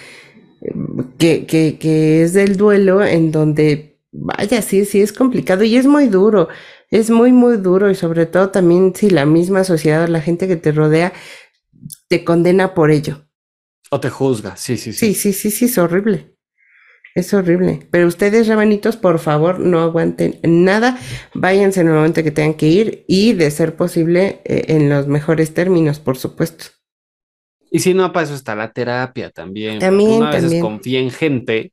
eh, 0.61 0.73
que, 1.19 1.47
que, 1.47 1.79
que 1.79 2.23
es 2.23 2.33
del 2.35 2.57
duelo 2.57 3.03
en 3.05 3.33
donde, 3.33 3.90
vaya, 4.13 4.63
sí, 4.63 4.85
sí 4.85 5.01
es 5.01 5.13
complicado 5.13 5.65
y 5.65 5.77
es 5.77 5.87
muy 5.87 6.09
duro, 6.09 6.49
es 6.91 7.11
muy, 7.11 7.33
muy 7.33 7.57
duro 7.57 7.91
y 7.91 7.95
sobre 7.95 8.27
todo 8.27 8.51
también 8.51 8.95
si 8.95 9.11
la 9.11 9.27
misma 9.27 9.65
sociedad 9.65 10.05
o 10.05 10.07
la 10.09 10.21
gente 10.21 10.49
que 10.49 10.57
te 10.57 10.73
rodea 10.73 11.13
te 12.09 12.25
condena 12.25 12.75
por 12.75 12.91
ello. 12.91 13.27
O 13.91 14.01
te 14.01 14.11
juzga, 14.11 14.57
sí, 14.57 14.77
sí, 14.77 14.93
Sí, 14.93 15.15
sí. 15.15 15.15
sí, 15.15 15.33
sí, 15.33 15.51
sí, 15.51 15.65
es 15.67 15.79
horrible. 15.79 16.37
Es 17.15 17.35
horrible. 17.35 17.89
Pero 17.91 18.07
ustedes, 18.07 18.47
rabanitos, 18.47 18.97
por 18.97 19.19
favor, 19.19 19.59
no 19.59 19.81
aguanten 19.81 20.39
nada. 20.45 20.97
Váyanse 21.35 21.81
en 21.81 21.89
el 21.89 21.95
momento 21.95 22.23
que 22.23 22.31
tengan 22.31 22.55
que 22.55 22.69
ir 22.69 23.05
y, 23.09 23.33
de 23.33 23.51
ser 23.51 23.75
posible, 23.75 24.41
eh, 24.45 24.67
en 24.69 24.89
los 24.89 25.09
mejores 25.09 25.53
términos, 25.53 25.99
por 25.99 26.17
supuesto. 26.17 26.67
Y 27.73 27.81
si 27.81 27.95
no, 27.95 28.13
para 28.13 28.25
eso 28.27 28.35
está 28.35 28.55
la 28.55 28.73
terapia 28.73 29.31
también. 29.31 29.79
También, 29.79 30.11
Uno 30.11 30.27
a 30.27 30.31
veces 30.31 30.43
también. 30.43 30.63
confía 30.63 31.01
en 31.01 31.11
gente 31.11 31.73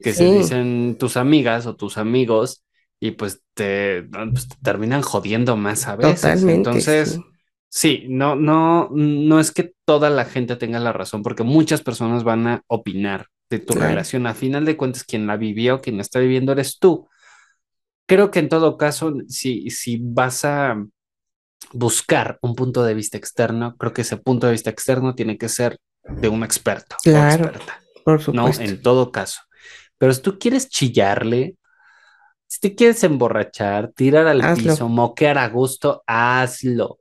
que 0.00 0.12
se 0.14 0.24
dicen 0.26 0.96
tus 0.98 1.16
amigas 1.16 1.66
o 1.66 1.76
tus 1.76 1.98
amigos 1.98 2.64
y 3.00 3.12
pues 3.12 3.42
te, 3.54 4.04
pues, 4.32 4.48
te 4.48 4.56
terminan 4.62 5.02
jodiendo 5.02 5.56
más 5.56 5.86
a 5.88 5.96
veces. 5.96 6.22
Totalmente. 6.22 6.56
Entonces, 6.56 7.10
sí. 7.10 7.24
sí, 7.68 8.04
no, 8.08 8.36
no, 8.36 8.88
no 8.92 9.40
es 9.40 9.52
que 9.52 9.72
toda 9.84 10.10
la 10.10 10.24
gente 10.24 10.56
tenga 10.56 10.78
la 10.80 10.92
razón, 10.92 11.22
porque 11.22 11.42
muchas 11.42 11.82
personas 11.82 12.24
van 12.24 12.46
a 12.46 12.62
opinar 12.68 13.26
de 13.50 13.58
tu 13.60 13.74
Claro. 13.74 13.88
relación. 13.90 14.26
A 14.26 14.34
final 14.34 14.64
de 14.64 14.76
cuentas, 14.76 15.04
quien 15.04 15.26
la 15.26 15.36
vivió, 15.36 15.80
quien 15.80 15.96
la 15.96 16.02
está 16.02 16.18
viviendo, 16.20 16.52
eres 16.52 16.78
tú. 16.78 17.08
Creo 18.06 18.30
que 18.30 18.38
en 18.38 18.48
todo 18.48 18.76
caso, 18.76 19.12
si, 19.28 19.68
si 19.70 19.98
vas 20.00 20.44
a 20.44 20.76
buscar 21.72 22.38
un 22.42 22.54
punto 22.54 22.84
de 22.84 22.94
vista 22.94 23.16
externo, 23.18 23.76
creo 23.76 23.92
que 23.92 24.02
ese 24.02 24.16
punto 24.16 24.46
de 24.46 24.52
vista 24.52 24.70
externo 24.70 25.14
tiene 25.14 25.38
que 25.38 25.48
ser 25.48 25.78
de 26.04 26.28
un 26.28 26.44
experto 26.44 26.96
Claro, 27.02 27.44
o 27.44 27.48
experta, 27.48 27.80
Por 28.04 28.20
¿no? 28.32 28.46
supuesto. 28.46 28.62
En 28.62 28.82
todo 28.82 29.10
caso. 29.10 29.40
Pero 29.98 30.12
si 30.12 30.22
tú 30.22 30.38
quieres 30.38 30.68
chillarle, 30.68 31.56
si 32.46 32.60
te 32.60 32.74
quieres 32.74 33.02
emborrachar, 33.04 33.92
tirar 33.92 34.26
al 34.26 34.40
Hazlo. 34.42 34.70
piso, 34.72 34.88
moquear 34.88 35.38
a 35.38 35.48
gusto, 35.48 36.02
hazlo. 36.06 36.98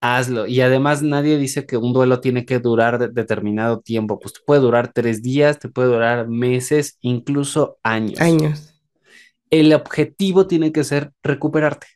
Hazlo. 0.00 0.46
Y 0.48 0.60
además 0.60 1.02
nadie 1.02 1.38
dice 1.38 1.64
que 1.66 1.76
un 1.76 1.92
duelo 1.92 2.20
tiene 2.20 2.44
que 2.44 2.58
durar 2.58 2.98
de- 2.98 3.08
determinado 3.08 3.80
tiempo. 3.80 4.18
Pues 4.18 4.34
te 4.34 4.40
puede 4.44 4.60
durar 4.60 4.92
tres 4.92 5.22
días, 5.22 5.58
te 5.60 5.68
puede 5.68 5.88
durar 5.88 6.26
meses, 6.28 6.98
incluso 7.02 7.78
años. 7.84 8.20
Años. 8.20 8.74
El 9.50 9.72
objetivo 9.74 10.46
tiene 10.46 10.72
que 10.72 10.82
ser 10.82 11.12
recuperarte 11.22 11.86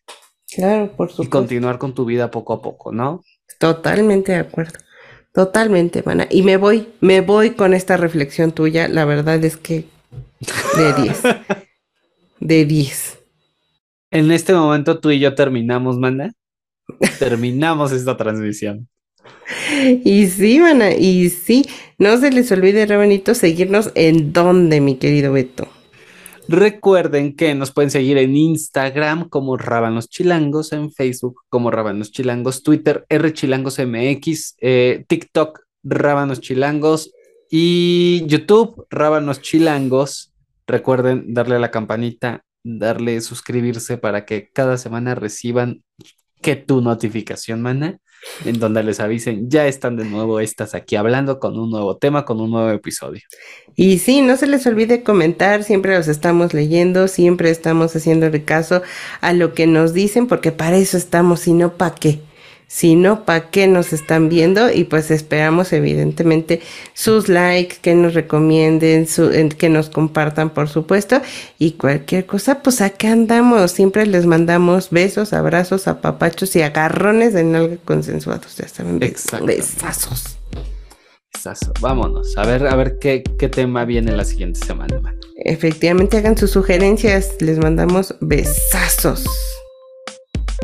Claro, 0.54 0.92
por 0.96 1.08
y 1.08 1.12
supuesto. 1.12 1.30
continuar 1.30 1.78
con 1.78 1.94
tu 1.94 2.04
vida 2.04 2.30
poco 2.30 2.52
a 2.52 2.62
poco, 2.62 2.92
¿no? 2.92 3.22
Totalmente 3.58 4.32
de 4.32 4.38
acuerdo. 4.38 4.78
Totalmente, 5.32 6.02
mana. 6.04 6.28
Y 6.30 6.42
me 6.42 6.56
voy, 6.58 6.88
me 7.00 7.20
voy 7.22 7.50
con 7.50 7.74
esta 7.74 7.96
reflexión 7.96 8.52
tuya. 8.52 8.86
La 8.88 9.04
verdad 9.04 9.42
es 9.44 9.56
que 9.56 9.86
de 10.76 10.92
10. 11.02 11.22
De 12.40 12.64
10. 12.64 13.18
En 14.10 14.30
este 14.30 14.54
momento 14.54 15.00
tú 15.00 15.10
y 15.10 15.18
yo 15.18 15.34
terminamos, 15.34 15.98
mana. 15.98 16.32
Terminamos 17.18 17.92
esta 17.92 18.16
transmisión. 18.16 18.88
Y 20.04 20.26
sí, 20.26 20.60
mana, 20.60 20.92
y 20.92 21.30
sí. 21.30 21.66
No 21.98 22.16
se 22.18 22.30
les 22.30 22.50
olvide, 22.52 22.86
Rabanito, 22.86 23.34
seguirnos 23.34 23.90
en 23.94 24.32
donde, 24.32 24.80
mi 24.80 24.96
querido 24.96 25.32
Beto. 25.32 25.68
Recuerden 26.48 27.34
que 27.34 27.54
nos 27.56 27.72
pueden 27.72 27.90
seguir 27.90 28.18
en 28.18 28.36
Instagram 28.36 29.28
como 29.28 29.56
Rábanos 29.56 30.08
Chilangos, 30.08 30.72
en 30.72 30.92
Facebook 30.92 31.42
como 31.48 31.72
Rábanos 31.72 32.12
Chilangos, 32.12 32.62
Twitter 32.62 33.04
R 33.08 33.32
Chilangos 33.32 33.80
MX, 33.80 34.56
eh, 34.60 35.04
TikTok 35.08 35.60
Rábanos 35.82 36.40
Chilangos 36.40 37.10
y 37.50 38.24
YouTube 38.26 38.86
Rábanos 38.90 39.40
Chilangos. 39.40 40.32
Recuerden 40.66 41.32
darle 41.32 41.56
a 41.56 41.60
la 41.60 41.70
campanita, 41.70 42.44
darle 42.64 43.20
suscribirse 43.20 43.98
para 43.98 44.24
que 44.24 44.50
cada 44.52 44.78
semana 44.78 45.14
reciban 45.14 45.82
que 46.42 46.56
tu 46.56 46.80
notificación, 46.80 47.62
mana, 47.62 47.98
en 48.44 48.58
donde 48.58 48.82
les 48.82 49.00
avisen, 49.00 49.48
ya 49.48 49.66
están 49.66 49.96
de 49.96 50.04
nuevo 50.04 50.40
estas 50.40 50.74
aquí 50.74 50.96
hablando 50.96 51.38
con 51.38 51.58
un 51.58 51.70
nuevo 51.70 51.96
tema, 51.96 52.24
con 52.24 52.40
un 52.40 52.50
nuevo 52.50 52.70
episodio. 52.70 53.22
Y 53.74 53.98
sí, 53.98 54.20
no 54.20 54.36
se 54.36 54.46
les 54.46 54.66
olvide 54.66 55.02
comentar, 55.02 55.64
siempre 55.64 55.96
los 55.96 56.08
estamos 56.08 56.54
leyendo, 56.54 57.08
siempre 57.08 57.50
estamos 57.50 57.94
haciéndole 57.94 58.44
caso 58.44 58.82
a 59.20 59.32
lo 59.32 59.54
que 59.54 59.66
nos 59.66 59.92
dicen, 59.92 60.26
porque 60.26 60.52
para 60.52 60.76
eso 60.76 60.96
estamos, 60.96 61.46
y 61.46 61.52
no 61.52 61.76
para 61.76 61.94
qué. 61.94 62.20
Si 62.68 62.96
no, 62.96 63.24
¿para 63.24 63.50
qué 63.50 63.68
nos 63.68 63.92
están 63.92 64.28
viendo? 64.28 64.72
Y 64.72 64.84
pues 64.84 65.10
esperamos 65.10 65.72
evidentemente 65.72 66.60
sus 66.94 67.28
likes, 67.28 67.76
que 67.80 67.94
nos 67.94 68.14
recomienden, 68.14 69.06
que 69.56 69.68
nos 69.68 69.88
compartan, 69.88 70.50
por 70.50 70.68
supuesto. 70.68 71.22
Y 71.58 71.72
cualquier 71.72 72.26
cosa, 72.26 72.62
pues 72.62 72.80
acá 72.80 73.12
andamos. 73.12 73.70
Siempre 73.70 74.04
les 74.06 74.26
mandamos 74.26 74.90
besos, 74.90 75.32
abrazos, 75.32 75.86
apapachos 75.86 76.56
y 76.56 76.62
agarrones 76.62 77.34
de 77.34 77.44
nalga 77.44 77.76
consensuados. 77.84 78.56
Ya 78.56 78.66
saben, 78.66 78.98
besazos. 78.98 80.36
Besazo. 81.32 81.72
Vámonos. 81.80 82.36
A 82.36 82.44
ver, 82.44 82.66
a 82.66 82.74
ver 82.74 82.98
qué, 82.98 83.22
qué 83.38 83.48
tema 83.48 83.84
viene 83.84 84.10
la 84.10 84.24
siguiente 84.24 84.58
semana. 84.58 85.00
Efectivamente, 85.36 86.16
hagan 86.16 86.36
sus 86.36 86.50
sugerencias. 86.50 87.36
Les 87.40 87.58
mandamos 87.58 88.16
besazos. 88.20 89.24